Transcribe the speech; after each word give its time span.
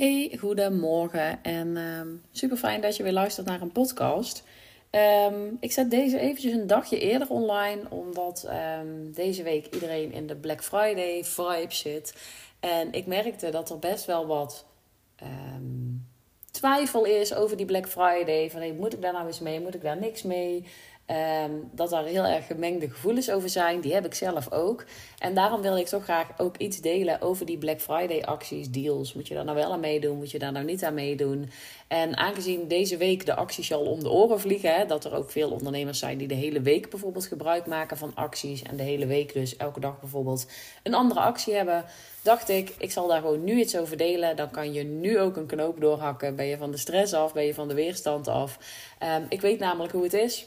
Hey, 0.00 0.36
goedemorgen 0.38 1.42
en 1.42 1.76
um, 1.76 2.22
super 2.32 2.56
fijn 2.56 2.80
dat 2.80 2.96
je 2.96 3.02
weer 3.02 3.12
luistert 3.12 3.46
naar 3.46 3.60
een 3.60 3.72
podcast. 3.72 4.42
Um, 4.90 5.56
ik 5.60 5.72
zet 5.72 5.90
deze 5.90 6.18
eventjes 6.18 6.52
een 6.52 6.66
dagje 6.66 6.98
eerder 6.98 7.28
online, 7.28 7.80
omdat 7.90 8.48
um, 8.80 9.12
deze 9.12 9.42
week 9.42 9.74
iedereen 9.74 10.12
in 10.12 10.26
de 10.26 10.36
Black 10.36 10.62
Friday 10.62 11.24
vibe 11.24 11.74
zit. 11.74 12.14
En 12.60 12.92
ik 12.92 13.06
merkte 13.06 13.50
dat 13.50 13.70
er 13.70 13.78
best 13.78 14.04
wel 14.04 14.26
wat 14.26 14.66
twijfel 16.50 17.04
is 17.04 17.34
over 17.34 17.56
die 17.56 17.66
Black 17.66 17.88
Friday. 17.88 18.50
Van 18.50 18.76
moet 18.76 18.92
ik 18.92 19.02
daar 19.02 19.12
nou 19.12 19.26
eens 19.26 19.40
mee? 19.40 19.60
Moet 19.60 19.74
ik 19.74 19.82
daar 19.82 20.00
niks 20.00 20.22
mee? 20.22 20.64
Um, 21.10 21.70
dat 21.72 21.90
daar 21.90 22.04
heel 22.04 22.24
erg 22.24 22.46
gemengde 22.46 22.90
gevoelens 22.90 23.30
over 23.30 23.48
zijn. 23.48 23.80
Die 23.80 23.94
heb 23.94 24.06
ik 24.06 24.14
zelf 24.14 24.52
ook. 24.52 24.84
En 25.18 25.34
daarom 25.34 25.62
wil 25.62 25.76
ik 25.76 25.86
toch 25.86 26.02
graag 26.02 26.28
ook 26.36 26.56
iets 26.56 26.80
delen 26.80 27.20
over 27.20 27.46
die 27.46 27.58
Black 27.58 27.80
Friday 27.80 28.22
acties, 28.22 28.70
deals. 28.70 29.14
Moet 29.14 29.28
je 29.28 29.34
daar 29.34 29.44
nou 29.44 29.56
wel 29.56 29.72
aan 29.72 29.80
meedoen? 29.80 30.16
Moet 30.16 30.30
je 30.30 30.38
daar 30.38 30.52
nou 30.52 30.64
niet 30.64 30.84
aan 30.84 30.94
meedoen? 30.94 31.50
En 31.88 32.16
aangezien 32.16 32.68
deze 32.68 32.96
week 32.96 33.26
de 33.26 33.34
acties 33.34 33.72
al 33.72 33.80
om 33.80 34.02
de 34.02 34.10
oren 34.10 34.40
vliegen, 34.40 34.74
hè, 34.74 34.86
dat 34.86 35.04
er 35.04 35.14
ook 35.14 35.30
veel 35.30 35.50
ondernemers 35.50 35.98
zijn 35.98 36.18
die 36.18 36.28
de 36.28 36.34
hele 36.34 36.60
week 36.60 36.90
bijvoorbeeld 36.90 37.26
gebruik 37.26 37.66
maken 37.66 37.96
van 37.96 38.12
acties. 38.14 38.62
En 38.62 38.76
de 38.76 38.82
hele 38.82 39.06
week 39.06 39.32
dus 39.32 39.56
elke 39.56 39.80
dag 39.80 40.00
bijvoorbeeld 40.00 40.46
een 40.82 40.94
andere 40.94 41.20
actie 41.20 41.54
hebben. 41.54 41.84
Dacht 42.22 42.48
ik, 42.48 42.74
ik 42.78 42.92
zal 42.92 43.06
daar 43.06 43.20
gewoon 43.20 43.44
nu 43.44 43.58
iets 43.58 43.76
over 43.76 43.96
delen. 43.96 44.36
Dan 44.36 44.50
kan 44.50 44.72
je 44.72 44.82
nu 44.82 45.20
ook 45.20 45.36
een 45.36 45.46
knoop 45.46 45.80
doorhakken. 45.80 46.36
Ben 46.36 46.46
je 46.46 46.56
van 46.56 46.70
de 46.70 46.76
stress 46.76 47.12
af? 47.12 47.32
Ben 47.32 47.44
je 47.44 47.54
van 47.54 47.68
de 47.68 47.74
weerstand 47.74 48.28
af? 48.28 48.58
Um, 49.02 49.26
ik 49.28 49.40
weet 49.40 49.58
namelijk 49.58 49.92
hoe 49.92 50.02
het 50.02 50.14
is 50.14 50.46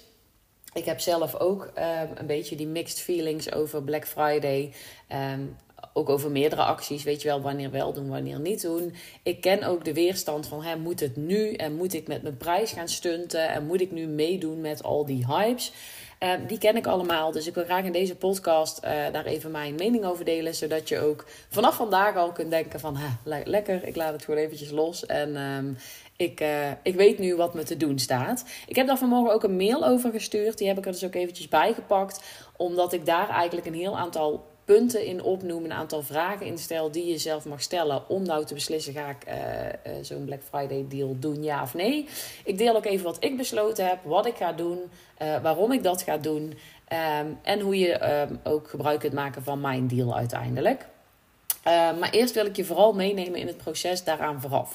ik 0.73 0.85
heb 0.85 0.99
zelf 0.99 1.35
ook 1.35 1.63
um, 1.63 2.09
een 2.15 2.25
beetje 2.25 2.55
die 2.55 2.67
mixed 2.67 2.99
feelings 2.99 3.51
over 3.51 3.83
Black 3.83 4.07
Friday. 4.07 4.73
Um, 5.33 5.55
ook 5.93 6.09
over 6.09 6.31
meerdere 6.31 6.63
acties, 6.63 7.03
weet 7.03 7.21
je 7.21 7.27
wel, 7.27 7.41
wanneer 7.41 7.71
wel 7.71 7.93
doen, 7.93 8.09
wanneer 8.09 8.39
niet 8.39 8.61
doen. 8.61 8.93
Ik 9.23 9.41
ken 9.41 9.63
ook 9.63 9.85
de 9.85 9.93
weerstand 9.93 10.47
van, 10.47 10.63
hè, 10.63 10.77
moet 10.77 10.99
het 10.99 11.15
nu 11.15 11.53
en 11.53 11.75
moet 11.75 11.93
ik 11.93 12.07
met 12.07 12.21
mijn 12.21 12.37
prijs 12.37 12.71
gaan 12.71 12.87
stunten 12.87 13.49
en 13.49 13.65
moet 13.65 13.81
ik 13.81 13.91
nu 13.91 14.07
meedoen 14.07 14.61
met 14.61 14.83
al 14.83 15.05
die 15.05 15.25
hypes? 15.25 15.71
Uh, 16.19 16.31
die 16.47 16.57
ken 16.57 16.75
ik 16.75 16.87
allemaal, 16.87 17.31
dus 17.31 17.47
ik 17.47 17.53
wil 17.53 17.63
graag 17.63 17.83
in 17.85 17.91
deze 17.91 18.15
podcast 18.15 18.79
uh, 18.83 18.91
daar 19.11 19.25
even 19.25 19.51
mijn 19.51 19.75
mening 19.75 20.05
over 20.05 20.25
delen, 20.25 20.55
zodat 20.55 20.89
je 20.89 20.99
ook 20.99 21.25
vanaf 21.49 21.75
vandaag 21.75 22.15
al 22.15 22.31
kunt 22.31 22.49
denken 22.49 22.79
van, 22.79 22.97
le 23.23 23.41
lekker, 23.45 23.87
ik 23.87 23.95
laat 23.95 24.13
het 24.13 24.23
gewoon 24.23 24.39
eventjes 24.39 24.71
los 24.71 25.05
en 25.05 25.77
ik, 26.15 26.41
uh, 26.41 26.71
ik 26.83 26.95
weet 26.95 27.19
nu 27.19 27.35
wat 27.35 27.53
me 27.53 27.63
te 27.63 27.77
doen 27.77 27.99
staat. 27.99 28.45
Ik 28.67 28.75
heb 28.75 28.87
daar 28.87 28.97
vanmorgen 28.97 29.33
ook 29.33 29.43
een 29.43 29.55
mail 29.55 29.85
over 29.85 30.11
gestuurd. 30.11 30.57
Die 30.57 30.67
heb 30.67 30.77
ik 30.77 30.85
er 30.85 30.91
dus 30.91 31.05
ook 31.05 31.15
eventjes 31.15 31.47
bijgepakt. 31.47 32.23
Omdat 32.57 32.93
ik 32.93 33.05
daar 33.05 33.29
eigenlijk 33.29 33.67
een 33.67 33.73
heel 33.73 33.97
aantal 33.97 34.45
punten 34.65 35.05
in 35.05 35.23
opnoem. 35.23 35.63
Een 35.63 35.73
aantal 35.73 36.01
vragen 36.01 36.45
in 36.45 36.57
stel 36.57 36.91
die 36.91 37.05
je 37.05 37.17
zelf 37.17 37.45
mag 37.45 37.61
stellen. 37.61 38.09
Om 38.09 38.23
nou 38.23 38.45
te 38.45 38.53
beslissen: 38.53 38.93
ga 38.93 39.09
ik 39.09 39.27
uh, 39.27 39.93
uh, 39.93 40.03
zo'n 40.03 40.25
Black 40.25 40.41
Friday 40.49 40.85
deal 40.89 41.15
doen, 41.19 41.43
ja 41.43 41.61
of 41.61 41.73
nee? 41.73 42.07
Ik 42.43 42.57
deel 42.57 42.75
ook 42.75 42.85
even 42.85 43.05
wat 43.05 43.23
ik 43.23 43.37
besloten 43.37 43.87
heb. 43.87 43.99
Wat 44.03 44.25
ik 44.25 44.35
ga 44.35 44.51
doen. 44.51 44.79
waarom 45.41 45.71
ik 45.71 45.83
dat 45.83 46.01
ga 46.01 46.17
doen. 46.17 46.43
Um, 47.19 47.39
en 47.41 47.59
hoe 47.59 47.77
je 47.77 48.11
um, 48.11 48.39
ook 48.43 48.69
gebruik 48.69 48.99
kunt 48.99 49.13
maken 49.13 49.43
van 49.43 49.61
mijn 49.61 49.87
deal 49.87 50.15
uiteindelijk. 50.15 50.85
maar 51.99 52.09
eerst 52.11 52.33
wil 52.33 52.45
ik 52.45 52.55
je 52.55 52.65
vooral 52.65 52.93
meenemen 52.93 53.39
in 53.39 53.47
het 53.47 53.57
proces 53.57 54.03
daaraan 54.03 54.41
vooraf. 54.41 54.73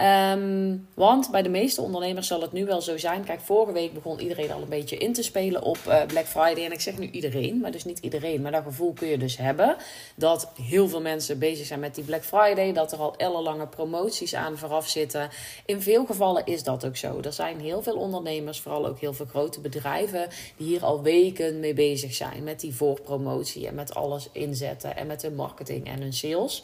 Um, 0.00 0.88
want 0.94 1.30
bij 1.30 1.42
de 1.42 1.48
meeste 1.48 1.80
ondernemers 1.80 2.26
zal 2.26 2.40
het 2.40 2.52
nu 2.52 2.64
wel 2.64 2.80
zo 2.80 2.98
zijn. 2.98 3.24
Kijk, 3.24 3.40
vorige 3.40 3.72
week 3.72 3.92
begon 3.92 4.20
iedereen 4.20 4.52
al 4.52 4.62
een 4.62 4.68
beetje 4.68 4.96
in 4.96 5.12
te 5.12 5.22
spelen 5.22 5.62
op 5.62 5.78
uh, 5.88 6.02
Black 6.06 6.26
Friday. 6.26 6.64
En 6.64 6.72
ik 6.72 6.80
zeg 6.80 6.98
nu 6.98 7.10
iedereen, 7.10 7.60
maar 7.60 7.70
dus 7.70 7.84
niet 7.84 7.98
iedereen. 7.98 8.42
Maar 8.42 8.52
dat 8.52 8.62
gevoel 8.62 8.92
kun 8.92 9.08
je 9.08 9.18
dus 9.18 9.36
hebben. 9.36 9.76
Dat 10.16 10.50
heel 10.62 10.88
veel 10.88 11.00
mensen 11.00 11.38
bezig 11.38 11.66
zijn 11.66 11.80
met 11.80 11.94
die 11.94 12.04
Black 12.04 12.24
Friday. 12.24 12.72
Dat 12.72 12.92
er 12.92 12.98
al 12.98 13.16
ellenlange 13.16 13.66
promoties 13.66 14.34
aan 14.34 14.58
vooraf 14.58 14.88
zitten. 14.88 15.30
In 15.66 15.82
veel 15.82 16.06
gevallen 16.06 16.46
is 16.46 16.62
dat 16.62 16.86
ook 16.86 16.96
zo. 16.96 17.20
Er 17.20 17.32
zijn 17.32 17.60
heel 17.60 17.82
veel 17.82 17.96
ondernemers, 17.96 18.60
vooral 18.60 18.86
ook 18.86 18.98
heel 18.98 19.14
veel 19.14 19.26
grote 19.26 19.60
bedrijven, 19.60 20.28
die 20.56 20.66
hier 20.66 20.84
al 20.84 21.02
weken 21.02 21.60
mee 21.60 21.74
bezig 21.74 22.14
zijn. 22.14 22.44
Met 22.44 22.60
die 22.60 22.74
voorpromotie 22.74 23.66
en 23.66 23.74
met 23.74 23.94
alles 23.94 24.28
inzetten. 24.32 24.96
En 24.96 25.06
met 25.06 25.22
hun 25.22 25.34
marketing 25.34 25.86
en 25.86 26.00
hun 26.00 26.12
sales. 26.12 26.62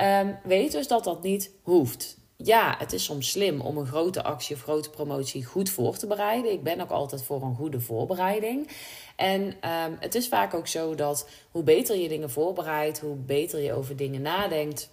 Um, 0.00 0.38
weet 0.44 0.72
dus 0.72 0.88
dat 0.88 1.04
dat 1.04 1.22
niet 1.22 1.50
hoeft 1.62 2.15
ja, 2.36 2.74
het 2.78 2.92
is 2.92 3.04
soms 3.04 3.30
slim 3.30 3.60
om 3.60 3.78
een 3.78 3.86
grote 3.86 4.22
actie 4.22 4.56
of 4.56 4.62
grote 4.62 4.90
promotie 4.90 5.44
goed 5.44 5.70
voor 5.70 5.96
te 5.96 6.06
bereiden. 6.06 6.52
Ik 6.52 6.62
ben 6.62 6.80
ook 6.80 6.90
altijd 6.90 7.22
voor 7.22 7.42
een 7.42 7.54
goede 7.54 7.80
voorbereiding. 7.80 8.70
En 9.16 9.42
um, 9.42 9.96
het 10.00 10.14
is 10.14 10.28
vaak 10.28 10.54
ook 10.54 10.66
zo 10.66 10.94
dat 10.94 11.28
hoe 11.50 11.62
beter 11.62 11.96
je 11.96 12.08
dingen 12.08 12.30
voorbereidt, 12.30 13.00
hoe 13.00 13.16
beter 13.16 13.60
je 13.60 13.72
over 13.72 13.96
dingen 13.96 14.22
nadenkt, 14.22 14.90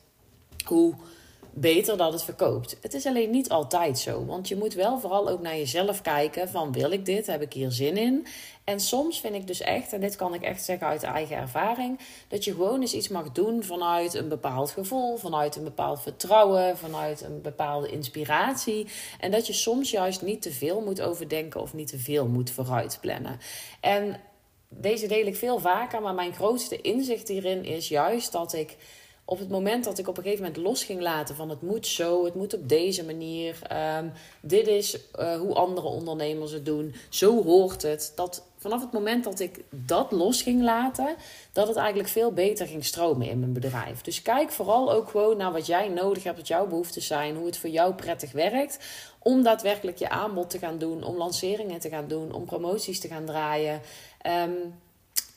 hoe 0.66 0.96
beter 1.54 1.98
dat 1.98 2.14
het 2.14 2.24
verkoopt. 2.24 2.78
Het 2.82 2.94
is 2.94 3.06
alleen 3.06 3.30
niet 3.30 3.50
altijd 3.50 4.00
zo, 4.00 4.26
want 4.26 4.48
je 4.48 4.56
moet 4.56 4.74
wel 4.74 5.00
vooral 5.00 5.30
ook 5.30 5.42
naar 5.42 5.58
jezelf 5.58 6.02
kijken 6.02 6.50
van 6.50 6.72
wil 6.72 6.92
ik 6.92 7.06
dit, 7.06 7.28
heb 7.28 7.42
ik 7.42 7.54
hier 7.54 7.72
zin 7.72 7.98
in? 7.98 8.28
En 8.64 8.80
soms 8.80 9.20
vind 9.20 9.36
ik 9.36 9.48
dus 9.48 9.62
echt, 9.62 9.94
en 9.94 10.02
dit 10.02 10.16
kan 10.16 10.34
ik 10.34 10.42
echt 10.42 10.64
zeggen 10.64 10.88
uit 10.88 11.04
eigen 11.04 11.38
ervaring, 11.38 12.00
dat 12.28 12.44
je 12.44 12.52
gewoon 12.52 12.82
eens 12.82 12.94
iets 12.94 13.08
mag 13.08 13.32
doen 13.32 13.64
vanuit 13.64 14.14
een 14.14 14.30
bepaald 14.30 14.72
gevoel, 14.72 15.18
vanuit 15.18 15.56
een 15.56 15.64
bepaald 15.64 16.02
vertrouwen, 16.02 16.78
vanuit 16.78 17.22
een 17.22 17.42
bepaalde 17.42 17.92
inspiratie. 17.92 18.88
En 19.20 19.32
dat 19.32 19.48
je 19.48 19.54
soms 19.54 19.92
juist 19.92 20.22
niet 20.22 20.42
te 20.42 20.52
veel 20.52 20.82
moet 20.82 21.02
overdenken 21.02 21.62
of 21.62 21.74
niet 21.74 21.88
te 21.88 22.00
veel 22.00 22.28
moet 22.28 22.52
vooruitplannen. 22.52 23.40
En 23.80 24.20
deze 24.70 25.08
deel 25.08 25.26
ik 25.26 25.36
veel 25.36 25.60
vaker, 25.60 26.02
maar 26.02 26.14
mijn 26.14 26.34
grootste 26.34 26.82
inzicht 26.82 27.28
hierin 27.28 27.66
is 27.66 27.88
juist 27.88 28.32
dat 28.32 28.54
ik 28.54 28.78
op 29.26 29.40
het 29.40 29.50
moment 29.50 29.84
dat 29.84 29.98
ik 29.98 30.08
op 30.08 30.18
een 30.18 30.24
gegeven 30.24 30.46
moment 30.46 30.64
los 30.64 30.84
ging 30.84 31.02
laten 31.02 31.36
van 31.36 31.50
het 31.50 31.62
moet 31.62 31.88
zo, 31.88 32.26
het 32.26 32.36
moet 32.36 32.54
op 32.54 32.70
deze 32.70 33.06
manier, 33.06 33.60
um, 33.98 34.12
dit 34.42 34.68
is 34.68 34.98
uh, 35.20 35.36
hoe 35.36 35.54
andere 35.54 35.88
ondernemers 35.88 36.52
het 36.52 36.66
doen, 36.66 36.96
zo 37.10 37.44
hoort 37.44 37.82
het. 37.82 38.12
Dat 38.16 38.44
vanaf 38.58 38.82
het 38.82 38.92
moment 38.92 39.24
dat 39.24 39.40
ik 39.40 39.64
dat 39.70 40.12
los 40.12 40.42
ging 40.42 40.62
laten, 40.62 41.16
dat 41.54 41.68
het 41.68 41.78
eigenlijk 41.78 42.10
veel 42.10 42.32
beter 42.32 42.68
ging 42.68 42.86
stromen 42.86 43.30
in 43.30 43.40
mijn 43.40 43.54
bedrijf. 43.54 44.02
Dus 44.02 44.22
kijk 44.22 44.52
vooral 44.52 44.92
ook 44.92 45.10
gewoon 45.10 45.38
naar 45.38 45.52
wat 45.52 45.66
jij 45.66 45.88
nodig 45.88 46.24
hebt, 46.24 46.38
wat 46.38 46.48
jouw 46.48 46.68
behoeften 46.68 47.02
zijn, 47.02 47.36
hoe 47.36 47.46
het 47.46 47.58
voor 47.58 47.70
jou 47.70 47.94
prettig 47.94 48.32
werkt. 48.32 48.80
Om 49.20 49.44
daadwerkelijk 49.44 49.98
je 49.98 50.10
aanbod 50.10 50.50
te 50.50 50.60
gaan 50.60 50.78
doen, 50.78 51.04
om 51.04 51.18
lanceringen 51.18 51.80
te 51.80 51.90
gaan 51.90 52.08
doen, 52.08 52.32
om 52.32 52.46
promoties 52.46 53.00
te 53.00 53.08
gaan 53.08 53.26
draaien. 53.26 53.82
Um, 54.26 54.74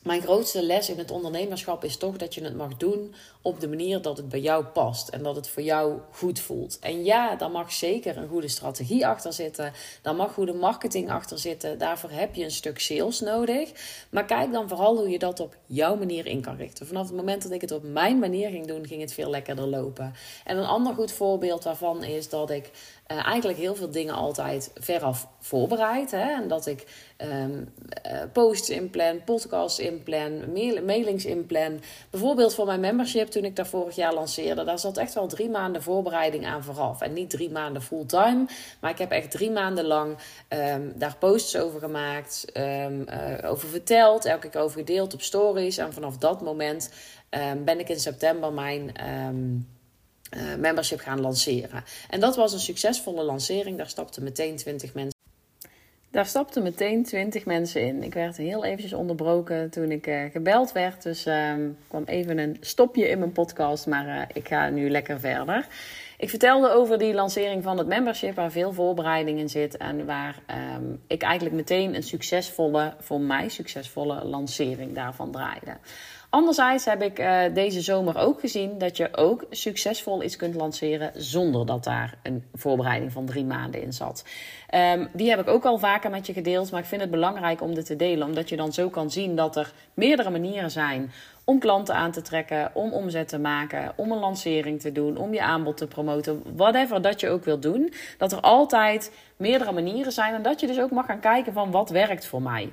mijn 0.07 0.23
grootste 0.23 0.63
les 0.63 0.89
in 0.91 0.99
het 0.99 1.11
ondernemerschap 1.11 1.85
is 1.85 1.97
toch 1.97 2.17
dat 2.17 2.35
je 2.35 2.45
het 2.45 2.57
mag 2.57 2.77
doen 2.77 3.15
op 3.47 3.61
de 3.61 3.69
manier 3.69 4.03
dat 4.03 4.17
het 4.17 4.29
bij 4.29 4.41
jou 4.41 4.65
past 4.65 5.09
en 5.09 5.23
dat 5.23 5.37
het 5.37 5.49
voor 5.49 5.63
jou 5.63 5.99
goed 6.11 6.41
voelt. 6.41 6.79
En 6.79 7.05
ja, 7.05 7.37
daar 7.37 7.51
mag 7.51 7.73
zeker 7.73 8.17
een 8.17 8.29
goede 8.29 8.49
strategie 8.49 9.07
achter 9.07 9.33
zitten. 9.33 9.73
Daar 10.03 10.15
mag 10.15 10.33
goede 10.33 10.53
marketing 10.53 11.11
achter 11.11 11.39
zitten. 11.39 11.79
Daarvoor 11.79 12.11
heb 12.11 12.35
je 12.35 12.45
een 12.45 12.51
stuk 12.51 12.79
sales 12.79 13.21
nodig. 13.21 13.71
Maar 14.11 14.25
kijk 14.25 14.53
dan 14.53 14.69
vooral 14.69 14.97
hoe 14.97 15.09
je 15.09 15.19
dat 15.19 15.41
op 15.41 15.57
jouw 15.67 15.97
manier 15.97 16.27
in 16.27 16.41
kan 16.41 16.57
richten. 16.57 16.87
Vanaf 16.87 17.07
het 17.07 17.17
moment 17.17 17.43
dat 17.43 17.53
ik 17.53 17.61
het 17.61 17.73
op 17.73 17.83
mijn 17.83 18.19
manier 18.19 18.51
ging 18.51 18.67
doen, 18.67 18.87
ging 18.87 19.01
het 19.01 19.13
veel 19.13 19.31
lekkerder 19.31 19.67
lopen. 19.67 20.15
En 20.45 20.57
een 20.57 20.65
ander 20.65 20.95
goed 20.95 21.13
voorbeeld 21.13 21.63
daarvan 21.63 22.05
is 22.05 22.29
dat 22.29 22.51
ik 22.51 22.71
uh, 23.13 23.27
eigenlijk 23.27 23.59
heel 23.59 23.75
veel 23.75 23.91
dingen 23.91 24.15
altijd 24.15 24.71
veraf 24.75 25.29
voorbereid. 25.41 26.11
Hè? 26.11 26.33
En 26.33 26.49
dat 26.49 26.67
ik 26.67 26.85
um, 27.19 27.69
uh, 28.07 28.23
posts 28.33 28.71
inplan, 28.71 29.25
podcasts 29.25 29.79
inplan, 29.79 30.53
mail 30.53 30.85
mailings 30.85 31.25
inplan. 31.25 31.81
Bijvoorbeeld 32.11 32.55
voor 32.55 32.67
mijn 32.67 32.81
membership 32.81 33.29
toen 33.37 33.45
ik 33.45 33.57
daar 33.57 33.67
vorig 33.67 33.97
jaar 33.97 34.15
lanceerde. 34.15 34.65
Daar 34.65 34.79
zat 34.79 34.97
echt 34.97 35.15
wel 35.15 35.27
drie 35.27 35.49
maanden 35.49 35.83
voorbereiding 35.83 36.47
aan 36.47 36.65
vooraf. 36.65 37.01
En 37.01 37.13
niet 37.13 37.31
drie 37.31 37.51
maanden 37.51 37.83
fulltime. 37.83 38.47
Maar 38.81 38.91
ik 38.91 38.99
heb 38.99 39.11
echt 39.11 39.31
drie 39.31 39.51
maanden 39.51 39.85
lang 39.85 40.17
um, 40.49 40.93
daar 40.95 41.17
posts 41.19 41.57
over 41.57 41.81
gemaakt. 41.81 42.45
Um, 42.55 43.07
uh, 43.09 43.51
over 43.51 43.69
verteld. 43.69 44.25
Elke 44.25 44.49
keer 44.49 44.61
over 44.61 44.79
gedeeld 44.79 45.15
op 45.15 45.23
stories. 45.23 45.79
En 45.79 45.93
vanaf 45.93 46.19
dat 46.19 46.43
moment 46.43 46.91
ben 47.65 47.79
ik 47.79 47.89
in 47.89 48.01
september 48.01 48.53
mijn... 48.53 48.93
Uh, 50.37 50.55
membership 50.59 51.01
gaan 51.01 51.21
lanceren. 51.21 51.85
En 52.11 52.21
dat 52.21 52.37
was 52.37 52.53
een 52.53 52.59
succesvolle 52.59 53.23
lancering. 53.23 53.77
Daar 53.77 53.89
stapten 53.89 54.23
meteen 54.23 54.57
20 54.57 54.95
mensen. 54.95 55.16
Daar 56.17 56.27
stapten 56.27 56.63
meteen 56.63 57.05
20 57.05 57.45
mensen 57.45 57.87
in. 57.87 58.03
Ik 58.03 58.15
werd 58.15 58.37
heel 58.37 58.65
eventjes 58.65 58.93
onderbroken 58.93 59.71
toen 59.71 59.91
ik 59.91 60.07
uh, 60.07 60.25
gebeld 60.33 60.73
werd. 60.73 61.03
Dus 61.03 61.27
uh, 61.27 61.55
kwam 61.89 62.05
even 62.05 62.39
een 62.39 62.57
stopje 62.61 63.09
in 63.09 63.19
mijn 63.19 63.33
podcast. 63.33 63.87
Maar 63.87 64.07
uh, 64.07 64.23
ik 64.33 64.49
ga 64.49 64.69
nu 64.69 64.91
lekker 64.91 65.21
verder. 65.21 65.67
Ik 66.19 66.31
vertelde 66.31 66.71
over 66.71 66.99
die 66.99 67.15
lancering 67.15 67.63
van 67.63 67.79
het 67.79 67.87
membership, 67.87 68.35
waar 68.35 68.51
veel 68.51 68.73
voorbereiding 68.73 69.39
in 69.39 69.49
zit. 69.49 69.77
En 69.77 70.07
waar 70.07 70.39
um, 70.77 71.01
ik 71.07 71.23
eigenlijk 71.23 71.57
meteen 71.57 71.95
een 71.95 72.03
succesvolle, 72.03 72.95
voor 72.99 73.21
mij 73.21 73.49
succesvolle 73.49 74.25
lancering 74.25 74.95
daarvan 74.95 75.31
draaide. 75.31 75.77
Anderzijds 76.37 76.85
heb 76.85 77.03
ik 77.03 77.19
uh, 77.19 77.43
deze 77.55 77.81
zomer 77.81 78.19
ook 78.19 78.41
gezien 78.41 78.79
dat 78.79 78.97
je 78.97 79.17
ook 79.17 79.45
succesvol 79.51 80.23
iets 80.23 80.37
kunt 80.37 80.55
lanceren 80.55 81.11
zonder 81.15 81.67
dat 81.67 81.85
daar 81.85 82.15
een 82.23 82.45
voorbereiding 82.55 83.13
van 83.13 83.27
drie 83.27 83.45
maanden 83.45 83.83
in 83.83 83.93
zat. 83.93 84.25
Um, 84.75 85.09
die 85.13 85.31
heb 85.31 85.41
ik 85.41 85.49
ook 85.49 85.65
al 85.65 85.79
vaker 85.79 86.11
met 86.11 86.27
je 86.27 86.33
gedeeld, 86.33 86.71
maar 86.71 86.81
ik 86.81 86.87
vind 86.87 87.01
het 87.01 87.11
belangrijk 87.11 87.63
om 87.63 87.75
dit 87.75 87.87
te 87.87 87.97
delen, 87.97 88.27
omdat 88.27 88.49
je 88.49 88.57
dan 88.57 88.73
zo 88.73 88.89
kan 88.89 89.11
zien 89.11 89.37
dat 89.37 89.57
er 89.57 89.73
meerdere 89.95 90.31
manieren 90.31 90.71
zijn 90.71 91.13
om 91.45 91.59
klanten 91.59 91.95
aan 91.95 92.13
te 92.13 92.23
trekken, 92.23 92.71
om 92.75 92.93
omzet 92.93 93.29
te 93.29 93.39
maken, 93.39 93.93
om 93.97 94.13
een 94.13 94.19
lancering 94.19 94.81
te 94.81 94.93
doen, 94.93 95.17
om 95.17 95.33
je 95.33 95.43
aanbod 95.43 95.77
te 95.77 95.87
promoten, 95.87 96.43
whatever 96.57 97.03
dat 97.03 97.21
je 97.21 97.29
ook 97.29 97.45
wilt 97.45 97.63
doen. 97.63 97.93
Dat 98.19 98.33
er 98.33 98.41
altijd 98.41 99.13
meerdere 99.37 99.73
manieren 99.73 100.13
zijn 100.13 100.35
en 100.35 100.43
dat 100.43 100.61
je 100.61 100.67
dus 100.67 100.81
ook 100.81 100.91
mag 100.91 101.07
gaan 101.07 101.21
kijken 101.21 101.53
van 101.53 101.71
wat 101.71 101.91
werkt 101.91 102.27
voor 102.27 102.43
mij. 102.43 102.73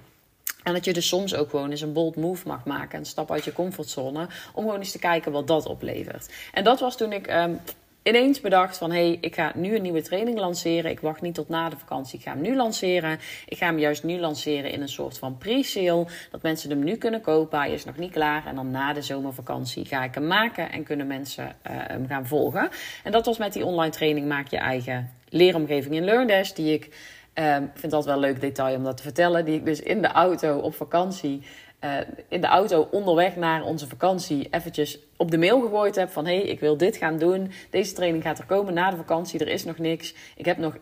En 0.64 0.74
dat 0.74 0.86
je 0.86 0.94
dus 0.94 1.08
soms 1.08 1.36
ook 1.36 1.50
gewoon 1.50 1.72
eens 1.72 1.82
een 1.82 1.94
bold 1.94 2.16
move 2.16 2.48
mag 2.48 2.66
maken. 2.66 3.00
Een 3.00 3.06
stap 3.06 3.32
uit 3.32 3.44
je 3.44 3.54
comfortzone. 3.54 4.28
Om 4.54 4.64
gewoon 4.64 4.80
eens 4.80 4.92
te 4.92 5.00
kijken 5.00 5.32
wat 5.32 5.48
dat 5.48 5.66
oplevert. 5.66 6.30
En 6.54 6.64
dat 6.64 6.80
was 6.80 6.98
toen 6.98 7.12
ik 7.12 7.34
um, 7.34 7.60
ineens 8.04 8.42
bedacht 8.42 8.78
van... 8.78 8.92
hé, 8.92 9.08
hey, 9.08 9.18
ik 9.22 9.36
ga 9.36 9.52
nu 9.56 9.76
een 9.76 9.82
nieuwe 9.82 10.02
training 10.02 10.40
lanceren. 10.40 10.92
Ik 10.92 11.00
wacht 11.00 11.22
niet 11.22 11.36
tot 11.36 11.50
na 11.50 11.70
de 11.70 11.78
vakantie. 11.78 12.20
Ik 12.20 12.26
ga 12.26 12.32
hem 12.32 12.42
nu 12.42 12.56
lanceren. 12.56 13.20
Ik 13.48 13.58
ga 13.58 13.66
hem 13.66 13.80
juist 13.80 14.04
nu 14.04 14.20
lanceren 14.20 14.72
in 14.72 14.82
een 14.82 14.90
soort 14.90 15.18
van 15.18 15.38
pre-sale. 15.38 16.08
Dat 16.32 16.42
mensen 16.42 16.70
hem 16.70 16.84
nu 16.84 16.96
kunnen 16.96 17.22
kopen. 17.22 17.60
Hij 17.60 17.74
is 17.74 17.86
nog 17.86 17.98
niet 17.98 18.12
klaar. 18.12 18.46
En 18.46 18.56
dan 18.56 18.72
na 18.72 18.94
de 18.94 19.02
zomervakantie 19.02 19.86
ga 19.86 20.04
ik 20.04 20.14
hem 20.14 20.28
maken. 20.28 20.72
En 20.72 20.84
kunnen 20.84 21.08
mensen 21.08 21.44
uh, 21.44 21.52
hem 21.64 22.08
gaan 22.08 22.28
volgen. 22.28 22.70
En 23.04 23.12
dat 23.12 23.26
was 23.26 23.38
met 23.38 23.54
die 23.54 23.66
online 23.66 23.92
training 23.92 24.28
Maak 24.28 24.48
je 24.48 24.58
eigen 24.58 25.12
leeromgeving 25.30 25.96
in 25.96 26.04
LearnDash. 26.04 26.52
Die 26.52 26.74
ik 26.74 26.90
Um, 27.34 27.64
ik 27.64 27.80
vind 27.80 27.92
dat 27.92 28.06
wel 28.06 28.14
een 28.14 28.20
leuk 28.20 28.42
detail 28.42 28.78
om 28.78 28.84
dat 28.84 28.98
te 28.98 29.04
vertellen. 29.04 29.46
Die 29.46 29.56
ik 29.56 29.66
dus 29.66 29.82
in 29.82 30.02
de 30.02 30.08
auto 30.08 30.58
op 30.58 30.76
vakantie, 30.76 31.42
uh, 31.82 31.98
in 32.28 32.42
de 32.42 32.48
auto 32.48 32.88
onderweg 32.92 33.36
naar 33.36 33.64
onze 33.64 33.88
vakantie, 33.88 34.48
eventjes 34.52 35.00
op 35.18 35.32
de 35.32 35.38
mail 35.38 35.62
gegooid 35.62 35.96
heb 35.96 36.10
van 36.10 36.26
hé, 36.26 36.36
hey, 36.36 36.44
ik 36.44 36.60
wil 36.60 36.78
dit 36.78 36.98
gaan 36.98 37.18
doen. 37.18 37.52
Deze 37.70 37.94
training 37.94 38.24
gaat 38.24 38.40
er 38.40 38.46
komen 38.46 38.74
na 38.74 38.90
de 38.90 38.98
vakantie. 38.98 39.40
Er 39.40 39.48
is 39.48 39.64
nog 39.64 39.78
niks. 39.78 40.16
Ik 40.36 40.46
heb 40.46 40.58
nog 40.58 40.78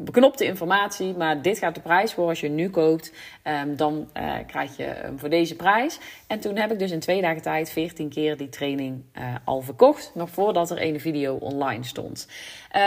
beknopte 0.00 0.44
informatie, 0.44 1.14
maar 1.14 1.42
dit 1.42 1.58
gaat 1.58 1.74
de 1.74 1.80
prijs 1.80 2.12
voor 2.12 2.28
als 2.28 2.40
je 2.40 2.48
nu 2.48 2.70
koopt. 2.70 3.12
Um, 3.44 3.76
dan 3.76 4.08
uh, 4.16 4.34
krijg 4.46 4.76
je 4.76 4.82
hem 4.82 5.18
voor 5.18 5.28
deze 5.28 5.56
prijs. 5.56 5.98
En 6.26 6.40
toen 6.40 6.56
heb 6.56 6.72
ik 6.72 6.78
dus 6.78 6.90
in 6.90 7.00
twee 7.00 7.20
dagen 7.20 7.42
tijd 7.42 7.70
14 7.70 8.08
keer 8.08 8.36
die 8.36 8.48
training 8.48 9.02
uh, 9.18 9.34
al 9.44 9.60
verkocht. 9.60 10.10
Nog 10.14 10.30
voordat 10.30 10.70
er 10.70 10.82
een 10.82 11.00
video 11.00 11.34
online 11.34 11.84
stond. 11.84 12.28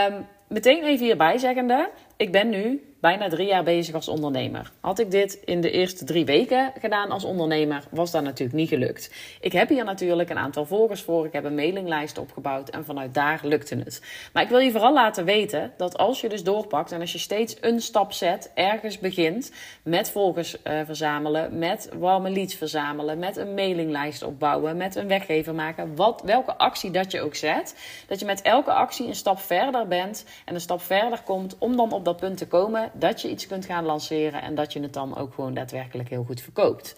Um, 0.08 0.26
meteen 0.48 0.84
even 0.84 1.06
hierbij 1.06 1.38
zeggende, 1.38 1.90
ik 2.20 2.32
ben 2.32 2.48
nu 2.50 2.80
bijna 3.00 3.28
drie 3.28 3.46
jaar 3.46 3.64
bezig 3.64 3.94
als 3.94 4.08
ondernemer. 4.08 4.70
Had 4.80 4.98
ik 4.98 5.10
dit 5.10 5.38
in 5.44 5.60
de 5.60 5.70
eerste 5.70 6.04
drie 6.04 6.24
weken 6.24 6.72
gedaan 6.80 7.10
als 7.10 7.24
ondernemer, 7.24 7.84
was 7.90 8.10
dat 8.10 8.22
natuurlijk 8.22 8.58
niet 8.58 8.68
gelukt. 8.68 9.10
Ik 9.40 9.52
heb 9.52 9.68
hier 9.68 9.84
natuurlijk 9.84 10.30
een 10.30 10.38
aantal 10.38 10.64
volgers 10.64 11.02
voor. 11.02 11.26
Ik 11.26 11.32
heb 11.32 11.44
een 11.44 11.54
mailinglijst 11.54 12.18
opgebouwd 12.18 12.68
en 12.68 12.84
vanuit 12.84 13.14
daar 13.14 13.40
lukte 13.42 13.76
het. 13.76 14.02
Maar 14.32 14.42
ik 14.42 14.48
wil 14.48 14.58
je 14.58 14.70
vooral 14.70 14.92
laten 14.92 15.24
weten 15.24 15.72
dat 15.76 15.98
als 15.98 16.20
je 16.20 16.28
dus 16.28 16.42
doorpakt 16.42 16.92
en 16.92 17.00
als 17.00 17.12
je 17.12 17.18
steeds 17.18 17.56
een 17.60 17.80
stap 17.80 18.12
zet, 18.12 18.50
ergens 18.54 18.98
begint 18.98 19.52
met 19.82 20.10
volgers 20.10 20.56
uh, 20.64 20.80
verzamelen, 20.84 21.58
met 21.58 21.88
warme 21.98 22.30
leads 22.30 22.54
verzamelen, 22.54 23.18
met 23.18 23.36
een 23.36 23.54
mailinglijst 23.54 24.22
opbouwen, 24.22 24.76
met 24.76 24.94
een 24.94 25.08
weggever 25.08 25.54
maken, 25.54 25.96
wat, 25.96 26.22
welke 26.24 26.56
actie 26.56 26.90
dat 26.90 27.10
je 27.10 27.20
ook 27.20 27.34
zet, 27.34 27.74
dat 28.06 28.20
je 28.20 28.26
met 28.26 28.42
elke 28.42 28.72
actie 28.72 29.06
een 29.06 29.14
stap 29.14 29.38
verder 29.38 29.86
bent 29.86 30.24
en 30.44 30.54
een 30.54 30.60
stap 30.60 30.82
verder 30.82 31.22
komt 31.22 31.56
om 31.58 31.76
dan 31.76 31.92
op 31.92 32.04
dat 32.04 32.16
punt 32.16 32.36
te 32.36 32.46
komen 32.46 32.89
dat 32.94 33.20
je 33.22 33.30
iets 33.30 33.46
kunt 33.46 33.64
gaan 33.64 33.84
lanceren 33.84 34.42
en 34.42 34.54
dat 34.54 34.72
je 34.72 34.80
het 34.80 34.92
dan 34.92 35.16
ook 35.16 35.34
gewoon 35.34 35.54
daadwerkelijk 35.54 36.08
heel 36.08 36.24
goed 36.24 36.40
verkoopt. 36.40 36.96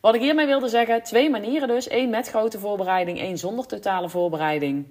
Wat 0.00 0.14
ik 0.14 0.20
hiermee 0.20 0.46
wilde 0.46 0.68
zeggen, 0.68 1.02
twee 1.02 1.30
manieren 1.30 1.68
dus. 1.68 1.88
één 1.88 2.10
met 2.10 2.28
grote 2.28 2.58
voorbereiding, 2.58 3.18
één 3.18 3.38
zonder 3.38 3.66
totale 3.66 4.08
voorbereiding. 4.08 4.86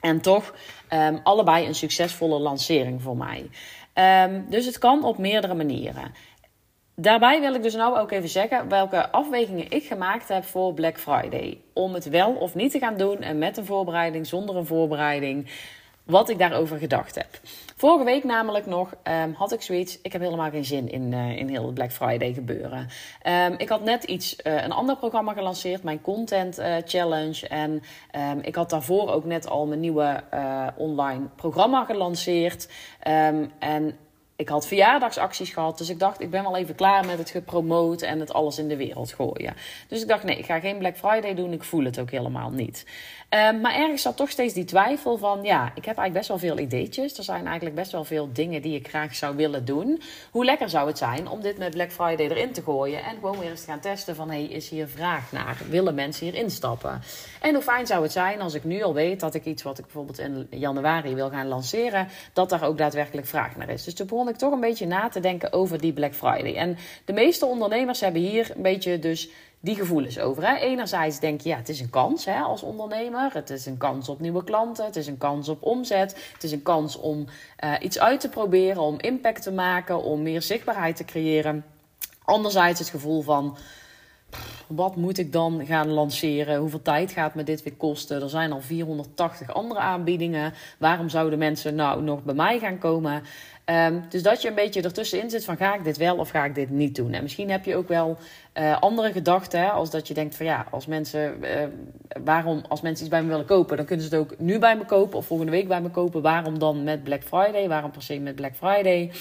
En 0.00 0.20
toch 0.20 0.54
um, 0.92 1.20
allebei 1.22 1.66
een 1.66 1.74
succesvolle 1.74 2.38
lancering 2.38 3.02
voor 3.02 3.16
mij. 3.16 3.50
Um, 4.24 4.46
dus 4.48 4.66
het 4.66 4.78
kan 4.78 5.04
op 5.04 5.18
meerdere 5.18 5.54
manieren. 5.54 6.12
Daarbij 6.94 7.40
wil 7.40 7.54
ik 7.54 7.62
dus 7.62 7.74
nou 7.74 7.98
ook 7.98 8.10
even 8.10 8.28
zeggen 8.28 8.68
welke 8.68 9.10
afwegingen 9.10 9.70
ik 9.70 9.84
gemaakt 9.84 10.28
heb 10.28 10.44
voor 10.44 10.74
Black 10.74 10.98
Friday. 10.98 11.60
Om 11.72 11.94
het 11.94 12.08
wel 12.08 12.32
of 12.32 12.54
niet 12.54 12.70
te 12.70 12.78
gaan 12.78 12.96
doen 12.96 13.20
en 13.20 13.38
met 13.38 13.56
een 13.56 13.64
voorbereiding, 13.64 14.26
zonder 14.26 14.56
een 14.56 14.66
voorbereiding 14.66 15.48
wat 16.10 16.28
ik 16.28 16.38
daarover 16.38 16.78
gedacht 16.78 17.14
heb. 17.14 17.28
Vorige 17.76 18.04
week 18.04 18.24
namelijk 18.24 18.66
nog 18.66 18.94
um, 19.22 19.32
had 19.32 19.52
ik 19.52 19.62
zoiets. 19.62 19.98
Ik 20.02 20.12
heb 20.12 20.22
helemaal 20.22 20.50
geen 20.50 20.64
zin 20.64 20.90
in, 20.90 21.12
uh, 21.12 21.36
in 21.36 21.48
heel 21.48 21.64
het 21.64 21.74
Black 21.74 21.92
Friday 21.92 22.32
gebeuren. 22.32 22.88
Um, 23.26 23.54
ik 23.58 23.68
had 23.68 23.84
net 23.84 24.04
iets, 24.04 24.36
uh, 24.44 24.62
een 24.62 24.72
ander 24.72 24.96
programma 24.96 25.32
gelanceerd, 25.32 25.82
mijn 25.82 26.00
Content 26.00 26.58
uh, 26.58 26.74
Challenge. 26.84 27.48
En 27.48 27.82
um, 28.16 28.38
ik 28.42 28.54
had 28.54 28.70
daarvoor 28.70 29.10
ook 29.10 29.24
net 29.24 29.48
al 29.48 29.66
mijn 29.66 29.80
nieuwe 29.80 30.22
online 30.76 31.26
programma 31.36 31.84
gelanceerd. 31.84 32.68
en 33.58 33.98
ik 34.40 34.48
had 34.48 34.66
verjaardagsacties 34.66 35.50
gehad. 35.50 35.78
Dus 35.78 35.88
ik 35.88 35.98
dacht, 35.98 36.20
ik 36.20 36.30
ben 36.30 36.42
wel 36.42 36.56
even 36.56 36.74
klaar 36.74 37.06
met 37.06 37.18
het 37.18 37.30
gepromoot 37.30 38.02
en 38.02 38.20
het 38.20 38.32
alles 38.32 38.58
in 38.58 38.68
de 38.68 38.76
wereld 38.76 39.12
gooien. 39.12 39.54
Dus 39.88 40.02
ik 40.02 40.08
dacht, 40.08 40.24
nee, 40.24 40.38
ik 40.38 40.44
ga 40.44 40.60
geen 40.60 40.78
Black 40.78 40.96
Friday 40.96 41.34
doen. 41.34 41.52
Ik 41.52 41.64
voel 41.64 41.84
het 41.84 41.98
ook 41.98 42.10
helemaal 42.10 42.50
niet. 42.50 42.84
Um, 43.34 43.60
maar 43.60 43.74
ergens 43.74 44.02
zat 44.02 44.16
toch 44.16 44.30
steeds 44.30 44.54
die 44.54 44.64
twijfel 44.64 45.18
van, 45.18 45.42
ja, 45.42 45.64
ik 45.64 45.84
heb 45.84 45.98
eigenlijk 45.98 46.12
best 46.12 46.28
wel 46.28 46.38
veel 46.38 46.58
ideetjes. 46.58 47.18
Er 47.18 47.24
zijn 47.24 47.46
eigenlijk 47.46 47.76
best 47.76 47.92
wel 47.92 48.04
veel 48.04 48.32
dingen 48.32 48.62
die 48.62 48.74
ik 48.74 48.88
graag 48.88 49.14
zou 49.14 49.36
willen 49.36 49.64
doen. 49.64 50.02
Hoe 50.30 50.44
lekker 50.44 50.68
zou 50.68 50.86
het 50.86 50.98
zijn 50.98 51.28
om 51.28 51.40
dit 51.40 51.58
met 51.58 51.70
Black 51.70 51.92
Friday 51.92 52.28
erin 52.28 52.52
te 52.52 52.62
gooien 52.62 53.04
en 53.04 53.14
gewoon 53.14 53.38
weer 53.38 53.50
eens 53.50 53.60
te 53.64 53.70
gaan 53.70 53.80
testen 53.80 54.16
van, 54.16 54.30
hey, 54.30 54.44
is 54.44 54.68
hier 54.68 54.88
vraag 54.88 55.32
naar? 55.32 55.56
Willen 55.68 55.94
mensen 55.94 56.26
hier 56.26 56.34
instappen? 56.34 57.02
En 57.40 57.54
hoe 57.54 57.62
fijn 57.62 57.86
zou 57.86 58.02
het 58.02 58.12
zijn 58.12 58.40
als 58.40 58.54
ik 58.54 58.64
nu 58.64 58.82
al 58.82 58.94
weet 58.94 59.20
dat 59.20 59.34
ik 59.34 59.44
iets 59.44 59.62
wat 59.62 59.78
ik 59.78 59.84
bijvoorbeeld 59.84 60.18
in 60.18 60.46
januari 60.50 61.14
wil 61.14 61.30
gaan 61.30 61.46
lanceren, 61.46 62.08
dat 62.32 62.48
daar 62.48 62.62
ook 62.62 62.78
daadwerkelijk 62.78 63.26
vraag 63.26 63.56
naar 63.56 63.68
is. 63.68 63.84
Dus 63.84 63.94
toen 63.94 64.06
begon 64.06 64.28
ik 64.30 64.36
toch 64.36 64.52
een 64.52 64.60
beetje 64.60 64.86
na 64.86 65.08
te 65.08 65.20
denken 65.20 65.52
over 65.52 65.80
die 65.80 65.92
Black 65.92 66.14
Friday. 66.14 66.56
En 66.56 66.76
de 67.04 67.12
meeste 67.12 67.46
ondernemers 67.46 68.00
hebben 68.00 68.20
hier 68.22 68.52
een 68.56 68.62
beetje 68.62 68.98
dus 68.98 69.30
die 69.60 69.74
gevoelens 69.74 70.18
over. 70.18 70.46
Hè? 70.46 70.56
Enerzijds 70.56 71.20
denk 71.20 71.40
je, 71.40 71.48
ja, 71.48 71.56
het 71.56 71.68
is 71.68 71.80
een 71.80 71.90
kans 71.90 72.24
hè, 72.24 72.40
als 72.40 72.62
ondernemer. 72.62 73.30
Het 73.32 73.50
is 73.50 73.66
een 73.66 73.76
kans 73.76 74.08
op 74.08 74.20
nieuwe 74.20 74.44
klanten. 74.44 74.84
Het 74.84 74.96
is 74.96 75.06
een 75.06 75.18
kans 75.18 75.48
op 75.48 75.62
omzet. 75.62 76.30
Het 76.32 76.44
is 76.44 76.52
een 76.52 76.62
kans 76.62 76.96
om 76.96 77.26
uh, 77.64 77.72
iets 77.80 77.98
uit 77.98 78.20
te 78.20 78.28
proberen, 78.28 78.82
om 78.82 79.00
impact 79.00 79.42
te 79.42 79.52
maken, 79.52 80.02
om 80.02 80.22
meer 80.22 80.42
zichtbaarheid 80.42 80.96
te 80.96 81.04
creëren. 81.04 81.64
Anderzijds 82.24 82.78
het 82.78 82.88
gevoel 82.88 83.22
van, 83.22 83.56
wat 84.66 84.96
moet 84.96 85.18
ik 85.18 85.32
dan 85.32 85.66
gaan 85.66 85.88
lanceren? 85.88 86.58
Hoeveel 86.58 86.82
tijd 86.82 87.12
gaat 87.12 87.34
me 87.34 87.42
dit 87.42 87.62
weer 87.62 87.74
kosten? 87.76 88.22
Er 88.22 88.28
zijn 88.28 88.52
al 88.52 88.60
480 88.60 89.54
andere 89.54 89.80
aanbiedingen. 89.80 90.52
Waarom 90.78 91.08
zouden 91.08 91.38
mensen 91.38 91.74
nou 91.74 92.02
nog 92.02 92.22
bij 92.22 92.34
mij 92.34 92.58
gaan 92.58 92.78
komen? 92.78 93.22
Um, 93.70 94.04
dus 94.08 94.22
dat 94.22 94.42
je 94.42 94.48
een 94.48 94.54
beetje 94.54 94.82
ertussenin 94.82 95.30
zit 95.30 95.44
van 95.44 95.56
ga 95.56 95.74
ik 95.74 95.84
dit 95.84 95.96
wel 95.96 96.16
of 96.16 96.30
ga 96.30 96.44
ik 96.44 96.54
dit 96.54 96.70
niet 96.70 96.94
doen? 96.94 97.12
En 97.12 97.22
misschien 97.22 97.50
heb 97.50 97.64
je 97.64 97.76
ook 97.76 97.88
wel 97.88 98.18
uh, 98.54 98.80
andere 98.80 99.12
gedachten, 99.12 99.72
als 99.72 99.90
dat 99.90 100.08
je 100.08 100.14
denkt 100.14 100.36
van 100.36 100.46
ja, 100.46 100.66
als 100.70 100.86
mensen, 100.86 101.34
uh, 101.40 101.50
waarom, 102.24 102.62
als 102.68 102.80
mensen 102.80 103.04
iets 103.06 103.14
bij 103.14 103.22
me 103.22 103.28
willen 103.28 103.46
kopen, 103.46 103.76
dan 103.76 103.86
kunnen 103.86 104.06
ze 104.06 104.14
het 104.14 104.20
ook 104.20 104.38
nu 104.38 104.58
bij 104.58 104.76
me 104.76 104.84
kopen 104.84 105.18
of 105.18 105.26
volgende 105.26 105.52
week 105.52 105.68
bij 105.68 105.80
me 105.80 105.90
kopen. 105.90 106.22
Waarom 106.22 106.58
dan 106.58 106.84
met 106.84 107.04
Black 107.04 107.22
Friday? 107.22 107.68
Waarom 107.68 107.90
per 107.90 108.02
se 108.02 108.18
met 108.18 108.34
Black 108.34 108.54
Friday? 108.54 109.12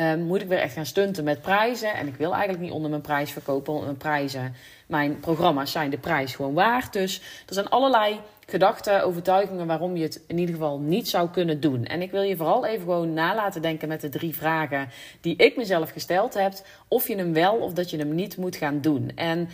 Um, 0.00 0.22
moet 0.22 0.42
ik 0.42 0.48
weer 0.48 0.58
echt 0.58 0.74
gaan 0.74 0.86
stunten 0.86 1.24
met 1.24 1.42
prijzen? 1.42 1.94
En 1.94 2.06
ik 2.06 2.16
wil 2.16 2.32
eigenlijk 2.32 2.62
niet 2.62 2.72
onder 2.72 2.90
mijn 2.90 3.02
prijs 3.02 3.30
verkopen, 3.30 3.72
want 3.72 3.84
mijn 3.84 3.96
prijzen, 3.96 4.54
mijn 4.86 5.20
programma's 5.20 5.72
zijn 5.72 5.90
de 5.90 5.98
prijs 5.98 6.34
gewoon 6.34 6.54
waard. 6.54 6.92
Dus 6.92 7.20
er 7.46 7.54
zijn 7.54 7.68
allerlei 7.68 8.20
gedachten, 8.46 9.04
overtuigingen 9.04 9.66
waarom 9.66 9.96
je 9.96 10.02
het 10.02 10.24
in 10.26 10.38
ieder 10.38 10.54
geval 10.54 10.78
niet 10.78 11.08
zou 11.08 11.30
kunnen 11.30 11.60
doen. 11.60 11.84
En 11.84 12.02
ik 12.02 12.10
wil 12.10 12.22
je 12.22 12.36
vooral 12.36 12.66
even 12.66 12.80
gewoon 12.80 13.12
nalaten 13.12 13.62
denken 13.62 13.88
met 13.88 14.00
de 14.00 14.08
drie 14.08 14.34
vragen 14.34 14.88
die 15.20 15.36
ik 15.36 15.56
mezelf 15.56 15.90
gesteld 15.90 16.34
heb. 16.34 16.52
Of 16.88 17.08
je 17.08 17.16
hem 17.16 17.32
wel 17.32 17.54
of 17.54 17.72
dat 17.72 17.90
je 17.90 17.98
hem 17.98 18.14
niet 18.14 18.36
moet 18.36 18.56
gaan 18.56 18.80
doen. 18.80 19.10
En 19.14 19.48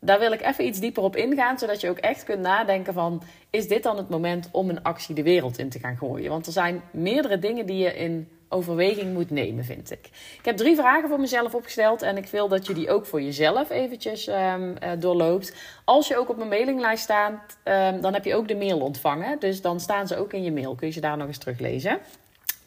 daar 0.00 0.18
wil 0.18 0.32
ik 0.32 0.42
even 0.42 0.66
iets 0.66 0.80
dieper 0.80 1.02
op 1.02 1.16
ingaan, 1.16 1.58
zodat 1.58 1.80
je 1.80 1.88
ook 1.88 1.98
echt 1.98 2.24
kunt 2.24 2.40
nadenken 2.40 2.94
van... 2.94 3.22
is 3.50 3.68
dit 3.68 3.82
dan 3.82 3.96
het 3.96 4.08
moment 4.08 4.48
om 4.52 4.68
een 4.68 4.82
actie 4.82 5.14
de 5.14 5.22
wereld 5.22 5.58
in 5.58 5.68
te 5.68 5.78
gaan 5.78 5.96
gooien? 5.96 6.30
Want 6.30 6.46
er 6.46 6.52
zijn 6.52 6.82
meerdere 6.90 7.38
dingen 7.38 7.66
die 7.66 7.76
je 7.76 7.96
in 7.96 8.28
overweging 8.48 9.12
moet 9.12 9.30
nemen, 9.30 9.64
vind 9.64 9.90
ik. 9.90 10.08
Ik 10.38 10.44
heb 10.44 10.56
drie 10.56 10.76
vragen 10.76 11.08
voor 11.08 11.20
mezelf 11.20 11.54
opgesteld 11.54 12.02
en 12.02 12.16
ik 12.16 12.26
wil 12.26 12.48
dat 12.48 12.66
je 12.66 12.74
die 12.74 12.90
ook 12.90 13.06
voor 13.06 13.22
jezelf 13.22 13.70
eventjes 13.70 14.28
um, 14.28 14.34
uh, 14.34 14.90
doorloopt. 14.98 15.54
Als 15.84 16.08
je 16.08 16.16
ook 16.16 16.28
op 16.28 16.36
mijn 16.36 16.48
mailinglijst 16.48 17.02
staat, 17.02 17.56
um, 17.64 18.00
dan 18.00 18.12
heb 18.12 18.24
je 18.24 18.34
ook 18.34 18.48
de 18.48 18.56
mail 18.56 18.80
ontvangen. 18.80 19.38
Dus 19.38 19.60
dan 19.60 19.80
staan 19.80 20.06
ze 20.06 20.16
ook 20.16 20.32
in 20.32 20.42
je 20.42 20.52
mail. 20.52 20.74
Kun 20.74 20.86
je 20.86 20.92
ze 20.92 21.00
daar 21.00 21.16
nog 21.16 21.26
eens 21.26 21.38
teruglezen. 21.38 21.98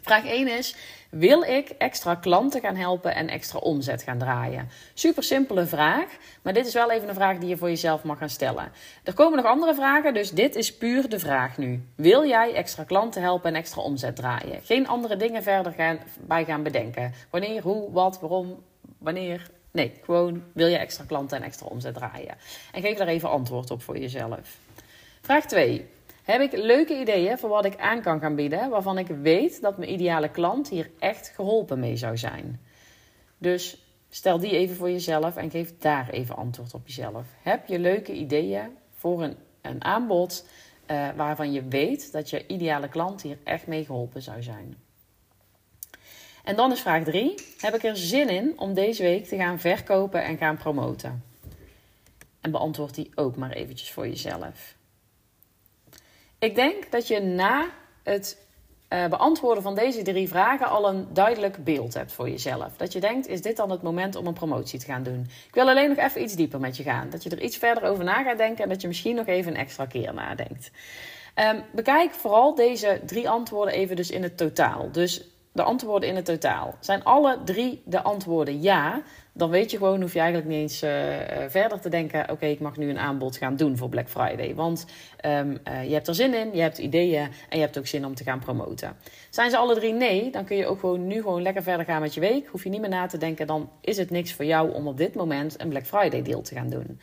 Vraag 0.01 0.25
1 0.25 0.57
is: 0.57 0.75
wil 1.09 1.41
ik 1.41 1.69
extra 1.69 2.15
klanten 2.15 2.61
gaan 2.61 2.75
helpen 2.75 3.15
en 3.15 3.29
extra 3.29 3.59
omzet 3.59 4.03
gaan 4.03 4.17
draaien? 4.17 4.69
Super 4.93 5.23
simpele 5.23 5.65
vraag, 5.65 6.07
maar 6.41 6.53
dit 6.53 6.67
is 6.67 6.73
wel 6.73 6.91
even 6.91 7.09
een 7.09 7.15
vraag 7.15 7.37
die 7.37 7.49
je 7.49 7.57
voor 7.57 7.69
jezelf 7.69 8.03
mag 8.03 8.17
gaan 8.17 8.29
stellen. 8.29 8.71
Er 9.03 9.13
komen 9.13 9.37
nog 9.37 9.51
andere 9.51 9.75
vragen, 9.75 10.13
dus 10.13 10.31
dit 10.31 10.55
is 10.55 10.77
puur 10.77 11.09
de 11.09 11.19
vraag 11.19 11.57
nu. 11.57 11.83
Wil 11.95 12.27
jij 12.27 12.53
extra 12.53 12.83
klanten 12.83 13.21
helpen 13.21 13.49
en 13.49 13.55
extra 13.55 13.81
omzet 13.81 14.15
draaien? 14.15 14.61
Geen 14.63 14.87
andere 14.87 15.15
dingen 15.15 15.43
verder 15.43 15.71
gaan, 15.71 15.99
bij 16.19 16.45
gaan 16.45 16.63
bedenken. 16.63 17.13
Wanneer, 17.29 17.61
hoe, 17.61 17.91
wat, 17.91 18.19
waarom, 18.19 18.63
wanneer, 18.97 19.49
Nee, 19.71 19.93
gewoon 20.03 20.43
wil 20.53 20.67
je 20.67 20.77
extra 20.77 21.03
klanten 21.07 21.37
en 21.37 21.43
extra 21.43 21.65
omzet 21.65 21.93
draaien. 21.93 22.37
En 22.71 22.81
geef 22.81 22.97
daar 22.97 23.07
even 23.07 23.29
antwoord 23.29 23.71
op 23.71 23.81
voor 23.81 23.97
jezelf. 23.97 24.57
Vraag 25.21 25.45
2. 25.45 25.87
Heb 26.29 26.41
ik 26.41 26.51
leuke 26.51 26.99
ideeën 26.99 27.37
voor 27.37 27.49
wat 27.49 27.65
ik 27.65 27.77
aan 27.77 28.01
kan 28.01 28.19
gaan 28.19 28.35
bieden, 28.35 28.69
waarvan 28.69 28.97
ik 28.97 29.07
weet 29.07 29.61
dat 29.61 29.77
mijn 29.77 29.91
ideale 29.91 30.29
klant 30.29 30.69
hier 30.69 30.89
echt 30.99 31.31
geholpen 31.35 31.79
mee 31.79 31.95
zou 31.95 32.17
zijn? 32.17 32.61
Dus 33.37 33.83
stel 34.09 34.39
die 34.39 34.51
even 34.51 34.75
voor 34.75 34.91
jezelf 34.91 35.35
en 35.35 35.49
geef 35.49 35.77
daar 35.77 36.09
even 36.09 36.35
antwoord 36.35 36.73
op 36.73 36.87
jezelf. 36.87 37.25
Heb 37.41 37.67
je 37.67 37.79
leuke 37.79 38.13
ideeën 38.13 38.77
voor 38.93 39.23
een, 39.23 39.35
een 39.61 39.83
aanbod 39.83 40.47
uh, 40.91 41.09
waarvan 41.15 41.51
je 41.51 41.63
weet 41.63 42.11
dat 42.11 42.29
je 42.29 42.47
ideale 42.47 42.89
klant 42.89 43.21
hier 43.21 43.37
echt 43.43 43.67
mee 43.67 43.85
geholpen 43.85 44.21
zou 44.21 44.43
zijn? 44.43 44.75
En 46.43 46.55
dan 46.55 46.71
is 46.71 46.81
vraag 46.81 47.03
3. 47.03 47.35
Heb 47.59 47.75
ik 47.75 47.83
er 47.83 47.97
zin 47.97 48.29
in 48.29 48.53
om 48.59 48.73
deze 48.73 49.03
week 49.03 49.25
te 49.25 49.35
gaan 49.35 49.59
verkopen 49.59 50.23
en 50.23 50.37
gaan 50.37 50.57
promoten? 50.57 51.23
En 52.41 52.51
beantwoord 52.51 52.95
die 52.95 53.11
ook 53.15 53.35
maar 53.35 53.51
eventjes 53.51 53.91
voor 53.91 54.07
jezelf. 54.07 54.77
Ik 56.39 56.55
denk 56.55 56.91
dat 56.91 57.07
je 57.07 57.19
na 57.19 57.65
het 58.03 58.47
uh, 58.89 59.07
beantwoorden 59.07 59.63
van 59.63 59.75
deze 59.75 60.01
drie 60.01 60.27
vragen 60.27 60.67
al 60.67 60.89
een 60.89 61.07
duidelijk 61.13 61.63
beeld 61.63 61.93
hebt 61.93 62.11
voor 62.11 62.29
jezelf. 62.29 62.77
Dat 62.77 62.93
je 62.93 62.99
denkt, 62.99 63.27
is 63.27 63.41
dit 63.41 63.57
dan 63.57 63.71
het 63.71 63.81
moment 63.81 64.15
om 64.15 64.27
een 64.27 64.33
promotie 64.33 64.79
te 64.79 64.85
gaan 64.85 65.03
doen? 65.03 65.27
Ik 65.47 65.53
wil 65.53 65.69
alleen 65.69 65.89
nog 65.89 65.97
even 65.97 66.21
iets 66.21 66.35
dieper 66.35 66.59
met 66.59 66.77
je 66.77 66.83
gaan. 66.83 67.09
Dat 67.09 67.23
je 67.23 67.29
er 67.29 67.41
iets 67.41 67.57
verder 67.57 67.83
over 67.83 68.03
na 68.03 68.23
gaat 68.23 68.37
denken 68.37 68.63
en 68.63 68.69
dat 68.69 68.81
je 68.81 68.87
misschien 68.87 69.15
nog 69.15 69.27
even 69.27 69.51
een 69.51 69.59
extra 69.59 69.85
keer 69.85 70.13
nadenkt. 70.13 70.71
Um, 71.35 71.63
bekijk 71.71 72.11
vooral 72.11 72.55
deze 72.55 73.01
drie 73.05 73.29
antwoorden 73.29 73.73
even 73.73 73.95
dus 73.95 74.11
in 74.11 74.23
het 74.23 74.37
totaal. 74.37 74.91
Dus 74.91 75.23
de 75.51 75.63
antwoorden 75.63 76.09
in 76.09 76.15
het 76.15 76.25
totaal. 76.25 76.75
Zijn 76.79 77.03
alle 77.03 77.37
drie 77.45 77.81
de 77.85 78.01
antwoorden 78.01 78.61
ja, 78.61 79.01
dan 79.33 79.49
weet 79.49 79.71
je 79.71 79.77
gewoon, 79.77 80.01
hoef 80.01 80.13
je 80.13 80.19
eigenlijk 80.19 80.49
niet 80.49 80.59
eens 80.59 80.83
uh, 80.83 80.89
verder 81.47 81.79
te 81.79 81.89
denken: 81.89 82.31
oké, 82.31 82.45
ik 82.45 82.59
mag 82.59 82.77
nu 82.77 82.89
een 82.89 82.99
aanbod 82.99 83.37
gaan 83.37 83.55
doen 83.55 83.77
voor 83.77 83.89
Black 83.89 84.09
Friday. 84.09 84.55
Want 84.55 84.85
um, 85.25 85.57
uh, 85.67 85.87
je 85.87 85.93
hebt 85.93 86.07
er 86.07 86.15
zin 86.15 86.33
in, 86.33 86.49
je 86.53 86.61
hebt 86.61 86.77
ideeën 86.77 87.21
en 87.49 87.57
je 87.57 87.59
hebt 87.59 87.77
ook 87.77 87.87
zin 87.87 88.05
om 88.05 88.15
te 88.15 88.23
gaan 88.23 88.39
promoten. 88.39 88.95
Zijn 89.29 89.49
ze 89.49 89.57
alle 89.57 89.75
drie 89.75 89.93
nee, 89.93 90.31
dan 90.31 90.45
kun 90.45 90.57
je 90.57 90.67
ook 90.67 90.79
gewoon 90.79 91.07
nu 91.07 91.15
gewoon 91.21 91.41
lekker 91.41 91.63
verder 91.63 91.85
gaan 91.85 92.01
met 92.01 92.13
je 92.13 92.19
week. 92.19 92.47
Hoef 92.47 92.63
je 92.63 92.69
niet 92.69 92.81
meer 92.81 92.89
na 92.89 93.05
te 93.05 93.17
denken, 93.17 93.47
dan 93.47 93.69
is 93.81 93.97
het 93.97 94.09
niks 94.09 94.33
voor 94.33 94.45
jou 94.45 94.73
om 94.73 94.87
op 94.87 94.97
dit 94.97 95.15
moment 95.15 95.61
een 95.61 95.69
Black 95.69 95.85
Friday 95.85 96.21
deal 96.21 96.41
te 96.41 96.55
gaan 96.55 96.69
doen. 96.69 96.99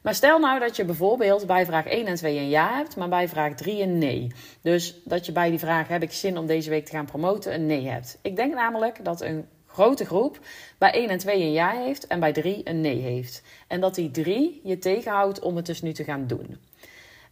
Maar 0.00 0.14
stel 0.14 0.38
nou 0.38 0.60
dat 0.60 0.76
je 0.76 0.84
bijvoorbeeld 0.84 1.46
bij 1.46 1.66
vraag 1.66 1.86
1 1.86 2.06
en 2.06 2.14
2 2.14 2.38
een 2.38 2.48
ja 2.48 2.76
hebt, 2.76 2.96
maar 2.96 3.08
bij 3.08 3.28
vraag 3.28 3.54
3 3.54 3.82
een 3.82 3.98
nee. 3.98 4.32
Dus 4.62 5.00
dat 5.04 5.26
je 5.26 5.32
bij 5.32 5.50
die 5.50 5.58
vraag 5.58 5.88
heb 5.88 6.02
ik 6.02 6.12
zin 6.12 6.38
om 6.38 6.46
deze 6.46 6.70
week 6.70 6.84
te 6.84 6.92
gaan 6.92 7.04
promoten 7.04 7.54
een 7.54 7.66
nee 7.66 7.88
hebt. 7.88 8.18
Ik 8.22 8.36
denk 8.36 8.54
namelijk 8.54 9.04
dat 9.04 9.20
een 9.20 9.46
grote 9.66 10.04
groep 10.04 10.38
bij 10.78 10.92
1 10.92 11.08
en 11.08 11.18
2 11.18 11.42
een 11.42 11.52
ja 11.52 11.70
heeft 11.70 12.06
en 12.06 12.20
bij 12.20 12.32
3 12.32 12.60
een 12.64 12.80
nee 12.80 12.98
heeft. 12.98 13.42
En 13.66 13.80
dat 13.80 13.94
die 13.94 14.10
3 14.10 14.60
je 14.64 14.78
tegenhoudt 14.78 15.40
om 15.40 15.56
het 15.56 15.66
dus 15.66 15.82
nu 15.82 15.92
te 15.92 16.04
gaan 16.04 16.26
doen. 16.26 16.58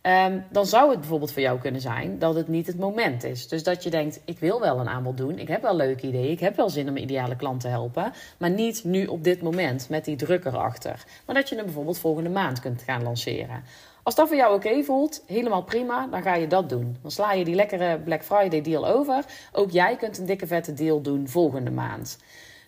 Um, 0.09 0.45
dan 0.51 0.67
zou 0.67 0.91
het 0.91 0.99
bijvoorbeeld 0.99 1.33
voor 1.33 1.43
jou 1.43 1.59
kunnen 1.61 1.81
zijn 1.81 2.19
dat 2.19 2.35
het 2.35 2.49
niet 2.49 2.67
het 2.67 2.79
moment 2.79 3.25
is. 3.25 3.49
Dus 3.49 3.63
dat 3.63 3.83
je 3.83 3.91
denkt: 3.91 4.21
ik 4.25 4.39
wil 4.39 4.61
wel 4.61 4.81
een 4.81 4.89
aanbod 4.89 5.17
doen, 5.17 5.39
ik 5.39 5.49
heb 5.49 5.63
wel 5.63 5.77
leuke 5.77 6.07
ideeën, 6.07 6.31
ik 6.31 6.41
heb 6.41 6.57
wel 6.57 6.71
zin 6.71 6.89
om 6.89 6.97
ideale 6.97 7.37
klant 7.37 7.61
te 7.61 7.69
helpen, 7.69 8.13
maar 8.39 8.51
niet 8.51 8.85
nu 8.85 9.07
op 9.07 9.25
dit 9.25 9.43
moment 9.43 9.89
met 9.89 10.05
die 10.05 10.17
druk 10.17 10.45
erachter. 10.45 11.05
Maar 11.27 11.35
dat 11.35 11.49
je 11.49 11.55
hem 11.55 11.65
bijvoorbeeld 11.65 11.99
volgende 11.99 12.31
maand 12.31 12.61
kunt 12.61 12.83
gaan 12.83 13.03
lanceren. 13.03 13.63
Als 14.03 14.15
dat 14.15 14.29
voor 14.29 14.37
jou 14.37 14.55
oké 14.55 14.83
voelt, 14.83 15.23
helemaal 15.27 15.63
prima, 15.63 16.07
dan 16.11 16.23
ga 16.23 16.35
je 16.35 16.47
dat 16.47 16.69
doen. 16.69 16.97
Dan 17.03 17.11
sla 17.11 17.33
je 17.33 17.45
die 17.45 17.55
lekkere 17.55 17.99
Black 17.99 18.25
Friday 18.25 18.63
deal 18.63 18.89
over. 18.89 19.25
Ook 19.53 19.71
jij 19.71 19.97
kunt 19.97 20.19
een 20.19 20.27
dikke 20.27 20.47
vette 20.47 20.75
deal 20.75 21.01
doen 21.01 21.29
volgende 21.29 21.71
maand. 21.71 22.19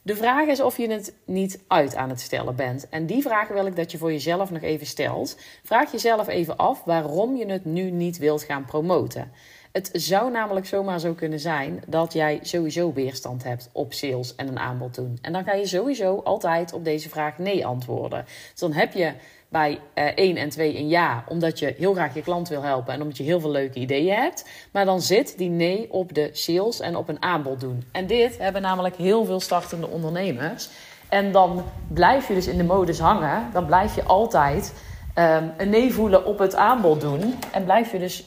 De 0.03 0.17
vraag 0.17 0.47
is 0.47 0.61
of 0.61 0.77
je 0.77 0.91
het 0.91 1.15
niet 1.25 1.61
uit 1.67 1.97
aan 1.97 2.09
het 2.09 2.21
stellen 2.21 2.57
bent. 2.57 2.89
En 2.89 3.07
die 3.07 3.23
vraag 3.23 3.49
wil 3.49 3.67
ik 3.67 3.77
dat 3.77 3.91
je 3.91 3.99
voor 3.99 4.13
jezelf 4.13 4.51
nog 4.51 4.63
even 4.63 4.87
stelt. 4.87 5.37
Vraag 5.63 5.93
jezelf 5.93 6.29
even 6.29 6.57
af 6.57 6.85
waarom 6.85 7.37
je 7.37 7.47
het 7.47 7.65
nu 7.65 7.91
niet 7.91 8.19
wilt 8.19 8.43
gaan 8.43 8.65
promoten. 8.65 9.33
Het 9.73 9.91
zou 9.93 10.31
namelijk 10.31 10.67
zomaar 10.67 11.01
zo 11.01 11.13
kunnen 11.13 11.41
zijn 11.41 11.83
dat 11.87 12.13
jij 12.13 12.39
sowieso 12.43 12.93
weerstand 12.93 13.45
hebt 13.45 13.69
op 13.73 13.93
sales 13.93 14.35
en 14.35 14.49
een 14.49 14.59
aanbod 14.59 14.95
doen. 14.95 15.19
En 15.23 15.33
dan 15.33 15.45
ga 15.45 15.53
je 15.53 15.67
sowieso 15.67 16.21
altijd 16.25 16.73
op 16.73 16.85
deze 16.85 17.09
vraag 17.09 17.39
nee 17.39 17.67
antwoorden. 17.67 18.25
Dus 18.25 18.61
dan 18.61 18.73
heb 18.73 18.93
je 18.93 19.13
bij 19.51 19.71
uh, 19.71 20.07
eh, 20.09 20.13
1 20.15 20.37
en 20.37 20.49
2 20.49 20.79
een 20.79 20.89
ja, 20.89 21.25
omdat 21.29 21.59
je 21.59 21.75
heel 21.79 21.93
graag 21.93 22.15
je 22.15 22.23
klant 22.23 22.49
wil 22.49 22.63
helpen 22.63 22.95
en 22.95 23.03
omdat 23.03 23.17
je 23.17 23.23
heel 23.23 23.41
veel 23.41 23.51
leuke 23.51 23.79
ideeën 23.79 24.15
hebt. 24.15 24.49
Maar 24.73 24.85
dan 24.85 25.01
zit 25.01 25.39
die 25.39 25.51
nee 25.51 25.93
op 25.93 26.15
de 26.15 26.31
sales 26.33 26.81
en 26.81 26.97
op 26.97 27.09
een 27.09 27.23
aanbod 27.23 27.61
doen. 27.61 27.85
En 27.93 28.07
dit 28.07 28.39
hebben 28.39 28.63
namelijk 28.63 28.97
heel 28.97 29.25
veel 29.25 29.41
startende 29.41 29.89
ondernemers. 29.89 30.69
En 31.09 31.33
dan 31.33 31.65
blijf 31.89 32.29
je 32.29 32.35
dus 32.35 32.47
in 32.47 32.57
de 32.57 32.65
modus 32.65 32.99
hangen. 32.99 33.49
Dan 33.53 33.67
blijf 33.67 33.95
je 33.95 34.03
altijd 34.03 34.75
um, 35.15 35.53
een 35.57 35.71
nee 35.71 35.93
voelen 35.93 36.25
op 36.25 36.39
het 36.39 36.55
aanbod 36.55 37.01
doen. 37.01 37.35
En 37.53 37.65
blijf 37.65 37.93
je 37.93 37.99
dus 37.99 38.25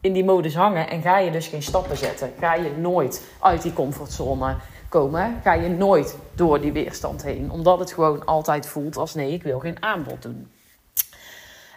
in 0.00 0.12
die 0.12 0.24
modus 0.24 0.54
hangen 0.54 0.88
en 0.90 1.02
ga 1.02 1.18
je 1.18 1.30
dus 1.30 1.46
geen 1.46 1.62
stappen 1.62 1.96
zetten. 1.96 2.32
Ga 2.40 2.54
je 2.54 2.70
nooit 2.78 3.22
uit 3.40 3.62
die 3.62 3.72
comfortzone 3.72 4.56
komen, 4.96 5.40
ga 5.42 5.52
je 5.52 5.68
nooit 5.68 6.16
door 6.34 6.60
die 6.60 6.72
weerstand 6.72 7.22
heen. 7.22 7.50
Omdat 7.50 7.78
het 7.78 7.92
gewoon 7.92 8.24
altijd 8.24 8.66
voelt 8.66 8.96
als 8.96 9.14
nee, 9.14 9.32
ik 9.32 9.42
wil 9.42 9.58
geen 9.58 9.82
aanbod 9.82 10.22
doen. 10.22 10.48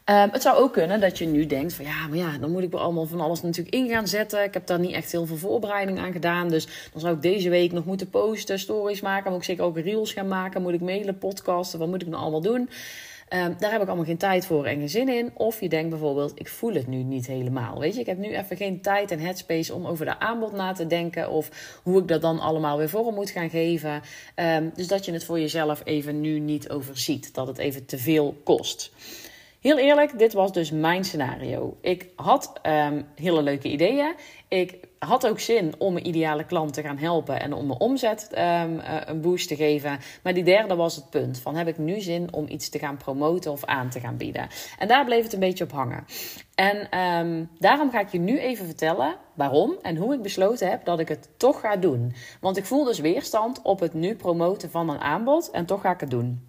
Um, 0.06 0.30
het 0.32 0.42
zou 0.42 0.58
ook 0.58 0.74
kunnen 0.74 1.00
dat 1.00 1.18
je 1.18 1.26
nu 1.26 1.46
denkt 1.46 1.74
van 1.74 1.86
ja, 1.86 2.08
maar 2.08 2.18
ja, 2.18 2.38
dan 2.38 2.52
moet 2.52 2.64
ik 2.64 2.72
wel 2.72 2.82
allemaal 2.82 3.06
van 3.06 3.22
alles 3.22 3.42
natuurlijk 3.42 3.76
in 3.76 3.90
gaan 3.90 4.08
zetten. 4.08 4.44
Ik 4.44 4.54
heb 4.54 4.68
daar 4.68 4.80
niet 4.80 4.94
echt 4.94 5.12
heel 5.12 5.26
veel 5.26 5.38
voorbereiding 5.38 6.00
aan 6.00 6.12
gedaan. 6.12 6.50
Dus 6.50 6.68
dan 6.92 7.02
zou 7.02 7.16
ik 7.16 7.22
deze 7.22 7.50
week 7.50 7.72
nog 7.72 7.86
moeten 7.86 8.10
posten, 8.10 8.60
stories 8.60 9.02
maken. 9.02 9.32
Moet 9.32 9.40
ik 9.40 9.46
zeker 9.46 9.64
ook 9.64 9.78
reels 9.78 10.14
gaan 10.14 10.28
maken. 10.28 10.62
Moet 10.62 10.74
ik 10.74 10.82
mailen, 10.82 11.18
podcasten. 11.18 11.80
Wat 11.80 11.88
moet 11.88 12.02
ik 12.02 12.08
nou 12.08 12.22
allemaal 12.22 12.42
doen? 12.42 12.70
Um, 13.34 13.56
daar 13.60 13.72
heb 13.72 13.82
ik 13.82 13.88
allemaal 13.88 14.06
geen 14.06 14.18
tijd 14.18 14.46
voor 14.46 14.66
en 14.66 14.78
geen 14.78 14.90
zin 14.90 15.10
in. 15.10 15.32
Of 15.34 15.62
je 15.62 15.70
denkt 15.70 15.90
bijvoorbeeld, 15.90 16.32
ik 16.40 16.48
voel 16.48 16.74
het 16.74 16.88
nu 16.88 17.04
niet 17.04 17.28
helemaal. 17.28 17.80
Weet 17.80 17.94
je, 17.94 18.00
ik 18.00 18.06
heb 18.06 18.18
nu 18.18 18.36
even 18.36 18.58
geen 18.58 18.82
tijd 18.82 19.12
en 19.12 19.20
headspace 19.20 19.74
om 19.74 19.86
over 19.86 20.06
de 20.06 20.20
aanbod 20.20 20.52
na 20.52 20.74
te 20.74 20.88
denken. 20.88 21.30
Of 21.30 21.80
hoe 21.84 22.02
ik 22.02 22.08
dat 22.08 22.22
dan 22.22 22.40
allemaal 22.40 22.78
weer 22.78 22.90
vorm 22.90 23.16
moet 23.16 23.30
gaan 23.30 23.50
geven. 23.50 24.02
Um, 24.36 24.72
dus 24.76 24.88
dat 24.88 25.06
je 25.06 25.12
het 25.12 25.24
voor 25.24 25.40
jezelf 25.40 25.82
even 25.84 26.22
nu 26.22 26.40
niet 26.40 26.70
overziet. 26.70 27.34
Dat 27.34 27.48
het 27.48 27.58
even 27.58 27.86
te 27.86 27.98
veel 27.98 28.36
kost. 28.44 28.92
Heel 29.60 29.78
eerlijk, 29.78 30.20
dit 30.20 30.34
was 30.34 30.52
dus 30.52 30.72
mijn 30.72 31.04
scenario. 31.04 31.78
Ik 31.82 32.10
had 32.16 32.54
um, 32.64 33.06
hele 33.16 33.42
leuke 33.42 33.68
ideeën. 33.68 34.14
Ik 34.48 34.88
had 35.00 35.28
ook 35.28 35.40
zin 35.40 35.74
om 35.78 35.94
mijn 35.94 36.08
ideale 36.08 36.46
klant 36.46 36.74
te 36.74 36.82
gaan 36.82 36.98
helpen 36.98 37.42
en 37.42 37.54
om 37.54 37.68
mijn 37.68 37.80
omzet 37.80 38.30
um, 38.32 38.80
een 39.06 39.22
boost 39.22 39.48
te 39.48 39.56
geven. 39.56 40.00
Maar 40.24 40.34
die 40.34 40.44
derde 40.44 40.76
was 40.76 40.96
het 40.96 41.10
punt: 41.10 41.40
van 41.40 41.56
heb 41.56 41.68
ik 41.68 41.78
nu 41.78 42.00
zin 42.00 42.34
om 42.34 42.46
iets 42.48 42.70
te 42.70 42.80
gaan 42.80 42.98
promoten 42.98 43.52
of 43.52 43.66
aan 43.66 43.90
te 43.90 44.00
gaan 44.00 44.18
bieden? 44.18 44.48
En 44.78 44.88
daar 44.88 45.06
bleef 45.06 45.24
het 45.24 45.34
een 45.34 45.40
beetje 45.40 45.64
op 45.64 45.72
hangen. 45.72 46.06
En 46.56 47.00
um, 47.00 47.50
daarom 47.58 47.92
ga 47.92 48.00
ik 48.00 48.10
je 48.10 48.20
nu 48.20 48.40
even 48.40 48.66
vertellen 48.66 49.16
waarom 49.34 49.76
en 49.82 49.96
hoe 49.96 50.14
ik 50.14 50.22
besloten 50.22 50.70
heb 50.70 50.86
dat 50.86 51.00
ik 51.00 51.08
het 51.08 51.30
toch 51.38 51.60
ga 51.60 51.76
doen. 51.76 52.14
Want 52.42 52.58
ik 52.58 52.66
voel 52.66 52.84
dus 52.84 53.00
weerstand 53.00 53.62
op 53.62 53.80
het 53.80 53.94
nu 53.94 54.16
promoten 54.16 54.72
van 54.72 54.90
een 54.90 55.02
aanbod 55.02 55.52
en 55.52 55.66
toch 55.66 55.82
ga 55.82 55.92
ik 55.92 56.00
het 56.00 56.12
doen. 56.12 56.49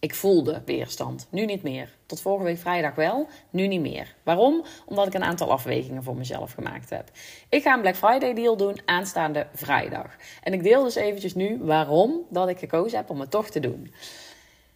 Ik 0.00 0.14
voelde 0.14 0.62
weerstand. 0.64 1.26
Nu 1.30 1.44
niet 1.44 1.62
meer. 1.62 1.96
Tot 2.06 2.20
vorige 2.20 2.44
week 2.44 2.58
vrijdag 2.58 2.94
wel, 2.94 3.26
nu 3.50 3.66
niet 3.66 3.80
meer. 3.80 4.14
Waarom? 4.22 4.64
Omdat 4.86 5.06
ik 5.06 5.14
een 5.14 5.24
aantal 5.24 5.50
afwegingen 5.50 6.02
voor 6.02 6.16
mezelf 6.16 6.52
gemaakt 6.52 6.90
heb. 6.90 7.10
Ik 7.48 7.62
ga 7.62 7.74
een 7.74 7.80
Black 7.80 7.96
Friday 7.96 8.34
deal 8.34 8.56
doen 8.56 8.80
aanstaande 8.84 9.46
vrijdag. 9.54 10.16
En 10.42 10.52
ik 10.52 10.62
deel 10.62 10.82
dus 10.82 10.94
eventjes 10.94 11.34
nu 11.34 11.58
waarom 11.60 12.26
dat 12.30 12.48
ik 12.48 12.58
gekozen 12.58 12.98
heb 12.98 13.10
om 13.10 13.20
het 13.20 13.30
toch 13.30 13.50
te 13.50 13.60
doen. 13.60 13.92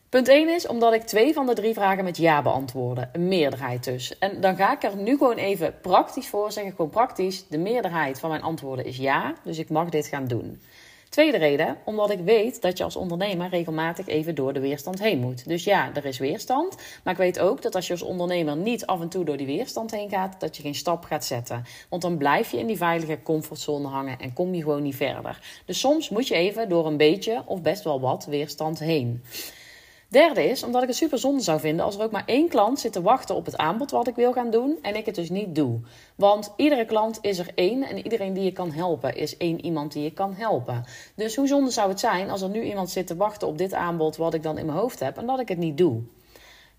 Punt 0.09 0.29
1 0.29 0.49
is 0.49 0.67
omdat 0.67 0.93
ik 0.93 1.02
twee 1.02 1.33
van 1.33 1.47
de 1.47 1.55
drie 1.55 1.75
vragen 1.75 2.05
met 2.05 2.17
ja 2.17 2.43
beantwoordde. 2.43 3.09
Een 3.12 3.29
meerderheid 3.29 3.85
dus. 3.85 4.19
En 4.19 4.41
dan 4.41 4.57
ga 4.57 4.73
ik 4.73 4.83
er 4.83 4.97
nu 4.97 5.17
gewoon 5.17 5.37
even 5.37 5.75
praktisch 5.83 6.29
voor 6.29 6.52
zeggen. 6.52 6.73
Gewoon 6.73 6.91
praktisch. 6.91 7.47
De 7.49 7.59
meerderheid 7.59 8.21
van 8.21 8.31
mijn 8.31 8.43
antwoorden 8.43 8.85
is 8.85 8.97
ja. 8.97 9.35
Dus 9.45 9.59
ik 9.59 9.71
mag 9.71 9.88
dit 9.88 10.07
gaan 10.07 10.26
doen. 10.26 10.61
Tweede 11.12 11.38
reden, 11.38 11.76
omdat 11.85 12.11
ik 12.11 12.21
weet 12.21 12.62
dat 12.62 12.78
je 12.78 12.85
als 12.85 12.97
ondernemer 12.97 13.49
regelmatig 13.49 14.07
even 14.07 14.35
door 14.35 14.52
de 14.52 14.61
weerstand 14.61 14.99
heen 14.99 15.19
moet. 15.19 15.49
Dus 15.49 15.64
ja, 15.64 15.95
er 15.95 16.04
is 16.04 16.19
weerstand. 16.19 16.76
Maar 17.04 17.12
ik 17.12 17.19
weet 17.19 17.38
ook 17.38 17.62
dat 17.62 17.75
als 17.75 17.87
je 17.87 17.92
als 17.92 18.02
ondernemer 18.02 18.57
niet 18.57 18.87
af 18.87 19.00
en 19.00 19.09
toe 19.09 19.25
door 19.25 19.37
die 19.37 19.47
weerstand 19.47 19.90
heen 19.90 20.09
gaat, 20.09 20.40
dat 20.40 20.57
je 20.57 20.62
geen 20.62 20.75
stap 20.75 21.04
gaat 21.04 21.25
zetten. 21.25 21.64
Want 21.88 22.02
dan 22.02 22.16
blijf 22.16 22.50
je 22.50 22.59
in 22.59 22.66
die 22.66 22.76
veilige 22.76 23.19
comfortzone 23.23 23.88
hangen 23.88 24.19
en 24.19 24.33
kom 24.33 24.54
je 24.54 24.62
gewoon 24.62 24.83
niet 24.83 24.97
verder. 24.97 25.62
Dus 25.64 25.81
soms 25.81 26.09
moet 26.09 26.28
je 26.28 26.35
even 26.35 26.69
door 26.69 26.87
een 26.87 26.97
beetje 26.97 27.42
of 27.47 27.62
best 27.62 27.85
wel 27.85 28.00
wat 28.00 28.25
weerstand 28.25 28.78
heen. 28.78 29.23
Derde 30.12 30.49
is 30.49 30.62
omdat 30.62 30.83
ik 30.83 30.88
het 30.88 30.97
super 30.97 31.19
zonde 31.19 31.40
zou 31.40 31.61
vinden 31.61 31.85
als 31.85 31.97
er 31.97 32.02
ook 32.02 32.11
maar 32.11 32.26
één 32.26 32.49
klant 32.49 32.81
zit 32.81 32.92
te 32.92 33.02
wachten 33.02 33.35
op 33.35 33.45
het 33.45 33.57
aanbod 33.57 33.90
wat 33.90 34.09
ik 34.09 34.14
wil 34.14 34.33
gaan 34.33 34.50
doen 34.50 34.78
en 34.83 34.97
ik 34.97 35.07
het 35.07 35.14
dus 35.14 35.31
niet 35.31 35.54
doe. 35.54 35.81
Want 36.16 36.52
iedere 36.57 36.85
klant 36.85 37.19
is 37.21 37.38
er 37.38 37.50
één 37.54 37.83
en 37.83 37.97
iedereen 37.99 38.33
die 38.33 38.45
je 38.45 38.52
kan 38.52 38.73
helpen 38.73 39.16
is 39.16 39.37
één 39.37 39.64
iemand 39.64 39.92
die 39.92 40.02
je 40.02 40.12
kan 40.12 40.35
helpen. 40.35 40.85
Dus 41.14 41.37
hoe 41.37 41.47
zonde 41.47 41.71
zou 41.71 41.88
het 41.88 42.00
zijn 42.00 42.31
als 42.31 42.42
er 42.42 42.49
nu 42.49 42.62
iemand 42.62 42.90
zit 42.90 43.07
te 43.07 43.16
wachten 43.16 43.49
op 43.49 43.59
dit 43.59 43.75
aanbod 43.75 44.16
wat 44.16 44.35
ik 44.35 44.42
dan 44.42 44.59
in 44.59 44.66
mijn 44.66 44.78
hoofd 44.78 45.00
heb 45.00 45.16
en 45.16 45.26
dat 45.26 45.40
ik 45.40 45.49
het 45.49 45.59
niet 45.59 45.78
doe. 45.78 46.02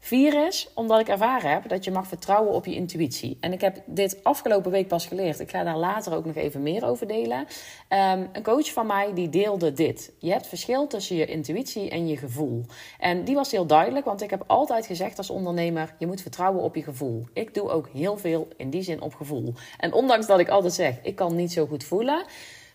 Vier 0.04 0.48
is 0.48 0.70
omdat 0.74 1.00
ik 1.00 1.08
ervaren 1.08 1.52
heb 1.52 1.70
dat 1.70 1.84
je 1.84 1.92
mag 1.92 2.08
vertrouwen 2.08 2.54
op 2.54 2.66
je 2.66 2.76
intuïtie. 2.76 3.38
En 3.40 3.54
ik 3.54 3.62
heb 3.62 3.82
dit 3.86 4.24
afgelopen 4.24 4.72
week 4.72 4.88
pas 4.88 5.06
geleerd. 5.06 5.40
Ik 5.40 5.50
ga 5.50 5.64
daar 5.64 5.78
later 5.78 6.16
ook 6.16 6.26
nog 6.26 6.36
even 6.36 6.62
meer 6.62 6.86
over 6.86 7.08
delen. 7.08 7.46
Ehm, 7.88 8.26
een 8.32 8.44
coach 8.44 8.72
van 8.74 8.88
mij 8.88 9.14
die 9.14 9.30
deelde 9.30 9.74
dit. 9.74 10.12
Je 10.20 10.32
hebt 10.32 10.48
verschil 10.48 10.88
tussen 10.88 11.16
je 11.16 11.26
intuïtie 11.26 11.90
en 11.90 12.08
je 12.08 12.18
gevoel. 12.18 12.66
En 13.00 13.24
die 13.24 13.36
was 13.36 13.52
heel 13.52 13.66
duidelijk, 13.66 14.06
want 14.06 14.22
ik 14.22 14.30
heb 14.30 14.44
altijd 14.48 14.86
gezegd 14.86 15.18
als 15.18 15.30
ondernemer: 15.30 15.96
je 16.00 16.08
moet 16.08 16.22
vertrouwen 16.22 16.64
op 16.64 16.76
je 16.76 16.84
gevoel. 16.84 17.26
Ik 17.34 17.54
doe 17.54 17.70
ook 17.70 17.90
heel 17.94 18.18
veel 18.18 18.48
in 18.58 18.70
die 18.70 18.82
zin 18.82 19.02
op 19.02 19.16
gevoel. 19.16 19.54
En 19.78 19.94
ondanks 19.94 20.28
dat 20.28 20.40
ik 20.40 20.50
altijd 20.50 20.74
zeg: 20.74 20.96
ik 21.02 21.16
kan 21.16 21.36
niet 21.36 21.52
zo 21.52 21.66
goed 21.66 21.84
voelen 21.84 22.26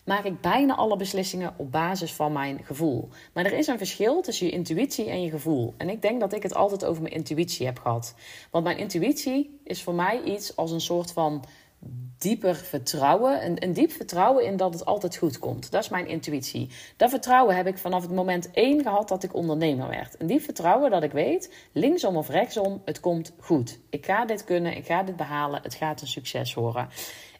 maak 0.09 0.25
ik 0.25 0.41
bijna 0.41 0.75
alle 0.75 0.97
beslissingen 0.97 1.55
op 1.57 1.73
basis 1.73 2.13
van 2.13 2.33
mijn 2.33 2.61
gevoel. 2.65 3.09
Maar 3.33 3.45
er 3.45 3.53
is 3.53 3.67
een 3.67 3.79
verschil 3.79 4.23
tussen 4.23 4.47
je 4.47 4.53
intuïtie 4.53 5.11
en 5.11 5.23
je 5.23 5.31
gevoel. 5.31 5.75
En 5.77 5.89
ik 5.89 6.03
denk 6.03 6.21
dat 6.21 6.33
ik 6.33 6.43
het 6.43 6.55
altijd 6.55 6.85
over 6.85 7.03
mijn 7.03 7.15
intuïtie 7.15 7.67
heb 7.67 7.79
gehad. 7.79 8.15
Want 8.51 8.65
mijn 8.65 8.79
intuïtie 8.79 9.61
is 9.65 9.83
voor 9.83 9.95
mij 9.95 10.23
iets 10.23 10.57
als 10.57 10.71
een 10.71 10.81
soort 10.81 11.13
van 11.13 11.45
dieper 12.19 12.55
vertrouwen. 12.55 13.45
Een, 13.45 13.63
een 13.65 13.73
diep 13.73 13.91
vertrouwen 13.91 14.45
in 14.45 14.57
dat 14.57 14.73
het 14.73 14.85
altijd 14.85 15.17
goed 15.17 15.39
komt. 15.39 15.71
Dat 15.71 15.83
is 15.83 15.89
mijn 15.89 16.07
intuïtie. 16.07 16.71
Dat 16.97 17.11
vertrouwen 17.11 17.57
heb 17.57 17.67
ik 17.67 17.79
vanaf 17.79 18.03
het 18.03 18.13
moment 18.13 18.51
één 18.51 18.83
gehad 18.83 19.09
dat 19.09 19.23
ik 19.23 19.35
ondernemer 19.35 19.89
werd. 19.89 20.21
Een 20.21 20.27
diep 20.27 20.43
vertrouwen 20.43 20.91
dat 20.91 21.03
ik 21.03 21.13
weet, 21.13 21.55
linksom 21.73 22.17
of 22.17 22.29
rechtsom, 22.29 22.83
het 22.85 23.01
komt 23.01 23.33
goed. 23.41 23.79
Ik 23.91 24.07
ga 24.07 24.25
dit 24.25 24.45
kunnen, 24.45 24.77
ik 24.77 24.87
ga 24.87 25.03
dit 25.03 25.17
behalen, 25.17 25.63
het 25.63 25.75
gaat 25.75 26.01
een 26.01 26.07
succes 26.07 26.55
worden. 26.55 26.89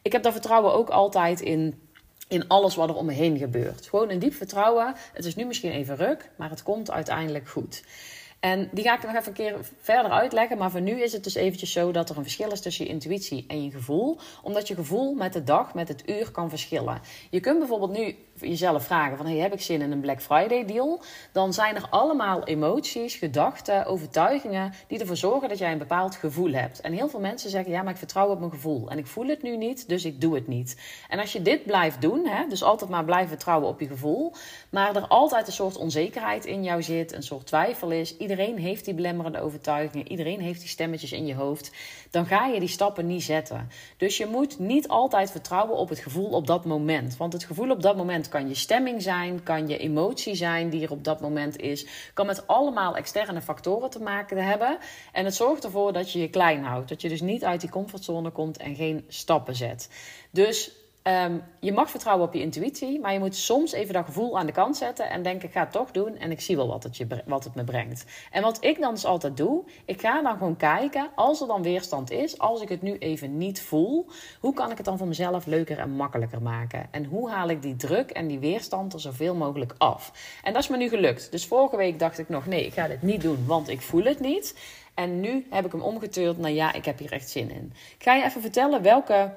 Ik 0.01 0.11
heb 0.11 0.23
dat 0.23 0.33
vertrouwen 0.33 0.73
ook 0.73 0.89
altijd 0.89 1.41
in 1.41 1.88
in 2.29 2.47
alles 2.47 2.75
wat 2.75 2.89
er 2.89 2.95
om 2.95 3.05
me 3.05 3.13
heen 3.13 3.37
gebeurt. 3.37 3.87
Gewoon 3.87 4.09
een 4.09 4.19
diep 4.19 4.33
vertrouwen. 4.33 4.93
Het 5.13 5.25
is 5.25 5.35
nu 5.35 5.45
misschien 5.45 5.71
even 5.71 5.95
ruk, 5.95 6.29
maar 6.37 6.49
het 6.49 6.63
komt 6.63 6.91
uiteindelijk 6.91 7.47
goed. 7.47 7.83
En 8.39 8.69
die 8.71 8.83
ga 8.83 8.95
ik 8.95 9.03
nog 9.03 9.15
even 9.15 9.27
een 9.27 9.33
keer 9.33 9.57
verder 9.81 10.11
uitleggen. 10.11 10.57
Maar 10.57 10.71
voor 10.71 10.81
nu 10.81 11.01
is 11.01 11.13
het 11.13 11.23
dus 11.23 11.35
eventjes 11.35 11.71
zo 11.71 11.91
dat 11.91 12.09
er 12.09 12.17
een 12.17 12.23
verschil 12.23 12.51
is 12.51 12.61
tussen 12.61 12.85
je 12.85 12.91
intuïtie 12.91 13.45
en 13.47 13.63
je 13.63 13.71
gevoel. 13.71 14.17
Omdat 14.43 14.67
je 14.67 14.75
gevoel 14.75 15.13
met 15.13 15.33
de 15.33 15.43
dag, 15.43 15.73
met 15.73 15.87
het 15.87 16.09
uur 16.09 16.31
kan 16.31 16.49
verschillen. 16.49 17.01
Je 17.29 17.39
kunt 17.39 17.59
bijvoorbeeld 17.59 17.97
nu 17.97 18.15
jezelf 18.39 18.83
vragen 18.83 19.17
van... 19.17 19.25
Hey, 19.25 19.37
heb 19.37 19.53
ik 19.53 19.61
zin 19.61 19.81
in 19.81 19.91
een 19.91 19.99
Black 19.99 20.21
Friday 20.21 20.65
deal? 20.65 21.01
Dan 21.31 21.53
zijn 21.53 21.75
er 21.75 21.87
allemaal 21.89 22.43
emoties, 22.43 23.15
gedachten, 23.15 23.85
overtuigingen... 23.85 24.73
die 24.87 24.99
ervoor 24.99 25.17
zorgen 25.17 25.49
dat 25.49 25.57
jij 25.57 25.71
een 25.71 25.77
bepaald 25.77 26.15
gevoel 26.15 26.51
hebt. 26.51 26.81
En 26.81 26.93
heel 26.93 27.09
veel 27.09 27.19
mensen 27.19 27.49
zeggen... 27.49 27.71
ja, 27.71 27.81
maar 27.81 27.91
ik 27.91 27.97
vertrouw 27.97 28.29
op 28.29 28.39
mijn 28.39 28.51
gevoel. 28.51 28.89
En 28.89 28.97
ik 28.97 29.07
voel 29.07 29.27
het 29.27 29.41
nu 29.41 29.57
niet, 29.57 29.89
dus 29.89 30.05
ik 30.05 30.21
doe 30.21 30.35
het 30.35 30.47
niet. 30.47 30.77
En 31.09 31.19
als 31.19 31.31
je 31.31 31.41
dit 31.41 31.65
blijft 31.65 32.01
doen, 32.01 32.25
hè, 32.27 32.47
dus 32.47 32.63
altijd 32.63 32.89
maar 32.89 33.05
blijven 33.05 33.29
vertrouwen 33.29 33.67
op 33.67 33.79
je 33.79 33.87
gevoel... 33.87 34.33
maar 34.69 34.95
er 34.95 35.07
altijd 35.07 35.47
een 35.47 35.53
soort 35.53 35.77
onzekerheid 35.77 36.45
in 36.45 36.63
jou 36.63 36.83
zit, 36.83 37.13
een 37.13 37.23
soort 37.23 37.45
twijfel 37.45 37.91
is... 37.91 38.17
iedereen 38.17 38.57
heeft 38.57 38.85
die 38.85 38.93
belemmerende 38.93 39.41
overtuigingen... 39.41 40.11
iedereen 40.11 40.41
heeft 40.41 40.59
die 40.59 40.69
stemmetjes 40.69 41.11
in 41.11 41.25
je 41.25 41.35
hoofd... 41.35 41.71
dan 42.09 42.25
ga 42.25 42.45
je 42.45 42.59
die 42.59 42.69
stappen 42.69 43.07
niet 43.07 43.23
zetten. 43.23 43.69
Dus 43.97 44.17
je 44.17 44.25
moet 44.25 44.59
niet 44.59 44.87
altijd 44.87 45.31
vertrouwen 45.31 45.77
op 45.77 45.89
het 45.89 45.99
gevoel 45.99 46.29
op 46.29 46.47
dat 46.47 46.65
moment. 46.65 47.17
Want 47.17 47.33
het 47.33 47.43
gevoel 47.43 47.69
op 47.69 47.81
dat 47.81 47.97
moment 47.97 48.28
kan 48.29 48.47
je 48.47 48.55
stemming 48.55 49.01
zijn, 49.01 49.43
kan 49.43 49.67
je 49.67 49.77
emotie 49.77 50.35
zijn 50.35 50.69
die 50.69 50.83
er 50.83 50.91
op 50.91 51.03
dat 51.03 51.21
moment 51.21 51.57
is. 51.57 51.85
Kan 52.13 52.25
met 52.25 52.47
allemaal 52.47 52.95
externe 52.95 53.41
factoren 53.41 53.89
te 53.89 53.99
maken 53.99 54.37
hebben. 54.37 54.77
En 55.11 55.25
het 55.25 55.35
zorgt 55.35 55.63
ervoor 55.63 55.93
dat 55.93 56.11
je 56.11 56.19
je 56.19 56.29
klein 56.29 56.63
houdt. 56.63 56.89
Dat 56.89 57.01
je 57.01 57.09
dus 57.09 57.21
niet 57.21 57.43
uit 57.43 57.61
die 57.61 57.69
comfortzone 57.69 58.29
komt 58.29 58.57
en 58.57 58.75
geen 58.75 59.05
stappen 59.07 59.55
zet. 59.55 59.89
Dus 60.31 60.71
Ehm, 61.09 61.37
je 61.59 61.71
mag 61.71 61.89
vertrouwen 61.89 62.27
op 62.27 62.33
je 62.33 62.41
intuïtie, 62.41 62.99
maar 62.99 63.13
je 63.13 63.19
moet 63.19 63.35
soms 63.35 63.71
even 63.71 63.93
dat 63.93 64.05
gevoel 64.05 64.37
aan 64.37 64.45
de 64.45 64.51
kant 64.51 64.77
zetten 64.77 65.09
en 65.09 65.23
denken: 65.23 65.47
ik 65.47 65.53
ga 65.53 65.59
het 65.59 65.71
toch 65.71 65.91
doen 65.91 66.17
en 66.17 66.31
ik 66.31 66.41
zie 66.41 66.55
wel 66.55 66.67
wat 66.67 66.83
het, 66.83 66.97
je, 66.97 67.07
wat 67.25 67.43
het 67.43 67.55
me 67.55 67.63
brengt. 67.63 68.05
En 68.31 68.41
wat 68.41 68.63
ik 68.63 68.79
dan 68.79 68.93
dus 68.93 69.05
altijd 69.05 69.37
doe, 69.37 69.63
ik 69.85 70.01
ga 70.01 70.21
dan 70.21 70.37
gewoon 70.37 70.57
kijken, 70.57 71.09
als 71.15 71.41
er 71.41 71.47
dan 71.47 71.61
weerstand 71.61 72.11
is, 72.11 72.37
als 72.37 72.61
ik 72.61 72.69
het 72.69 72.81
nu 72.81 72.97
even 72.97 73.37
niet 73.37 73.61
voel, 73.61 74.05
hoe 74.39 74.53
kan 74.53 74.71
ik 74.71 74.77
het 74.77 74.85
dan 74.85 74.97
voor 74.97 75.07
mezelf 75.07 75.45
leuker 75.45 75.79
en 75.79 75.89
makkelijker 75.89 76.41
maken? 76.41 76.87
En 76.91 77.05
hoe 77.05 77.29
haal 77.29 77.49
ik 77.49 77.61
die 77.61 77.75
druk 77.75 78.09
en 78.09 78.27
die 78.27 78.39
weerstand 78.39 78.93
er 78.93 78.99
zoveel 78.99 79.35
mogelijk 79.35 79.75
af? 79.77 80.11
En 80.43 80.53
dat 80.53 80.61
is 80.61 80.69
me 80.69 80.77
nu 80.77 80.89
gelukt. 80.89 81.31
Dus 81.31 81.45
vorige 81.45 81.77
week 81.77 81.99
dacht 81.99 82.19
ik 82.19 82.29
nog: 82.29 82.45
nee, 82.45 82.65
ik 82.65 82.73
ga 82.73 82.87
dit 82.87 83.01
niet 83.01 83.21
doen, 83.21 83.45
want 83.45 83.69
ik 83.69 83.81
voel 83.81 84.03
het 84.03 84.19
niet. 84.19 84.59
En 84.93 85.19
nu 85.19 85.45
heb 85.49 85.65
ik 85.65 85.71
hem 85.71 85.81
omgeturnd 85.81 86.37
naar 86.37 86.51
ja, 86.51 86.73
ik 86.73 86.85
heb 86.85 86.99
hier 86.99 87.11
echt 87.11 87.29
zin 87.29 87.51
in. 87.51 87.73
Ik 87.97 88.03
ga 88.03 88.13
je 88.13 88.23
even 88.23 88.41
vertellen 88.41 88.81
welke 88.81 89.31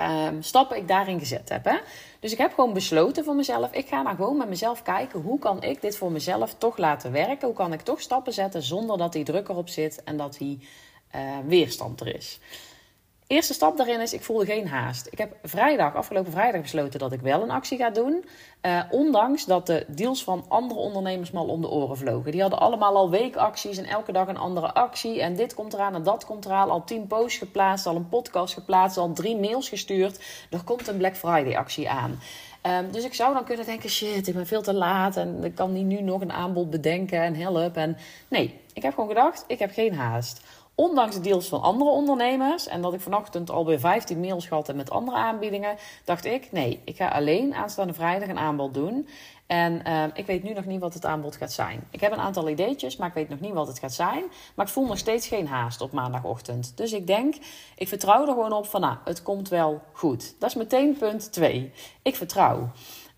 um, 0.00 0.42
stappen 0.42 0.76
ik 0.76 0.88
daarin 0.88 1.18
gezet 1.18 1.48
heb. 1.48 1.64
Hè? 1.64 1.76
Dus 2.20 2.32
ik 2.32 2.38
heb 2.38 2.54
gewoon 2.54 2.72
besloten 2.72 3.24
voor 3.24 3.34
mezelf. 3.34 3.72
Ik 3.72 3.88
ga 3.88 4.02
nou 4.02 4.16
gewoon 4.16 4.36
met 4.36 4.48
mezelf 4.48 4.82
kijken. 4.82 5.20
Hoe 5.20 5.38
kan 5.38 5.62
ik 5.62 5.80
dit 5.80 5.96
voor 5.96 6.12
mezelf 6.12 6.54
toch 6.54 6.76
laten 6.76 7.12
werken? 7.12 7.46
Hoe 7.46 7.56
kan 7.56 7.72
ik 7.72 7.80
toch 7.80 8.00
stappen 8.00 8.32
zetten 8.32 8.62
zonder 8.62 8.98
dat 8.98 9.12
die 9.12 9.24
druk 9.24 9.48
erop 9.48 9.68
zit 9.68 10.02
en 10.04 10.16
dat 10.16 10.36
die 10.38 10.68
uh, 11.14 11.20
weerstand 11.46 12.00
er 12.00 12.14
is? 12.14 12.40
Eerste 13.26 13.54
stap 13.54 13.76
daarin 13.76 14.00
is, 14.00 14.12
ik 14.12 14.22
voelde 14.22 14.44
geen 14.44 14.68
haast. 14.68 15.06
Ik 15.10 15.18
heb 15.18 15.36
vrijdag, 15.42 15.94
afgelopen 15.94 16.32
vrijdag 16.32 16.60
besloten 16.60 16.98
dat 16.98 17.12
ik 17.12 17.20
wel 17.20 17.42
een 17.42 17.50
actie 17.50 17.78
ga 17.78 17.90
doen. 17.90 18.24
Uh, 18.62 18.82
ondanks 18.90 19.44
dat 19.44 19.66
de 19.66 19.84
deals 19.88 20.24
van 20.24 20.44
andere 20.48 20.80
ondernemers 20.80 21.30
mal 21.30 21.46
om 21.46 21.60
de 21.60 21.70
oren 21.70 21.96
vlogen. 21.96 22.32
Die 22.32 22.40
hadden 22.40 22.58
allemaal 22.58 22.96
al 22.96 23.10
weekacties 23.10 23.78
en 23.78 23.84
elke 23.84 24.12
dag 24.12 24.28
een 24.28 24.36
andere 24.36 24.74
actie. 24.74 25.22
En 25.22 25.36
dit 25.36 25.54
komt 25.54 25.72
eraan 25.72 25.94
en 25.94 26.02
dat 26.02 26.24
komt 26.24 26.44
eraan. 26.44 26.70
Al 26.70 26.84
tien 26.84 27.06
posts 27.06 27.38
geplaatst, 27.38 27.86
al 27.86 27.96
een 27.96 28.08
podcast 28.08 28.54
geplaatst, 28.54 28.96
al 28.96 29.12
drie 29.12 29.36
mails 29.36 29.68
gestuurd. 29.68 30.20
Er 30.50 30.64
komt 30.64 30.88
een 30.88 30.96
Black 30.96 31.16
Friday 31.16 31.56
actie 31.56 31.90
aan. 31.90 32.20
Um, 32.62 32.92
dus 32.92 33.04
ik 33.04 33.14
zou 33.14 33.34
dan 33.34 33.44
kunnen 33.44 33.66
denken: 33.66 33.90
shit, 33.90 34.26
ik 34.26 34.34
ben 34.34 34.46
veel 34.46 34.62
te 34.62 34.74
laat 34.74 35.16
en 35.16 35.44
ik 35.44 35.54
kan 35.54 35.72
niet 35.72 35.86
nu 35.86 36.00
nog 36.00 36.20
een 36.20 36.32
aanbod 36.32 36.70
bedenken 36.70 37.22
en 37.22 37.34
help. 37.34 37.76
En 37.76 37.96
nee, 38.28 38.60
ik 38.72 38.82
heb 38.82 38.94
gewoon 38.94 39.08
gedacht: 39.08 39.44
ik 39.46 39.58
heb 39.58 39.72
geen 39.72 39.94
haast. 39.94 40.40
Ondanks 40.78 41.14
de 41.14 41.20
deals 41.20 41.48
van 41.48 41.62
andere 41.62 41.90
ondernemers 41.90 42.66
en 42.66 42.82
dat 42.82 42.94
ik 42.94 43.00
vanochtend 43.00 43.50
alweer 43.50 43.80
15 43.80 44.20
mails 44.20 44.48
heb 44.48 44.74
met 44.74 44.90
andere 44.90 45.16
aanbiedingen, 45.16 45.76
dacht 46.04 46.24
ik: 46.24 46.52
nee, 46.52 46.80
ik 46.84 46.96
ga 46.96 47.08
alleen 47.08 47.54
aanstaande 47.54 47.92
vrijdag 47.92 48.28
een 48.28 48.38
aanbod 48.38 48.74
doen. 48.74 49.08
En 49.46 49.82
uh, 49.86 50.04
ik 50.14 50.26
weet 50.26 50.42
nu 50.42 50.52
nog 50.52 50.64
niet 50.64 50.80
wat 50.80 50.94
het 50.94 51.04
aanbod 51.04 51.36
gaat 51.36 51.52
zijn. 51.52 51.88
Ik 51.90 52.00
heb 52.00 52.12
een 52.12 52.18
aantal 52.18 52.48
ideetjes, 52.48 52.96
maar 52.96 53.08
ik 53.08 53.14
weet 53.14 53.28
nog 53.28 53.40
niet 53.40 53.52
wat 53.52 53.66
het 53.66 53.78
gaat 53.78 53.92
zijn. 53.92 54.24
Maar 54.54 54.66
ik 54.66 54.72
voel 54.72 54.86
nog 54.86 54.98
steeds 54.98 55.26
geen 55.26 55.46
haast 55.46 55.80
op 55.80 55.92
maandagochtend. 55.92 56.76
Dus 56.76 56.92
ik 56.92 57.06
denk, 57.06 57.34
ik 57.76 57.88
vertrouw 57.88 58.20
er 58.20 58.28
gewoon 58.28 58.52
op 58.52 58.66
van, 58.66 58.80
nou, 58.80 58.96
het 59.04 59.22
komt 59.22 59.48
wel 59.48 59.82
goed. 59.92 60.34
Dat 60.38 60.48
is 60.48 60.56
meteen 60.56 60.96
punt 60.98 61.32
2. 61.32 61.72
Ik 62.02 62.16
vertrouw. 62.16 62.70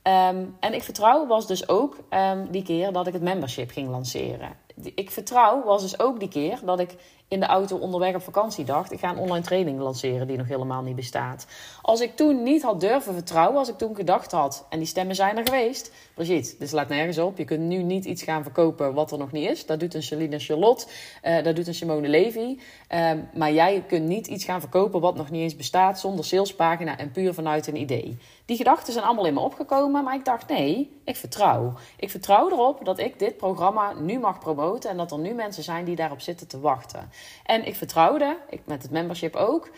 Um, 0.03 0.57
en 0.61 0.75
ik 0.75 0.83
vertrouw 0.83 1.27
was 1.27 1.47
dus 1.47 1.69
ook 1.69 1.97
um, 2.11 2.51
die 2.51 2.63
keer 2.63 2.93
dat 2.93 3.07
ik 3.07 3.13
het 3.13 3.23
membership 3.23 3.71
ging 3.71 3.89
lanceren. 3.89 4.57
Ik 4.95 5.11
vertrouw 5.11 5.65
was 5.65 5.83
dus 5.83 6.01
ook 6.01 6.21
die 6.21 6.29
keer 6.29 6.61
dat 6.65 6.81
ik 6.81 6.97
in 7.29 7.41
de 7.41 7.47
auto 7.47 7.77
onderweg 7.77 8.15
op 8.15 8.23
vakantie 8.23 8.65
dacht: 8.65 8.93
ik 8.93 8.99
ga 8.99 9.11
een 9.11 9.19
online 9.19 9.45
training 9.45 9.81
lanceren 9.81 10.27
die 10.27 10.37
nog 10.37 10.49
helemaal 10.49 10.83
niet 10.83 10.97
bestaat. 10.97 11.47
Als 11.83 12.01
ik 12.01 12.17
toen 12.17 12.43
niet 12.43 12.63
had 12.63 12.81
durven 12.81 13.15
vertrouwen, 13.15 13.59
als 13.59 13.69
ik 13.69 13.79
toen 13.79 13.95
gedacht 13.95 14.33
had, 14.33 14.67
en 14.69 14.79
die 14.79 14.87
stemmen 14.87 15.15
zijn 15.15 15.37
er 15.37 15.45
geweest, 15.45 15.93
Brigitte, 16.15 16.55
dit 16.59 16.69
slaat 16.69 16.89
nergens 16.89 17.19
op. 17.19 17.39
Je 17.39 17.45
kunt 17.45 17.61
nu 17.61 17.83
niet 17.83 18.05
iets 18.05 18.23
gaan 18.23 18.43
verkopen 18.43 18.95
wat 18.95 19.13
er 19.13 19.19
nog 19.19 19.33
niet 19.33 19.51
is. 19.51 19.67
Dat 19.67 19.81
doet 19.81 19.95
een 19.95 20.03
Celine 20.03 20.39
Charlotte, 20.39 20.87
uh, 21.25 21.43
dat 21.43 21.57
doet 21.57 21.67
een 21.67 21.75
Simone 21.75 22.09
Levy. 22.09 22.59
Uh, 22.95 23.11
maar 23.35 23.53
jij 23.53 23.85
kunt 23.87 24.07
niet 24.07 24.27
iets 24.27 24.45
gaan 24.45 24.61
verkopen 24.61 25.01
wat 25.01 25.17
nog 25.17 25.31
niet 25.31 25.43
eens 25.43 25.57
bestaat 25.57 26.01
zonder 26.01 26.25
salespagina 26.25 26.99
en 26.99 27.11
puur 27.11 27.35
vanuit 27.35 27.67
een 27.67 27.77
idee. 27.77 28.19
Die 28.45 28.57
gedachten 28.57 28.93
zijn 28.93 29.05
allemaal 29.05 29.27
in 29.27 29.35
me 29.35 29.41
opgekomen, 29.41 30.05
maar 30.05 30.15
ik 30.15 30.25
dacht: 30.25 30.49
nee, 30.49 31.01
ik 31.05 31.17
vertrouw. 31.17 31.73
Ik 31.97 32.11
vertrouw 32.11 32.51
erop 32.51 32.85
dat 32.85 32.99
ik 32.99 33.19
dit 33.19 33.37
programma 33.37 33.93
nu 33.93 34.19
mag 34.19 34.39
promoten 34.39 34.91
en 34.91 34.97
dat 34.97 35.13
er 35.13 35.19
nu 35.19 35.35
mensen 35.35 35.63
zijn 35.63 35.85
die 35.85 35.97
daarop 35.97 36.21
zitten 36.21 36.49
te 36.49 36.61
wachten. 36.61 37.11
En 37.45 37.67
ik 37.67 37.75
vertrouwde, 37.75 38.37
ik, 38.49 38.61
met 38.65 38.83
het 38.83 38.91
membership 38.91 39.37
ook. 39.37 39.71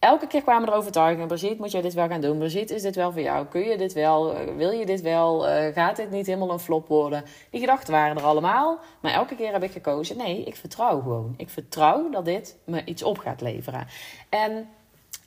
Elke 0.00 0.26
keer 0.26 0.42
kwamen 0.42 0.68
er 0.68 0.74
overtuigingen. 0.74 1.28
Brigitte, 1.28 1.60
moet 1.60 1.70
jij 1.70 1.80
dit 1.80 1.94
wel 1.94 2.08
gaan 2.08 2.20
doen? 2.20 2.38
Brigitte, 2.38 2.74
is 2.74 2.82
dit 2.82 2.94
wel 2.94 3.12
voor 3.12 3.20
jou? 3.20 3.46
Kun 3.46 3.60
je 3.60 3.76
dit 3.76 3.92
wel? 3.92 4.34
Eh, 4.34 4.56
wil 4.56 4.70
je 4.70 4.86
dit 4.86 5.00
wel? 5.00 5.48
Uh, 5.48 5.74
gaat 5.74 5.96
dit 5.96 6.10
niet 6.10 6.26
helemaal 6.26 6.50
een 6.50 6.58
flop 6.58 6.88
worden? 6.88 7.24
Die 7.50 7.60
gedachten 7.60 7.92
waren 7.92 8.16
er 8.16 8.22
allemaal. 8.22 8.78
Maar 9.00 9.12
elke 9.12 9.36
keer 9.36 9.52
heb 9.52 9.62
ik 9.62 9.72
gekozen, 9.72 10.16
nee, 10.16 10.44
ik 10.44 10.56
vertrouw 10.56 11.00
gewoon. 11.00 11.34
Ik 11.36 11.48
vertrouw 11.48 12.10
dat 12.10 12.24
dit 12.24 12.56
me 12.64 12.84
iets 12.84 13.02
op 13.02 13.18
gaat 13.18 13.40
leveren. 13.40 13.86
En 14.28 14.68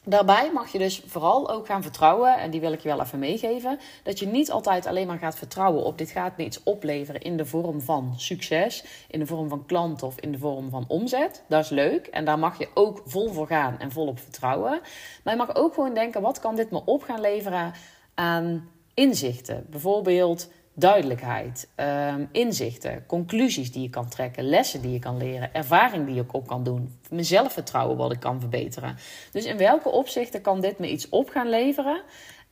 Daarbij 0.05 0.51
mag 0.53 0.71
je 0.71 0.77
dus 0.77 1.01
vooral 1.05 1.49
ook 1.49 1.65
gaan 1.65 1.81
vertrouwen, 1.81 2.37
en 2.37 2.51
die 2.51 2.59
wil 2.59 2.71
ik 2.71 2.79
je 2.79 2.89
wel 2.89 3.01
even 3.01 3.19
meegeven, 3.19 3.79
dat 4.03 4.19
je 4.19 4.27
niet 4.27 4.51
altijd 4.51 4.85
alleen 4.85 5.07
maar 5.07 5.17
gaat 5.17 5.35
vertrouwen 5.35 5.83
op 5.83 5.97
dit 5.97 6.09
gaat 6.09 6.37
me 6.37 6.45
iets 6.45 6.63
opleveren 6.63 7.21
in 7.21 7.37
de 7.37 7.45
vorm 7.45 7.81
van 7.81 8.13
succes, 8.17 8.83
in 9.07 9.19
de 9.19 9.25
vorm 9.25 9.49
van 9.49 9.65
klant 9.65 10.03
of 10.03 10.19
in 10.19 10.31
de 10.31 10.37
vorm 10.37 10.69
van 10.69 10.85
omzet. 10.87 11.43
Dat 11.47 11.63
is 11.63 11.69
leuk 11.69 12.07
en 12.07 12.25
daar 12.25 12.39
mag 12.39 12.57
je 12.57 12.69
ook 12.73 13.01
vol 13.05 13.29
voor 13.29 13.47
gaan 13.47 13.79
en 13.79 13.91
volop 13.91 14.19
vertrouwen. 14.19 14.81
Maar 15.23 15.33
je 15.33 15.39
mag 15.39 15.55
ook 15.55 15.73
gewoon 15.73 15.93
denken, 15.93 16.21
wat 16.21 16.39
kan 16.39 16.55
dit 16.55 16.71
me 16.71 16.81
op 16.85 17.03
gaan 17.03 17.21
leveren 17.21 17.73
aan 18.13 18.69
inzichten? 18.93 19.65
Bijvoorbeeld 19.69 20.49
duidelijkheid, 20.73 21.69
um, 21.75 22.29
inzichten, 22.31 23.05
conclusies 23.05 23.71
die 23.71 23.81
je 23.81 23.89
kan 23.89 24.09
trekken, 24.09 24.43
lessen 24.43 24.81
die 24.81 24.91
je 24.91 24.99
kan 24.99 25.17
leren, 25.17 25.53
ervaring 25.53 26.05
die 26.05 26.15
je 26.15 26.25
op 26.31 26.47
kan 26.47 26.63
doen, 26.63 26.99
mijn 27.09 27.25
zelfvertrouwen 27.25 27.97
wat 27.97 28.11
ik 28.11 28.19
kan 28.19 28.39
verbeteren. 28.39 28.95
Dus 29.31 29.45
in 29.45 29.57
welke 29.57 29.89
opzichten 29.89 30.41
kan 30.41 30.61
dit 30.61 30.79
me 30.79 30.89
iets 30.91 31.09
op 31.09 31.29
gaan 31.29 31.49
leveren? 31.49 32.01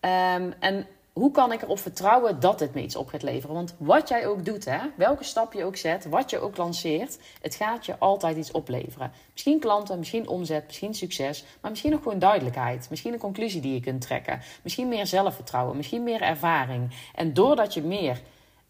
Um, 0.02 0.54
en 0.60 0.88
hoe 1.14 1.32
kan 1.32 1.52
ik 1.52 1.62
erop 1.62 1.80
vertrouwen 1.80 2.40
dat 2.40 2.60
het 2.60 2.74
me 2.74 2.82
iets 2.82 2.96
op 2.96 3.08
gaat 3.08 3.24
leveren? 3.24 3.56
Want 3.56 3.76
wat 3.78 4.10
jij 4.10 4.28
ook 4.28 4.46
doet, 4.46 4.66
hè, 4.66 4.80
welke 4.96 5.24
stap 5.24 5.54
je 5.54 5.64
ook 5.64 5.76
zet, 5.76 6.10
wat 6.10 6.30
je 6.30 6.40
ook 6.40 6.58
lanceert, 6.58 7.18
het 7.42 7.56
gaat 7.56 7.86
je 7.86 7.98
altijd 7.98 8.38
iets 8.38 8.52
opleveren. 8.52 9.12
Misschien 9.32 9.60
klanten, 9.60 9.98
misschien 10.00 10.28
omzet, 10.28 10.66
misschien 10.66 10.94
succes, 10.94 11.44
maar 11.62 11.72
misschien 11.72 11.94
ook 11.94 12.04
gewoon 12.04 12.20
duidelijkheid. 12.20 12.88
Misschien 12.90 13.14
een 13.14 13.20
conclusie 13.20 13.62
die 13.62 13.74
je 13.74 13.80
kunt 13.80 14.02
trekken. 14.02 14.42
Misschien 14.64 14.88
meer 14.88 15.08
zelfvertrouwen, 15.08 15.78
misschien 15.78 16.04
meer 16.04 16.22
ervaring. 16.22 16.92
En 17.16 17.34
doordat 17.34 17.74
je 17.74 17.82
meer 17.82 18.22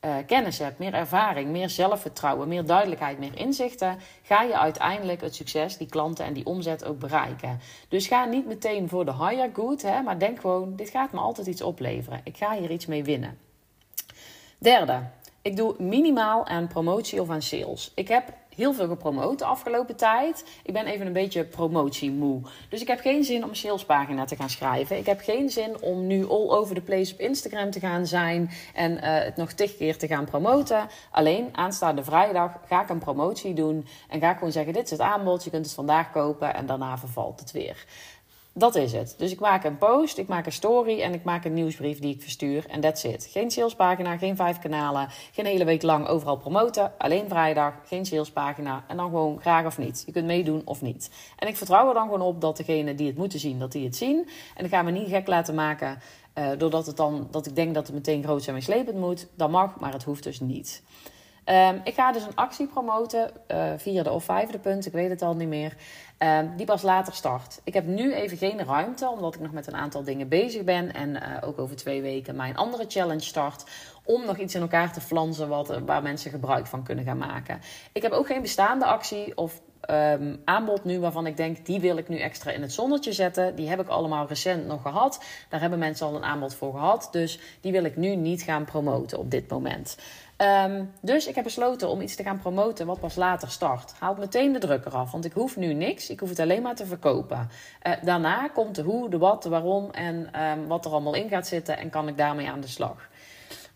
uh, 0.05 0.15
kennis 0.27 0.59
hebt, 0.59 0.79
meer 0.79 0.93
ervaring, 0.93 1.49
meer 1.49 1.69
zelfvertrouwen, 1.69 2.47
meer 2.47 2.65
duidelijkheid, 2.65 3.19
meer 3.19 3.37
inzichten, 3.37 3.97
ga 4.23 4.41
je 4.41 4.57
uiteindelijk 4.57 5.21
het 5.21 5.35
succes, 5.35 5.77
die 5.77 5.87
klanten 5.87 6.25
en 6.25 6.33
die 6.33 6.45
omzet 6.45 6.85
ook 6.85 6.99
bereiken. 6.99 7.59
Dus 7.87 8.07
ga 8.07 8.25
niet 8.25 8.47
meteen 8.47 8.89
voor 8.89 9.05
de 9.05 9.13
higher 9.13 9.49
good, 9.53 9.81
hè, 9.81 10.01
maar 10.01 10.19
denk 10.19 10.39
gewoon: 10.39 10.75
dit 10.75 10.89
gaat 10.89 11.11
me 11.11 11.19
altijd 11.19 11.47
iets 11.47 11.61
opleveren. 11.61 12.21
Ik 12.23 12.37
ga 12.37 12.57
hier 12.57 12.71
iets 12.71 12.85
mee 12.85 13.03
winnen. 13.03 13.37
Derde, 14.57 14.99
ik 15.41 15.55
doe 15.55 15.75
minimaal 15.77 16.45
aan 16.45 16.67
promotie 16.67 17.21
of 17.21 17.29
aan 17.29 17.41
sales. 17.41 17.91
Ik 17.95 18.07
heb 18.07 18.33
heel 18.61 18.73
veel 18.73 18.87
gepromoot 18.87 19.39
de 19.39 19.45
afgelopen 19.45 19.95
tijd. 19.95 20.45
Ik 20.63 20.73
ben 20.73 20.85
even 20.85 21.05
een 21.05 21.13
beetje 21.13 21.43
promotiemoe. 21.43 22.41
Dus 22.69 22.81
ik 22.81 22.87
heb 22.87 22.99
geen 22.99 23.23
zin 23.23 23.43
om 23.43 23.49
een 23.49 23.55
salespagina 23.55 24.25
te 24.25 24.35
gaan 24.35 24.49
schrijven. 24.49 24.97
Ik 24.97 25.05
heb 25.05 25.21
geen 25.21 25.49
zin 25.49 25.81
om 25.81 26.07
nu 26.07 26.29
all 26.29 26.49
over 26.49 26.75
the 26.75 26.81
place 26.81 27.13
op 27.13 27.19
Instagram 27.19 27.71
te 27.71 27.79
gaan 27.79 28.07
zijn 28.07 28.49
en 28.73 28.91
uh, 28.91 28.99
het 29.01 29.35
nog 29.35 29.51
tig 29.51 29.77
keer 29.77 29.97
te 29.97 30.07
gaan 30.07 30.25
promoten. 30.25 30.87
Alleen 31.11 31.49
aanstaande 31.51 32.03
vrijdag 32.03 32.51
ga 32.67 32.81
ik 32.81 32.89
een 32.89 32.99
promotie 32.99 33.53
doen 33.53 33.87
en 34.09 34.19
ga 34.19 34.31
ik 34.31 34.37
gewoon 34.37 34.51
zeggen: 34.51 34.73
dit 34.73 34.83
is 34.83 34.91
het 34.91 34.99
aanbod, 34.99 35.43
je 35.43 35.49
kunt 35.49 35.65
het 35.65 35.75
vandaag 35.75 36.11
kopen 36.11 36.55
en 36.55 36.65
daarna 36.65 36.97
vervalt 36.97 37.39
het 37.39 37.51
weer. 37.51 37.85
Dat 38.53 38.75
is 38.75 38.91
het. 38.91 39.15
Dus 39.17 39.31
ik 39.31 39.39
maak 39.39 39.63
een 39.63 39.77
post, 39.77 40.17
ik 40.17 40.27
maak 40.27 40.45
een 40.45 40.51
story 40.51 41.01
en 41.01 41.13
ik 41.13 41.23
maak 41.23 41.45
een 41.45 41.53
nieuwsbrief 41.53 41.99
die 41.99 42.13
ik 42.13 42.21
verstuur. 42.21 42.65
En 42.67 42.81
that's 42.81 43.03
it. 43.03 43.27
Geen 43.31 43.51
salespagina, 43.51 44.17
geen 44.17 44.35
vijf 44.35 44.59
kanalen, 44.59 45.07
geen 45.31 45.45
hele 45.45 45.65
week 45.65 45.81
lang 45.81 46.07
overal 46.07 46.37
promoten. 46.37 46.91
Alleen 46.97 47.29
vrijdag, 47.29 47.73
geen 47.85 48.05
salespagina. 48.05 48.83
En 48.87 48.97
dan 48.97 49.09
gewoon 49.09 49.41
graag 49.41 49.65
of 49.65 49.77
niet. 49.77 50.03
Je 50.05 50.11
kunt 50.11 50.25
meedoen 50.25 50.61
of 50.65 50.81
niet. 50.81 51.09
En 51.37 51.47
ik 51.47 51.57
vertrouw 51.57 51.87
er 51.87 51.93
dan 51.93 52.03
gewoon 52.03 52.21
op 52.21 52.41
dat 52.41 52.57
degenen 52.57 52.95
die 52.95 53.07
het 53.07 53.17
moeten 53.17 53.39
zien, 53.39 53.59
dat 53.59 53.71
die 53.71 53.85
het 53.85 53.95
zien. 53.95 54.29
En 54.55 54.65
ik 54.65 54.71
ga 54.71 54.81
me 54.81 54.91
niet 54.91 55.09
gek 55.09 55.27
laten 55.27 55.55
maken 55.55 55.99
uh, 56.35 56.49
doordat 56.57 56.85
het 56.85 56.97
dan, 56.97 57.27
dat 57.31 57.47
ik 57.47 57.55
denk 57.55 57.73
dat 57.73 57.85
het 57.85 57.95
meteen 57.95 58.23
groot 58.23 58.47
en 58.47 58.53
meeslepend 58.53 58.97
moet. 58.97 59.27
Dat 59.35 59.49
mag, 59.49 59.79
maar 59.79 59.93
het 59.93 60.03
hoeft 60.03 60.23
dus 60.23 60.39
niet. 60.39 60.83
Um, 61.45 61.81
ik 61.83 61.93
ga 61.93 62.11
dus 62.11 62.23
een 62.23 62.35
actie 62.35 62.67
promoten, 62.67 63.31
uh, 63.47 63.71
vierde 63.77 64.11
of 64.11 64.23
vijfde 64.23 64.59
punt, 64.59 64.85
ik 64.85 64.91
weet 64.91 65.09
het 65.09 65.21
al 65.21 65.35
niet 65.35 65.47
meer, 65.47 65.75
um, 66.19 66.55
die 66.55 66.65
pas 66.65 66.81
later 66.81 67.13
start. 67.13 67.61
Ik 67.63 67.73
heb 67.73 67.85
nu 67.85 68.13
even 68.13 68.37
geen 68.37 68.65
ruimte, 68.65 69.09
omdat 69.09 69.35
ik 69.35 69.41
nog 69.41 69.51
met 69.51 69.67
een 69.67 69.75
aantal 69.75 70.03
dingen 70.03 70.27
bezig 70.27 70.63
ben 70.63 70.93
en 70.93 71.09
uh, 71.09 71.21
ook 71.41 71.59
over 71.59 71.75
twee 71.75 72.01
weken 72.01 72.35
mijn 72.35 72.57
andere 72.57 72.85
challenge 72.87 73.19
start, 73.19 73.63
om 74.03 74.25
nog 74.25 74.37
iets 74.37 74.55
in 74.55 74.61
elkaar 74.61 74.93
te 74.93 75.01
flansen 75.01 75.47
wat, 75.47 75.79
waar 75.85 76.01
mensen 76.01 76.31
gebruik 76.31 76.67
van 76.67 76.83
kunnen 76.83 77.05
gaan 77.05 77.17
maken. 77.17 77.59
Ik 77.91 78.01
heb 78.01 78.11
ook 78.11 78.27
geen 78.27 78.41
bestaande 78.41 78.85
actie 78.85 79.37
of 79.37 79.61
um, 79.89 80.41
aanbod 80.45 80.83
nu 80.83 80.99
waarvan 80.99 81.27
ik 81.27 81.37
denk, 81.37 81.65
die 81.65 81.79
wil 81.79 81.97
ik 81.97 82.07
nu 82.07 82.19
extra 82.19 82.51
in 82.51 82.61
het 82.61 82.73
zonnetje 82.73 83.13
zetten. 83.13 83.55
Die 83.55 83.69
heb 83.69 83.79
ik 83.79 83.87
allemaal 83.87 84.27
recent 84.27 84.67
nog 84.67 84.81
gehad. 84.81 85.23
Daar 85.49 85.61
hebben 85.61 85.79
mensen 85.79 86.07
al 86.07 86.15
een 86.15 86.23
aanbod 86.23 86.53
voor 86.53 86.71
gehad. 86.71 87.07
Dus 87.11 87.39
die 87.61 87.71
wil 87.71 87.83
ik 87.83 87.95
nu 87.95 88.15
niet 88.15 88.41
gaan 88.41 88.65
promoten 88.65 89.19
op 89.19 89.31
dit 89.31 89.49
moment. 89.49 89.97
Um, 90.41 90.93
dus 91.01 91.27
ik 91.27 91.35
heb 91.35 91.43
besloten 91.43 91.89
om 91.89 92.01
iets 92.01 92.15
te 92.15 92.23
gaan 92.23 92.39
promoten 92.39 92.85
wat 92.85 92.99
pas 92.99 93.15
later 93.15 93.49
start. 93.49 93.93
Haalt 93.99 94.17
meteen 94.17 94.51
de 94.51 94.59
druk 94.59 94.85
eraf, 94.85 95.11
want 95.11 95.25
ik 95.25 95.33
hoef 95.33 95.57
nu 95.57 95.73
niks. 95.73 96.09
Ik 96.09 96.19
hoef 96.19 96.29
het 96.29 96.39
alleen 96.39 96.61
maar 96.61 96.75
te 96.75 96.85
verkopen. 96.85 97.49
Uh, 97.83 97.93
daarna 98.03 98.47
komt 98.47 98.75
de 98.75 98.81
hoe, 98.81 99.09
de 99.09 99.17
wat, 99.17 99.43
de 99.43 99.49
waarom 99.49 99.91
en 99.91 100.43
um, 100.43 100.67
wat 100.67 100.85
er 100.85 100.91
allemaal 100.91 101.15
in 101.15 101.29
gaat 101.29 101.47
zitten 101.47 101.77
en 101.77 101.89
kan 101.89 102.07
ik 102.07 102.17
daarmee 102.17 102.49
aan 102.49 102.61
de 102.61 102.67
slag. 102.67 103.09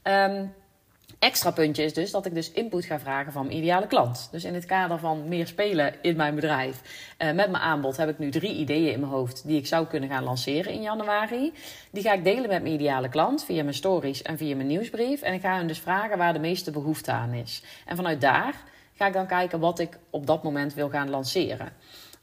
Um, 0.04 0.54
extra 1.26 1.52
puntje 1.52 1.84
is 1.84 1.94
dus 1.94 2.12
dat 2.12 2.26
ik 2.26 2.34
dus 2.34 2.52
input 2.52 2.86
ga 2.86 3.00
vragen 3.00 3.32
van 3.32 3.46
mijn 3.46 3.58
ideale 3.58 3.88
klant. 3.88 4.28
Dus 4.32 4.44
in 4.44 4.54
het 4.54 4.66
kader 4.66 5.00
van 5.00 5.28
meer 5.28 5.48
spelen 5.48 5.94
in 6.02 6.16
mijn 6.16 6.36
bedrijf 6.36 6.82
uh, 7.20 7.28
met 7.28 7.50
mijn 7.50 7.64
aanbod 7.64 7.98
heb 7.98 8.10
ik 8.10 8.20
nu 8.20 8.32
drie 8.32 8.56
ideeën 8.56 8.92
in 8.92 9.00
mijn 9.00 9.12
hoofd 9.12 9.48
die 9.48 9.58
ik 9.58 9.68
zou 9.68 9.88
kunnen 9.88 10.10
gaan 10.10 10.24
lanceren 10.24 10.74
in 10.74 10.82
januari. 10.82 11.54
Die 11.92 12.04
ga 12.04 12.14
ik 12.14 12.24
delen 12.24 12.50
met 12.50 12.62
mijn 12.62 12.74
ideale 12.74 13.10
klant 13.10 13.44
via 13.44 13.64
mijn 13.64 13.76
stories 13.76 14.22
en 14.22 14.38
via 14.38 14.56
mijn 14.56 14.68
nieuwsbrief. 14.68 15.22
En 15.22 15.34
ik 15.34 15.42
ga 15.42 15.56
hen 15.56 15.68
dus 15.68 15.80
vragen 15.80 16.18
waar 16.18 16.34
de 16.34 16.40
meeste 16.40 16.72
behoefte 16.72 17.12
aan 17.12 17.34
is. 17.34 17.64
En 17.86 17.96
vanuit 17.96 18.22
daar 18.22 18.56
ga 18.98 19.08
ik 19.08 19.14
dan 19.14 19.28
kijken 19.28 19.60
wat 19.60 19.80
ik 19.80 19.98
op 20.10 20.28
dat 20.28 20.44
moment 20.44 20.74
wil 20.74 20.90
gaan 20.90 21.10
lanceren. 21.10 21.74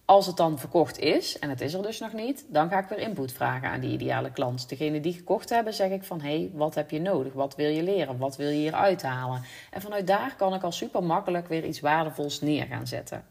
Als 0.04 0.26
het 0.26 0.36
dan 0.36 0.58
verkocht 0.58 0.98
is, 0.98 1.38
en 1.38 1.50
het 1.50 1.60
is 1.60 1.74
er 1.74 1.82
dus 1.82 2.00
nog 2.00 2.12
niet, 2.12 2.44
dan 2.48 2.68
ga 2.68 2.78
ik 2.78 2.88
weer 2.88 2.98
input 2.98 3.32
vragen 3.32 3.68
aan 3.68 3.80
die 3.80 3.90
ideale 3.90 4.30
klant. 4.30 4.68
Degene 4.68 5.00
die 5.00 5.12
gekocht 5.12 5.50
hebben, 5.50 5.74
zeg 5.74 5.90
ik 5.90 6.04
van 6.04 6.20
hé, 6.20 6.38
hey, 6.38 6.50
wat 6.54 6.74
heb 6.74 6.90
je 6.90 7.00
nodig? 7.00 7.32
Wat 7.32 7.56
wil 7.56 7.68
je 7.68 7.82
leren? 7.82 8.18
Wat 8.18 8.36
wil 8.36 8.48
je 8.48 8.58
hier 8.58 8.74
uithalen? 8.74 9.42
En 9.70 9.80
vanuit 9.80 10.06
daar 10.06 10.34
kan 10.36 10.54
ik 10.54 10.62
al 10.62 10.72
super 10.72 11.02
makkelijk 11.02 11.48
weer 11.48 11.64
iets 11.64 11.80
waardevols 11.80 12.40
neer 12.40 12.66
gaan 12.66 12.86
zetten. 12.86 13.24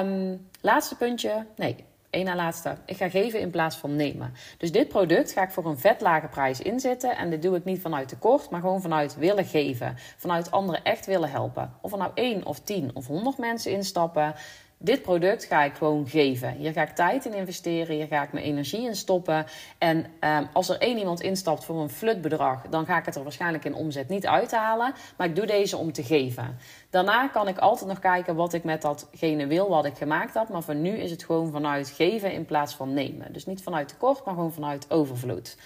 Um, 0.00 0.48
laatste 0.60 0.96
puntje, 0.96 1.46
nee, 1.56 1.84
één 2.10 2.24
na 2.24 2.34
laatste. 2.34 2.76
Ik 2.86 2.96
ga 2.96 3.08
geven 3.08 3.40
in 3.40 3.50
plaats 3.50 3.76
van 3.76 3.96
nemen. 3.96 4.34
Dus 4.58 4.72
dit 4.72 4.88
product 4.88 5.32
ga 5.32 5.42
ik 5.42 5.50
voor 5.50 5.66
een 5.66 5.78
vet 5.78 6.00
lage 6.00 6.26
prijs 6.26 6.60
inzetten. 6.60 7.16
En 7.16 7.30
dit 7.30 7.42
doe 7.42 7.56
ik 7.56 7.64
niet 7.64 7.80
vanuit 7.80 8.08
tekort, 8.08 8.50
maar 8.50 8.60
gewoon 8.60 8.80
vanuit 8.80 9.16
willen 9.16 9.44
geven. 9.44 9.96
Vanuit 10.16 10.50
anderen 10.50 10.84
echt 10.84 11.06
willen 11.06 11.30
helpen. 11.30 11.72
Of 11.80 11.92
er 11.92 11.98
nou 11.98 12.10
één 12.14 12.46
of 12.46 12.60
tien 12.60 12.90
of 12.94 13.06
honderd 13.06 13.38
mensen 13.38 13.72
instappen 13.72 14.34
dit 14.84 15.02
product 15.02 15.44
ga 15.44 15.62
ik 15.62 15.74
gewoon 15.74 16.08
geven. 16.08 16.56
Hier 16.56 16.72
ga 16.72 16.82
ik 16.82 16.94
tijd 16.94 17.24
in 17.24 17.34
investeren, 17.34 17.94
hier 17.94 18.06
ga 18.06 18.22
ik 18.22 18.32
mijn 18.32 18.44
energie 18.44 18.86
in 18.86 18.96
stoppen. 18.96 19.46
En 19.78 19.96
um, 20.20 20.48
als 20.52 20.68
er 20.68 20.78
één 20.78 20.98
iemand 20.98 21.20
instapt 21.20 21.64
voor 21.64 21.80
een 21.80 21.90
flutbedrag, 21.90 22.62
dan 22.70 22.86
ga 22.86 22.98
ik 22.98 23.04
het 23.04 23.16
er 23.16 23.22
waarschijnlijk 23.22 23.64
in 23.64 23.74
omzet 23.74 24.08
niet 24.08 24.26
uithalen. 24.26 24.94
Maar 25.16 25.26
ik 25.26 25.36
doe 25.36 25.46
deze 25.46 25.76
om 25.76 25.92
te 25.92 26.02
geven. 26.02 26.58
Daarna 26.90 27.28
kan 27.28 27.48
ik 27.48 27.58
altijd 27.58 27.88
nog 27.88 27.98
kijken 27.98 28.34
wat 28.34 28.52
ik 28.52 28.64
met 28.64 28.82
datgene 28.82 29.46
wil, 29.46 29.68
wat 29.68 29.84
ik 29.84 29.96
gemaakt 29.96 30.34
heb. 30.34 30.48
Maar 30.48 30.62
voor 30.62 30.74
nu 30.74 30.90
is 30.90 31.10
het 31.10 31.24
gewoon 31.24 31.50
vanuit 31.50 31.88
geven 31.88 32.32
in 32.32 32.44
plaats 32.44 32.74
van 32.74 32.94
nemen. 32.94 33.32
Dus 33.32 33.46
niet 33.46 33.62
vanuit 33.62 33.88
tekort, 33.88 34.24
maar 34.24 34.34
gewoon 34.34 34.52
vanuit 34.52 34.90
overvloed. 34.90 35.56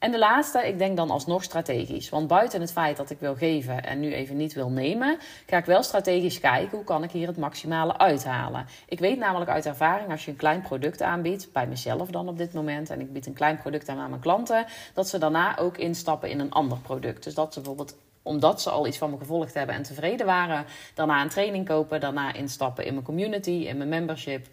En 0.00 0.10
de 0.10 0.18
laatste, 0.18 0.66
ik 0.66 0.78
denk 0.78 0.96
dan 0.96 1.10
alsnog 1.10 1.42
strategisch. 1.42 2.08
Want 2.08 2.26
buiten 2.26 2.60
het 2.60 2.72
feit 2.72 2.96
dat 2.96 3.10
ik 3.10 3.20
wil 3.20 3.34
geven 3.34 3.84
en 3.84 4.00
nu 4.00 4.12
even 4.12 4.36
niet 4.36 4.52
wil 4.52 4.70
nemen, 4.70 5.18
ga 5.46 5.56
ik 5.56 5.64
wel 5.64 5.82
strategisch 5.82 6.40
kijken 6.40 6.76
hoe 6.76 6.84
kan 6.84 7.02
ik 7.02 7.10
hier 7.10 7.26
het 7.26 7.36
maximale 7.36 7.98
uithalen. 7.98 8.66
Ik 8.88 8.98
weet 8.98 9.18
namelijk 9.18 9.50
uit 9.50 9.66
ervaring, 9.66 10.10
als 10.10 10.24
je 10.24 10.30
een 10.30 10.36
klein 10.36 10.62
product 10.62 11.02
aanbiedt, 11.02 11.52
bij 11.52 11.66
mezelf 11.66 12.08
dan 12.08 12.28
op 12.28 12.38
dit 12.38 12.52
moment, 12.52 12.90
en 12.90 13.00
ik 13.00 13.12
bied 13.12 13.26
een 13.26 13.32
klein 13.32 13.58
product 13.58 13.88
aan 13.88 13.98
aan 13.98 14.10
mijn 14.10 14.22
klanten, 14.22 14.66
dat 14.94 15.08
ze 15.08 15.18
daarna 15.18 15.58
ook 15.58 15.76
instappen 15.76 16.30
in 16.30 16.40
een 16.40 16.52
ander 16.52 16.78
product. 16.78 17.24
Dus 17.24 17.34
dat 17.34 17.52
ze 17.52 17.60
bijvoorbeeld 17.60 17.96
omdat 18.22 18.62
ze 18.62 18.70
al 18.70 18.86
iets 18.86 18.98
van 18.98 19.10
me 19.10 19.18
gevolgd 19.18 19.54
hebben 19.54 19.74
en 19.74 19.82
tevreden 19.82 20.26
waren, 20.26 20.64
daarna 20.94 21.22
een 21.22 21.28
training 21.28 21.66
kopen, 21.66 22.00
daarna 22.00 22.32
instappen 22.32 22.84
in 22.84 22.92
mijn 22.92 23.04
community, 23.04 23.50
in 23.50 23.76
mijn 23.76 23.88
membership, 23.88 24.46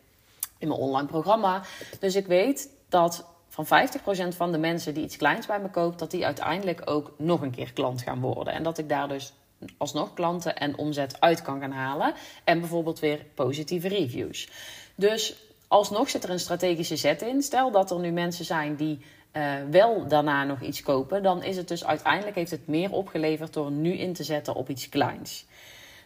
in 0.57 0.67
mijn 0.67 0.79
online 0.79 1.07
programma. 1.07 1.61
Dus 1.99 2.15
ik 2.15 2.27
weet 2.27 2.69
dat 2.89 3.25
van 3.63 3.89
50% 4.33 4.35
van 4.35 4.51
de 4.51 4.57
mensen 4.57 4.93
die 4.93 5.03
iets 5.03 5.17
kleins 5.17 5.45
bij 5.45 5.59
me 5.59 5.69
koopt, 5.69 5.99
dat 5.99 6.11
die 6.11 6.25
uiteindelijk 6.25 6.81
ook 6.85 7.13
nog 7.17 7.41
een 7.41 7.51
keer 7.51 7.73
klant 7.73 8.01
gaan 8.01 8.19
worden. 8.19 8.53
En 8.53 8.63
dat 8.63 8.77
ik 8.77 8.89
daar 8.89 9.07
dus 9.07 9.33
alsnog 9.77 10.13
klanten 10.13 10.55
en 10.55 10.77
omzet 10.77 11.21
uit 11.21 11.41
kan 11.41 11.59
gaan 11.59 11.71
halen. 11.71 12.13
En 12.43 12.59
bijvoorbeeld 12.59 12.99
weer 12.99 13.25
positieve 13.33 13.87
reviews. 13.87 14.49
Dus 14.95 15.35
alsnog 15.67 16.09
zit 16.09 16.23
er 16.23 16.29
een 16.29 16.39
strategische 16.39 16.95
zet 16.95 17.21
in. 17.21 17.41
Stel 17.41 17.71
dat 17.71 17.91
er 17.91 17.99
nu 17.99 18.11
mensen 18.11 18.45
zijn 18.45 18.75
die 18.75 18.99
uh, 19.33 19.53
wel 19.71 20.07
daarna 20.07 20.43
nog 20.43 20.61
iets 20.61 20.81
kopen, 20.81 21.23
dan 21.23 21.43
is 21.43 21.57
het 21.57 21.67
dus 21.67 21.85
uiteindelijk 21.85 22.35
heeft 22.35 22.51
het 22.51 22.67
meer 22.67 22.91
opgeleverd 22.91 23.53
door 23.53 23.71
nu 23.71 23.93
in 23.93 24.13
te 24.13 24.23
zetten 24.23 24.55
op 24.55 24.69
iets 24.69 24.89
kleins. 24.89 25.45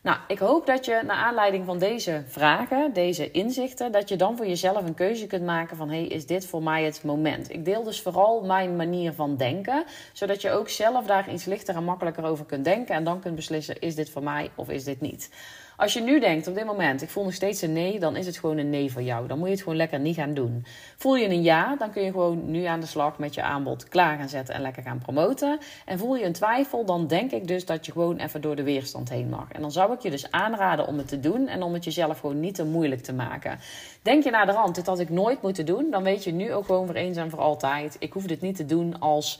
Nou, 0.03 0.17
ik 0.27 0.39
hoop 0.39 0.65
dat 0.65 0.85
je 0.85 1.01
naar 1.05 1.15
aanleiding 1.15 1.65
van 1.65 1.79
deze 1.79 2.23
vragen, 2.27 2.93
deze 2.93 3.31
inzichten, 3.31 3.91
dat 3.91 4.09
je 4.09 4.15
dan 4.15 4.37
voor 4.37 4.47
jezelf 4.47 4.85
een 4.85 4.93
keuze 4.93 5.27
kunt 5.27 5.45
maken 5.45 5.77
van 5.77 5.89
hey, 5.89 6.05
is 6.05 6.25
dit 6.25 6.45
voor 6.45 6.63
mij 6.63 6.83
het 6.83 7.03
moment? 7.03 7.51
Ik 7.51 7.65
deel 7.65 7.83
dus 7.83 8.01
vooral 8.01 8.41
mijn 8.41 8.75
manier 8.75 9.13
van 9.13 9.37
denken, 9.37 9.83
zodat 10.13 10.41
je 10.41 10.51
ook 10.51 10.69
zelf 10.69 11.05
daar 11.05 11.31
iets 11.33 11.45
lichter 11.45 11.75
en 11.75 11.83
makkelijker 11.83 12.23
over 12.23 12.45
kunt 12.45 12.63
denken 12.63 12.95
en 12.95 13.03
dan 13.03 13.19
kunt 13.19 13.35
beslissen 13.35 13.79
is 13.79 13.95
dit 13.95 14.09
voor 14.09 14.23
mij 14.23 14.51
of 14.55 14.69
is 14.69 14.83
dit 14.83 15.01
niet. 15.01 15.29
Als 15.81 15.93
je 15.93 16.01
nu 16.01 16.19
denkt 16.19 16.47
op 16.47 16.55
dit 16.55 16.65
moment, 16.65 17.01
ik 17.01 17.09
voel 17.09 17.23
nog 17.23 17.33
steeds 17.33 17.61
een 17.61 17.73
nee, 17.73 17.99
dan 17.99 18.15
is 18.15 18.25
het 18.25 18.37
gewoon 18.37 18.57
een 18.57 18.69
nee 18.69 18.91
voor 18.91 19.01
jou. 19.01 19.27
Dan 19.27 19.37
moet 19.37 19.47
je 19.47 19.53
het 19.53 19.63
gewoon 19.63 19.77
lekker 19.77 19.99
niet 19.99 20.15
gaan 20.15 20.33
doen. 20.33 20.65
Voel 20.97 21.15
je 21.15 21.29
een 21.29 21.41
ja, 21.41 21.75
dan 21.75 21.91
kun 21.91 22.03
je 22.03 22.11
gewoon 22.11 22.51
nu 22.51 22.63
aan 22.63 22.79
de 22.79 22.85
slag 22.85 23.17
met 23.17 23.33
je 23.33 23.41
aanbod 23.41 23.87
klaar 23.87 24.17
gaan 24.17 24.29
zetten 24.29 24.55
en 24.55 24.61
lekker 24.61 24.83
gaan 24.83 24.99
promoten. 24.99 25.59
En 25.85 25.97
voel 25.97 26.15
je 26.15 26.25
een 26.25 26.33
twijfel, 26.33 26.85
dan 26.85 27.07
denk 27.07 27.31
ik 27.31 27.47
dus 27.47 27.65
dat 27.65 27.85
je 27.85 27.91
gewoon 27.91 28.17
even 28.17 28.41
door 28.41 28.55
de 28.55 28.63
weerstand 28.63 29.09
heen 29.09 29.29
mag. 29.29 29.51
En 29.51 29.61
dan 29.61 29.71
zou 29.71 29.93
ik 29.93 29.99
je 29.99 30.09
dus 30.09 30.31
aanraden 30.31 30.87
om 30.87 30.97
het 30.97 31.07
te 31.07 31.19
doen 31.19 31.47
en 31.47 31.61
om 31.61 31.73
het 31.73 31.83
jezelf 31.83 32.19
gewoon 32.19 32.39
niet 32.39 32.55
te 32.55 32.65
moeilijk 32.65 33.01
te 33.01 33.13
maken. 33.13 33.59
Denk 34.01 34.23
je 34.23 34.31
naar 34.31 34.45
de 34.45 34.51
rand, 34.51 34.75
dit 34.75 34.87
had 34.87 34.99
ik 34.99 35.09
nooit 35.09 35.41
moeten 35.41 35.65
doen, 35.65 35.87
dan 35.91 36.03
weet 36.03 36.23
je 36.23 36.31
nu 36.31 36.53
ook 36.53 36.65
gewoon 36.65 36.85
voor 36.85 36.95
eens 36.95 37.17
en 37.17 37.29
voor 37.29 37.39
altijd. 37.39 37.95
Ik 37.99 38.13
hoef 38.13 38.25
dit 38.25 38.41
niet 38.41 38.55
te 38.55 38.65
doen 38.65 38.99
als 38.99 39.39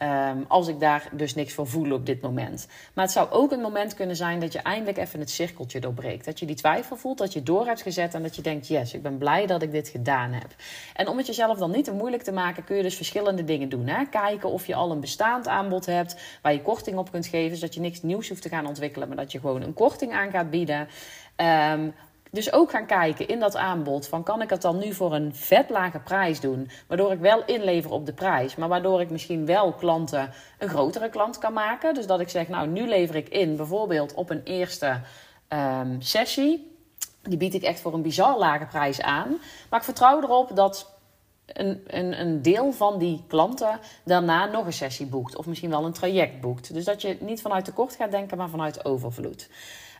Ehm, 0.00 0.38
als 0.48 0.68
ik 0.68 0.80
daar 0.80 1.08
dus 1.12 1.34
niks 1.34 1.54
voor 1.54 1.66
voel 1.66 1.92
op 1.92 2.06
dit 2.06 2.20
moment. 2.20 2.66
Maar 2.94 3.04
het 3.04 3.12
zou 3.12 3.30
ook 3.30 3.52
een 3.52 3.60
moment 3.60 3.94
kunnen 3.94 4.16
zijn 4.16 4.40
dat 4.40 4.52
je 4.52 4.58
eindelijk 4.58 4.98
even 4.98 5.20
het 5.20 5.30
cirkeltje 5.30 5.80
doorbreekt. 5.80 6.24
Dat 6.24 6.38
je 6.38 6.46
die 6.46 6.56
twijfel 6.56 6.96
voelt, 6.96 7.18
dat 7.18 7.32
je 7.32 7.42
door 7.42 7.66
hebt 7.66 7.82
gezet 7.82 8.14
en 8.14 8.22
dat 8.22 8.36
je 8.36 8.42
denkt: 8.42 8.68
yes, 8.68 8.94
ik 8.94 9.02
ben 9.02 9.18
blij 9.18 9.46
dat 9.46 9.62
ik 9.62 9.72
dit 9.72 9.88
gedaan 9.88 10.32
heb. 10.32 10.54
En 10.94 11.08
om 11.08 11.16
het 11.16 11.26
jezelf 11.26 11.58
dan 11.58 11.70
niet 11.70 11.84
te 11.84 11.92
moeilijk 11.92 12.22
te 12.22 12.32
maken, 12.32 12.64
kun 12.64 12.76
je 12.76 12.82
dus 12.82 12.96
verschillende 12.96 13.44
dingen 13.44 13.68
doen. 13.68 13.86
Hè? 13.86 14.04
Kijken 14.04 14.50
of 14.50 14.66
je 14.66 14.74
al 14.74 14.90
een 14.90 15.00
bestaand 15.00 15.48
aanbod 15.48 15.86
hebt 15.86 16.16
waar 16.42 16.52
je 16.52 16.62
korting 16.62 16.98
op 16.98 17.10
kunt 17.10 17.26
geven, 17.26 17.56
zodat 17.56 17.74
je 17.74 17.80
niks 17.80 18.02
nieuws 18.02 18.28
hoeft 18.28 18.42
te 18.42 18.48
gaan 18.48 18.66
ontwikkelen, 18.66 19.08
maar 19.08 19.16
dat 19.16 19.32
je 19.32 19.40
gewoon 19.40 19.62
een 19.62 19.74
korting 19.74 20.12
aan 20.12 20.30
gaat 20.30 20.50
bieden. 20.50 20.88
Um, 21.36 21.94
dus 22.30 22.52
ook 22.52 22.70
gaan 22.70 22.86
kijken 22.86 23.28
in 23.28 23.40
dat 23.40 23.56
aanbod 23.56 24.08
van 24.08 24.22
kan 24.22 24.42
ik 24.42 24.50
het 24.50 24.62
dan 24.62 24.78
nu 24.78 24.94
voor 24.94 25.14
een 25.14 25.34
vet 25.34 25.70
lage 25.70 25.98
prijs 25.98 26.40
doen, 26.40 26.70
waardoor 26.86 27.12
ik 27.12 27.18
wel 27.18 27.44
inlever 27.44 27.90
op 27.90 28.06
de 28.06 28.12
prijs, 28.12 28.56
maar 28.56 28.68
waardoor 28.68 29.00
ik 29.00 29.10
misschien 29.10 29.46
wel 29.46 29.72
klanten 29.72 30.32
een 30.58 30.68
grotere 30.68 31.08
klant 31.08 31.38
kan 31.38 31.52
maken. 31.52 31.94
Dus 31.94 32.06
dat 32.06 32.20
ik 32.20 32.28
zeg, 32.28 32.48
nou 32.48 32.68
nu 32.68 32.88
lever 32.88 33.16
ik 33.16 33.28
in 33.28 33.56
bijvoorbeeld 33.56 34.14
op 34.14 34.30
een 34.30 34.42
eerste 34.44 35.00
um, 35.48 36.02
sessie. 36.02 36.78
Die 37.22 37.38
bied 37.38 37.54
ik 37.54 37.62
echt 37.62 37.80
voor 37.80 37.94
een 37.94 38.02
bizar 38.02 38.38
lage 38.38 38.66
prijs 38.66 39.00
aan. 39.00 39.38
Maar 39.70 39.78
ik 39.78 39.84
vertrouw 39.84 40.22
erop 40.22 40.56
dat 40.56 40.98
een, 41.46 41.82
een, 41.86 42.20
een 42.20 42.42
deel 42.42 42.72
van 42.72 42.98
die 42.98 43.24
klanten 43.28 43.78
daarna 44.04 44.46
nog 44.46 44.66
een 44.66 44.72
sessie 44.72 45.06
boekt. 45.06 45.36
Of 45.36 45.46
misschien 45.46 45.70
wel 45.70 45.84
een 45.84 45.92
traject 45.92 46.40
boekt. 46.40 46.74
Dus 46.74 46.84
dat 46.84 47.02
je 47.02 47.16
niet 47.20 47.42
vanuit 47.42 47.64
tekort 47.64 47.94
gaat 47.94 48.10
denken, 48.10 48.36
maar 48.36 48.48
vanuit 48.48 48.84
overvloed. 48.84 49.48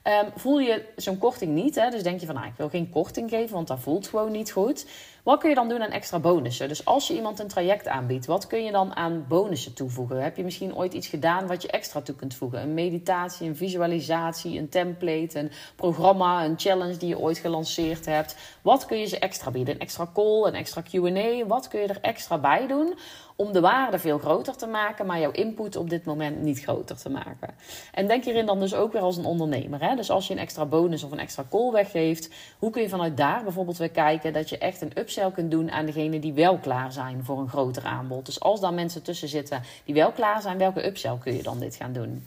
Um, 0.05 0.31
voel 0.37 0.59
je 0.59 0.85
zo'n 0.97 1.19
korting 1.19 1.55
niet, 1.55 1.75
hè? 1.75 1.91
dus 1.91 2.03
denk 2.03 2.21
je 2.21 2.27
van 2.27 2.35
nou, 2.35 2.47
ik 2.47 2.57
wil 2.57 2.69
geen 2.69 2.91
korting 2.91 3.31
geven, 3.31 3.55
want 3.55 3.69
dat 3.69 3.81
voelt 3.81 4.09
gewoon 4.09 4.33
niet 4.33 4.53
goed. 4.53 4.87
Wat 5.23 5.41
kun 5.41 5.49
je 5.49 5.55
dan 5.55 5.69
doen 5.69 5.83
aan 5.83 5.91
extra 5.91 6.19
bonussen? 6.19 6.69
Dus 6.69 6.85
als 6.85 7.09
je 7.09 7.15
iemand 7.15 7.39
een 7.39 7.49
traject 7.49 7.89
aanbiedt, 7.89 8.27
wat 8.27 8.47
kun 8.47 8.65
je 8.65 8.73
dan 8.73 8.97
aan 8.97 9.25
bonussen 9.29 9.75
toevoegen? 9.75 10.23
Heb 10.23 10.37
je 10.37 10.45
misschien 10.45 10.77
ooit 10.77 10.95
iets 10.95 11.07
gedaan 11.07 11.47
wat 11.47 11.63
je 11.63 11.71
extra 11.71 12.01
toe 12.01 12.15
kunt 12.15 12.35
voegen? 12.35 12.63
Een 12.63 12.75
meditatie, 12.75 13.49
een 13.49 13.57
visualisatie, 13.57 14.59
een 14.59 14.69
template, 14.69 15.39
een 15.39 15.51
programma, 15.77 16.45
een 16.45 16.59
challenge 16.59 16.97
die 16.97 17.09
je 17.09 17.19
ooit 17.19 17.39
gelanceerd 17.39 18.07
hebt. 18.07 18.37
Wat 18.63 18.87
kun 18.87 18.99
je 18.99 19.07
ze 19.07 19.19
extra 19.19 19.51
bieden? 19.51 19.75
Een 19.75 19.81
extra 19.81 20.11
call, 20.15 20.47
een 20.47 20.55
extra 20.55 20.83
QA? 20.83 21.47
Wat 21.47 21.69
kun 21.69 21.81
je 21.81 21.87
er 21.87 22.01
extra 22.01 22.39
bij 22.39 22.67
doen 22.67 22.95
om 23.41 23.53
de 23.53 23.61
waarde 23.61 23.99
veel 23.99 24.19
groter 24.19 24.57
te 24.57 24.67
maken, 24.67 25.07
maar 25.07 25.21
jouw 25.21 25.31
input 25.31 25.77
op 25.77 25.91
dit 25.91 26.05
moment 26.05 26.43
niet 26.43 26.63
groter 26.63 26.97
te 26.97 27.11
maken? 27.11 27.55
En 27.93 28.07
denk 28.07 28.25
hierin 28.25 28.47
dan 28.47 28.61
dus 28.61 28.75
ook 28.75 28.93
weer 28.93 29.03
als 29.03 29.17
een 29.17 29.25
ondernemer. 29.25 29.83
Hè? 29.83 29.97
Dus 29.97 30.11
als 30.11 30.27
je 30.27 30.33
een 30.33 30.41
extra 30.41 30.65
bonus 30.65 31.03
of 31.03 31.11
een 31.11 31.19
extra 31.19 31.45
call 31.51 31.71
weggeeft, 31.71 32.31
hoe 32.59 32.71
kun 32.71 32.83
je 32.83 32.89
vanuit 32.89 33.17
daar 33.17 33.43
bijvoorbeeld 33.43 33.77
weer 33.77 33.91
kijken 33.91 34.33
dat 34.33 34.49
je 34.49 34.59
echt 34.59 34.81
een 34.81 34.93
upsell 34.99 35.31
kunt 35.31 35.51
doen 35.51 35.71
aan 35.71 35.87
degenen 35.87 36.21
die 36.21 36.33
wel 36.33 36.59
klaar 36.59 36.93
zijn 36.93 37.25
voor 37.25 37.39
een 37.39 37.49
groter 37.49 37.85
aanbod? 37.85 38.27
Dus 38.27 38.41
als 38.41 38.61
daar 38.61 38.75
mensen 38.75 39.03
tussen 39.03 39.29
zitten 39.29 39.63
die 39.85 39.95
wel 39.95 40.13
klaar 40.13 40.43
zijn, 40.43 40.59
welke 40.59 40.87
upsell 40.87 41.19
kun 41.21 41.37
je 41.37 41.43
dan 41.43 41.59
dit 41.59 41.77
gaan 41.77 41.93
doen? 41.93 42.27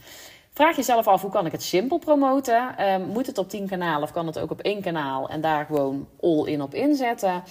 Vraag 0.53 0.75
jezelf 0.75 1.07
af, 1.07 1.21
hoe 1.21 1.31
kan 1.31 1.45
ik 1.45 1.51
het 1.51 1.63
simpel 1.63 1.97
promoten? 1.97 2.89
Um, 2.91 3.01
moet 3.07 3.27
het 3.27 3.37
op 3.37 3.49
10 3.49 3.67
kanalen 3.67 4.03
of 4.03 4.11
kan 4.11 4.27
het 4.27 4.39
ook 4.39 4.51
op 4.51 4.59
één 4.59 4.81
kanaal 4.81 5.29
en 5.29 5.41
daar 5.41 5.65
gewoon 5.65 6.07
all 6.21 6.45
in 6.45 6.61
op 6.61 6.73
inzetten? 6.73 7.43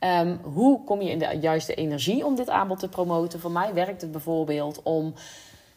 Um, 0.00 0.40
hoe 0.42 0.84
kom 0.84 1.00
je 1.00 1.10
in 1.10 1.18
de 1.18 1.38
juiste 1.40 1.74
energie 1.74 2.24
om 2.24 2.34
dit 2.34 2.48
aanbod 2.50 2.78
te 2.78 2.88
promoten? 2.88 3.40
Voor 3.40 3.50
mij 3.50 3.74
werkt 3.74 4.00
het 4.00 4.10
bijvoorbeeld 4.12 4.80
om 4.82 5.14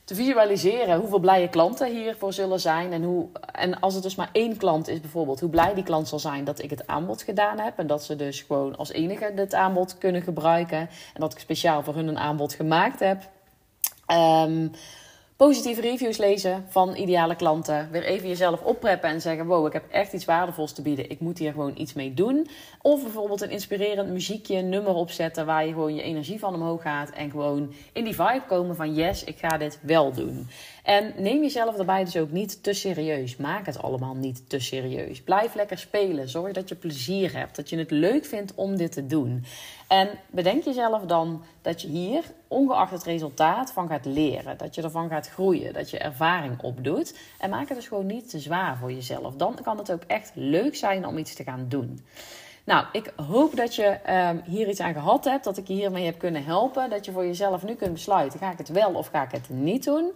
te 0.04 0.16
visualiseren 0.16 1.00
hoeveel 1.00 1.20
blije 1.20 1.50
klanten 1.50 1.92
hiervoor 1.92 2.34
zullen 2.34 2.60
zijn. 2.60 2.94
En, 2.94 3.04
hoe, 3.04 3.28
en 3.52 3.80
als 3.80 3.94
het 3.94 4.04
dus 4.04 4.16
maar 4.16 4.30
één 4.32 4.58
klant 4.58 4.88
is 4.88 5.00
bijvoorbeeld, 5.00 5.40
hoe 5.40 5.50
blij 5.50 5.74
die 5.74 5.84
klant 5.84 6.08
zal 6.08 6.20
zijn 6.20 6.44
dat 6.44 6.64
ik 6.64 6.70
het 6.70 6.88
aanbod 6.88 7.22
gedaan 7.22 7.60
heb. 7.60 7.78
En 7.78 7.88
dat 7.88 8.04
ze 8.04 8.16
dus 8.16 8.42
gewoon 8.42 8.76
als 8.76 8.92
enige 8.92 9.32
dit 9.36 9.54
aanbod 9.54 9.98
kunnen 9.98 10.22
gebruiken. 10.22 10.78
En 11.14 11.20
dat 11.20 11.34
ik 11.34 11.40
speciaal 11.40 11.84
voor 11.84 11.96
hun 11.96 12.08
een 12.08 12.20
aanbod 12.20 12.54
gemaakt 12.54 13.00
heb. 13.00 13.22
Um, 14.08 14.72
positieve 15.38 15.82
reviews 15.82 16.18
lezen 16.18 16.66
van 16.70 16.96
ideale 16.96 17.36
klanten. 17.36 17.92
Weer 17.92 18.04
even 18.04 18.28
jezelf 18.28 18.62
oppreppen 18.62 19.10
en 19.10 19.22
zeggen: 19.22 19.46
Wow, 19.46 19.66
ik 19.68 19.74
heb 19.74 19.90
echt 19.92 20.14
iets 20.14 20.26
waardevols 20.26 20.74
te 20.74 20.82
bieden. 20.82 21.10
Ik 21.10 21.20
moet 21.20 21.38
hier 21.38 21.52
gewoon 21.52 21.74
iets 21.78 21.94
mee 21.94 22.14
doen. 22.14 22.48
Of 22.82 23.02
bijvoorbeeld 23.02 23.42
een 23.42 23.50
inspirerend 23.50 24.10
muziekje, 24.10 24.62
nummer 24.62 24.94
opzetten 24.94 25.46
waar 25.46 25.66
je 25.66 25.72
gewoon 25.72 25.96
je 25.96 26.02
energie 26.02 26.40
van 26.40 26.54
omhoog 26.54 26.82
gaat. 26.82 27.10
En 27.10 27.32
gewoon 27.32 27.74
in 27.94 28.04
die 28.04 28.16
vibe 28.16 28.44
komen 28.48 28.76
van: 28.76 28.94
Yes, 28.94 29.24
ik 29.24 29.38
ga 29.38 29.58
dit 29.58 29.80
wel 29.82 30.12
doen. 30.12 30.48
En 30.84 31.14
neem 31.18 31.42
jezelf 31.42 31.76
daarbij 31.76 32.04
dus 32.04 32.18
ook 32.18 32.32
niet 32.32 32.64
te 32.64 32.74
serieus. 32.74 33.36
Maak 33.36 33.66
het 33.66 33.82
allemaal 33.82 34.16
niet 34.16 34.50
te 34.50 34.60
serieus. 34.60 35.22
Blijf 35.22 35.54
lekker 35.54 35.78
spelen. 35.78 36.30
Zorg 36.30 36.54
dat 36.54 36.70
je 36.70 36.76
plezier 36.76 37.38
hebt. 37.38 37.56
Dat 37.56 37.70
je 37.70 37.78
het 37.78 37.92
leuk 37.92 38.26
vindt 38.26 38.54
om 38.56 38.78
dit 38.78 38.92
te 38.92 39.06
doen. 39.06 39.46
En 39.88 40.10
bedenk 40.32 40.64
jezelf 40.64 41.02
dan 41.02 41.44
dat 41.62 41.82
je 41.82 41.88
hier, 41.88 42.24
ongeacht 42.48 42.92
het 42.92 43.04
resultaat, 43.04 43.72
van 43.72 43.88
gaat 43.88 44.06
leren. 44.06 44.58
Dat 44.58 44.76
je 44.76 44.82
ervan 44.82 45.10
gaat 45.10 45.30
groeien. 45.30 45.74
Dat 45.74 45.90
je 45.90 45.98
ervaring 45.98 46.62
opdoet. 46.62 47.18
En 47.40 47.50
maak 47.50 47.68
het 47.68 47.78
dus 47.78 47.88
gewoon 47.88 48.06
niet 48.06 48.30
te 48.30 48.40
zwaar 48.40 48.78
voor 48.78 48.92
jezelf. 48.92 49.36
Dan 49.36 49.58
kan 49.64 49.78
het 49.78 49.92
ook 49.92 50.04
echt 50.08 50.32
leuk 50.34 50.76
zijn 50.76 51.08
om 51.08 51.18
iets 51.18 51.34
te 51.34 51.44
gaan 51.44 51.66
doen. 51.70 52.06
Nou, 52.64 52.86
ik 52.92 53.14
hoop 53.16 53.56
dat 53.56 53.76
je 53.76 54.00
um, 54.10 54.42
hier 54.46 54.68
iets 54.68 54.80
aan 54.80 54.94
gehad 54.94 55.26
hebt. 55.26 55.44
Dat 55.44 55.58
ik 55.58 55.68
je 55.68 55.74
hiermee 55.74 56.06
heb 56.06 56.20
kunnen 56.20 56.44
helpen. 56.44 56.90
Dat 56.90 57.06
je 57.06 57.12
voor 57.12 57.26
jezelf 57.26 57.64
nu 57.64 57.74
kunt 57.74 57.94
besluiten: 57.94 58.40
ga 58.40 58.52
ik 58.52 58.58
het 58.58 58.70
wel 58.70 58.94
of 58.94 59.08
ga 59.08 59.24
ik 59.24 59.32
het 59.32 59.50
niet 59.50 59.84
doen? 59.84 60.12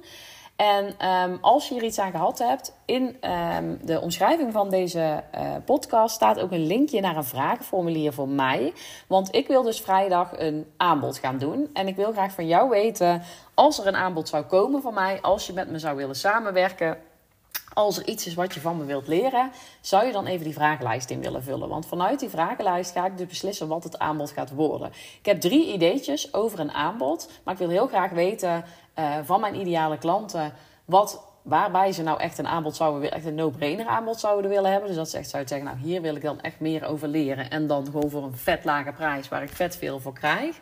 En 0.58 1.08
um, 1.10 1.38
als 1.42 1.68
je 1.68 1.74
hier 1.74 1.84
iets 1.84 2.00
aan 2.00 2.12
gehad 2.12 2.40
hebt, 2.40 2.74
in 2.86 3.18
um, 3.58 3.80
de 3.84 4.02
omschrijving 4.02 4.54
van 4.54 4.70
deze 4.70 5.24
uh, 5.36 5.52
podcast 5.66 6.16
staat 6.16 6.40
ook 6.40 6.52
een 6.52 6.68
linkje 6.68 7.02
naar 7.02 7.16
een 7.16 7.24
vragenformulier 7.24 8.14
voor 8.14 8.28
mij. 8.28 8.74
Want 9.08 9.36
ik 9.36 9.48
wil 9.48 9.64
dus 9.64 9.82
vrijdag 9.82 10.40
een 10.40 10.66
aanbod 10.78 11.18
gaan 11.18 11.38
doen. 11.38 11.70
En 11.74 11.88
ik 11.88 11.96
wil 11.96 12.12
graag 12.12 12.32
van 12.32 12.48
jou 12.48 12.70
weten, 12.70 13.22
als 13.54 13.80
er 13.80 13.88
een 13.88 13.96
aanbod 13.96 14.30
zou 14.30 14.44
komen 14.44 14.82
van 14.82 14.94
mij, 14.94 15.22
als 15.22 15.48
je 15.48 15.54
met 15.54 15.70
me 15.70 15.80
zou 15.80 15.96
willen 15.96 16.16
samenwerken, 16.16 16.98
als 17.74 17.98
er 17.98 18.08
iets 18.08 18.28
is 18.28 18.34
wat 18.34 18.54
je 18.54 18.62
van 18.62 18.78
me 18.78 18.86
wilt 18.86 19.08
leren, 19.08 19.52
zou 19.82 20.06
je 20.06 20.12
dan 20.12 20.26
even 20.26 20.44
die 20.44 20.54
vragenlijst 20.54 21.10
in 21.10 21.22
willen 21.22 21.44
vullen. 21.44 21.70
Want 21.70 21.86
vanuit 21.86 22.20
die 22.20 22.30
vragenlijst 22.30 22.92
ga 22.92 23.06
ik 23.06 23.18
dus 23.18 23.28
beslissen 23.28 23.68
wat 23.68 23.84
het 23.84 24.00
aanbod 24.00 24.32
gaat 24.32 24.52
worden. 24.52 24.92
Ik 25.20 25.26
heb 25.26 25.42
drie 25.42 25.74
ideetjes 25.74 26.34
over 26.34 26.60
een 26.60 26.72
aanbod, 26.72 27.30
maar 27.44 27.54
ik 27.54 27.60
wil 27.60 27.70
heel 27.70 27.88
graag 27.88 28.12
weten 28.12 28.64
uh, 29.00 29.16
van 29.24 29.40
mijn 29.40 29.56
ideale 29.56 29.98
klanten 29.98 30.54
wat 30.86 31.26
waarbij 31.42 31.92
ze 31.92 32.04
nou 32.04 32.20
echt 32.20 32.38
een 32.38 32.48
aanbod 32.48 32.76
zouden 32.76 33.12
echt 33.12 33.26
een 33.26 33.36
no-brainer 33.36 33.88
aanbod 33.88 34.20
zouden 34.20 34.50
willen 34.50 34.72
hebben. 34.72 34.88
Dus 34.88 34.98
dat 34.98 35.10
ze 35.10 35.18
echt 35.18 35.30
zouden 35.30 35.52
zeggen, 35.52 35.68
nou 35.68 35.88
hier 35.88 36.02
wil 36.02 36.16
ik 36.16 36.22
dan 36.22 36.42
echt 36.42 36.60
meer 36.60 36.86
over 36.86 37.08
leren. 37.08 37.50
En 37.50 37.68
dan 37.68 37.86
gewoon 37.86 38.10
voor 38.10 38.24
een 38.24 38.38
vet 38.38 38.66
lage 38.66 38.92
prijs 38.92 39.28
waar 39.28 39.44
ik 39.44 39.50
vet 39.50 39.76
veel 39.76 40.00
voor 40.00 40.14
krijg. 40.14 40.56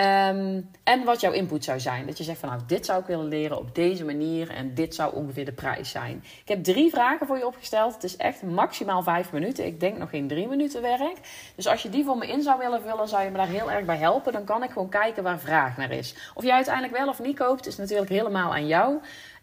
Um, 0.00 0.70
en 0.84 1.04
wat 1.04 1.20
jouw 1.20 1.32
input 1.32 1.64
zou 1.64 1.80
zijn. 1.80 2.06
Dat 2.06 2.18
je 2.18 2.24
zegt 2.24 2.38
van 2.38 2.48
nou, 2.48 2.60
dit 2.66 2.86
zou 2.86 3.00
ik 3.00 3.06
willen 3.06 3.28
leren 3.28 3.58
op 3.58 3.74
deze 3.74 4.04
manier 4.04 4.50
en 4.50 4.74
dit 4.74 4.94
zou 4.94 5.14
ongeveer 5.14 5.44
de 5.44 5.52
prijs 5.52 5.90
zijn. 5.90 6.24
Ik 6.42 6.48
heb 6.48 6.64
drie 6.64 6.90
vragen 6.90 7.26
voor 7.26 7.38
je 7.38 7.46
opgesteld. 7.46 7.94
Het 7.94 8.04
is 8.04 8.16
echt 8.16 8.42
maximaal 8.42 9.02
vijf 9.02 9.32
minuten. 9.32 9.66
Ik 9.66 9.80
denk 9.80 9.98
nog 9.98 10.10
geen 10.10 10.28
drie 10.28 10.48
minuten 10.48 10.82
werk. 10.82 11.16
Dus 11.54 11.66
als 11.66 11.82
je 11.82 11.88
die 11.88 12.04
voor 12.04 12.16
me 12.18 12.26
in 12.26 12.42
zou 12.42 12.58
willen 12.58 12.82
vullen, 12.82 13.08
zou 13.08 13.24
je 13.24 13.30
me 13.30 13.36
daar 13.36 13.46
heel 13.46 13.70
erg 13.70 13.84
bij 13.84 13.96
helpen. 13.96 14.32
Dan 14.32 14.44
kan 14.44 14.62
ik 14.62 14.70
gewoon 14.70 14.88
kijken 14.88 15.22
waar 15.22 15.38
vraag 15.38 15.76
naar 15.76 15.90
is. 15.90 16.14
Of 16.34 16.44
je 16.44 16.52
uiteindelijk 16.52 16.96
wel 16.96 17.08
of 17.08 17.20
niet 17.20 17.38
koopt, 17.38 17.66
is 17.66 17.76
natuurlijk 17.76 18.10
helemaal 18.10 18.52
aan 18.52 18.66
jou. 18.66 19.00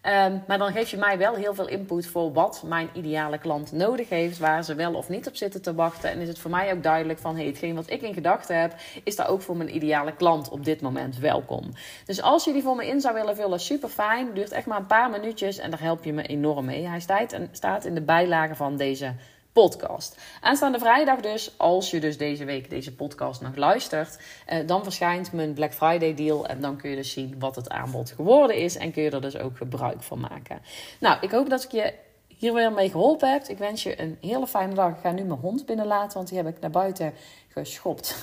Um, 0.08 0.44
maar 0.48 0.58
dan 0.58 0.72
geef 0.72 0.90
je 0.90 0.98
mij 0.98 1.18
wel 1.18 1.36
heel 1.36 1.54
veel 1.54 1.68
input 1.68 2.08
voor 2.08 2.34
wat 2.34 2.64
mijn 2.66 2.90
ideale 2.94 3.38
klant 3.38 3.72
nodig 3.72 4.10
heeft, 4.10 4.38
waar 4.38 4.64
ze 4.64 4.76
wel 4.76 4.94
of 4.94 5.10
niet 5.10 5.28
op 5.28 5.36
zitten 5.36 5.62
te 5.62 5.74
wachten. 5.74 6.10
En 6.10 6.20
is 6.20 6.28
het 6.28 6.40
voor 6.40 6.52
mij 6.52 6.74
ook 6.74 6.84
duidelijk 6.84 7.20
van 7.20 7.36
hey, 7.36 7.46
hetgeen 7.46 7.76
wat 7.76 7.90
ik 7.90 8.02
in 8.02 8.14
gedachten 8.14 8.62
heb, 8.62 8.76
is 9.04 9.16
daar 9.16 9.30
ook 9.30 9.42
voor 9.42 9.58
mijn 9.58 9.76
ideale 9.76 10.16
klant 10.16 10.50
op 10.50 10.66
dit 10.66 10.82
moment 10.82 11.18
welkom. 11.18 11.74
Dus 12.06 12.22
als 12.22 12.44
je 12.44 12.54
die 12.54 12.62
voor 12.62 12.76
me 12.76 12.88
in 12.88 13.02
zou 13.02 13.14
willen 13.14 13.36
vullen, 13.36 13.60
super 13.60 13.90
fijn. 13.90 14.34
Duurt 14.34 14.52
echt 14.52 14.66
maar 14.66 14.80
een 14.80 14.86
paar 14.86 15.10
minuutjes 15.10 15.58
en 15.58 15.70
daar 15.70 15.82
help 15.82 16.04
je 16.04 16.14
me 16.14 16.24
enorm 16.24 16.66
mee. 16.66 16.88
Hij 16.88 17.00
staat, 17.00 17.32
en 17.32 17.50
staat 17.52 17.86
in 17.86 17.96
de 17.96 18.02
bijlage 18.02 18.56
van 18.56 18.78
deze 18.78 19.14
podcast. 19.56 20.18
Aanstaande 20.42 20.80
vrijdag 20.80 21.20
dus, 21.20 21.54
als 21.58 21.92
je 21.92 22.00
dus 22.00 22.18
deze 22.18 22.46
week 22.46 22.70
deze 22.70 22.96
podcast 22.96 23.42
nog 23.42 23.56
luistert, 23.56 24.20
eh, 24.46 24.68
dan 24.68 24.84
verschijnt 24.84 25.32
mijn 25.32 25.54
Black 25.54 25.74
Friday 25.74 26.14
deal 26.14 26.48
en 26.48 26.62
dan 26.62 26.78
kun 26.78 26.90
je 26.90 26.96
dus 26.96 27.12
zien 27.12 27.36
wat 27.40 27.56
het 27.56 27.70
aanbod 27.70 28.12
geworden 28.12 28.56
is 28.56 28.78
en 28.78 28.92
kun 28.92 29.04
je 29.04 29.10
er 29.10 29.22
dus 29.22 29.38
ook 29.38 29.58
gebruik 29.58 30.04
van 30.04 30.20
maken. 30.20 30.62
Nou, 31.00 31.18
ik 31.22 31.32
hoop 31.32 31.50
dat 31.50 31.64
ik 31.64 31.72
je 31.72 31.94
hier 32.28 32.54
weer 32.54 32.72
mee 32.72 32.90
geholpen 32.90 33.32
heb. 33.32 33.44
Ik 33.44 33.58
wens 33.58 33.84
je 33.84 34.02
een 34.02 34.18
hele 34.22 34.48
fijne 34.48 34.74
dag. 34.74 34.90
Ik 34.90 35.00
ga 35.02 35.12
nu 35.12 35.24
mijn 35.24 35.40
hond 35.40 35.66
binnenlaten, 35.66 36.18
want 36.18 36.28
die 36.28 36.38
heb 36.38 36.48
ik 36.48 36.60
naar 36.60 36.70
buiten 36.70 37.14
geschopt. 37.48 38.16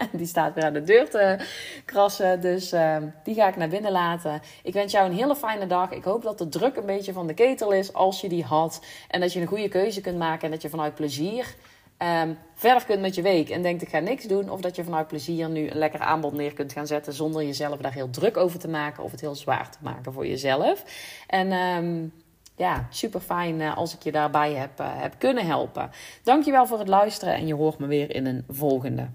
die 0.12 0.26
staat 0.26 0.54
weer 0.54 0.64
aan 0.64 0.72
de 0.72 0.82
deur 0.82 1.10
te 1.10 1.38
krassen. 1.84 2.40
Dus 2.40 2.72
uh, 2.72 2.96
die 3.22 3.34
ga 3.34 3.48
ik 3.48 3.56
naar 3.56 3.68
binnen 3.68 3.92
laten. 3.92 4.40
Ik 4.62 4.72
wens 4.72 4.92
jou 4.92 5.10
een 5.10 5.16
hele 5.16 5.36
fijne 5.36 5.66
dag. 5.66 5.90
Ik 5.90 6.04
hoop 6.04 6.22
dat 6.22 6.38
de 6.38 6.48
druk 6.48 6.76
een 6.76 6.86
beetje 6.86 7.12
van 7.12 7.26
de 7.26 7.34
ketel 7.34 7.72
is 7.72 7.92
als 7.92 8.20
je 8.20 8.28
die 8.28 8.44
had. 8.44 8.84
En 9.08 9.20
dat 9.20 9.32
je 9.32 9.40
een 9.40 9.46
goede 9.46 9.68
keuze 9.68 10.00
kunt 10.00 10.18
maken 10.18 10.44
en 10.44 10.50
dat 10.50 10.62
je 10.62 10.68
vanuit 10.68 10.94
plezier. 10.94 11.54
Um, 12.22 12.38
verder 12.54 12.84
kunt 12.84 13.00
met 13.00 13.14
je 13.14 13.22
week 13.22 13.50
en 13.50 13.62
denkt 13.62 13.82
ik 13.82 13.88
ga 13.88 13.98
niks 13.98 14.24
doen. 14.24 14.50
Of 14.50 14.60
dat 14.60 14.76
je 14.76 14.84
vanuit 14.84 15.06
plezier 15.06 15.48
nu 15.48 15.70
een 15.70 15.78
lekker 15.78 16.00
aanbod 16.00 16.32
neer 16.32 16.52
kunt 16.52 16.72
gaan 16.72 16.86
zetten. 16.86 17.12
Zonder 17.12 17.42
jezelf 17.42 17.78
daar 17.78 17.92
heel 17.92 18.10
druk 18.10 18.36
over 18.36 18.58
te 18.58 18.68
maken. 18.68 19.04
Of 19.04 19.10
het 19.10 19.20
heel 19.20 19.34
zwaar 19.34 19.70
te 19.70 19.78
maken 19.80 20.12
voor 20.12 20.26
jezelf. 20.26 20.84
En 21.26 21.52
um, 21.52 22.12
ja, 22.56 22.86
super 22.90 23.20
fijn 23.20 23.60
uh, 23.60 23.76
als 23.76 23.94
ik 23.94 24.02
je 24.02 24.12
daarbij 24.12 24.52
heb, 24.52 24.80
uh, 24.80 24.86
heb 24.90 25.14
kunnen 25.18 25.46
helpen. 25.46 25.90
Dankjewel 26.22 26.66
voor 26.66 26.78
het 26.78 26.88
luisteren 26.88 27.34
en 27.34 27.46
je 27.46 27.54
hoort 27.54 27.78
me 27.78 27.86
weer 27.86 28.14
in 28.14 28.26
een 28.26 28.44
volgende. 28.48 29.08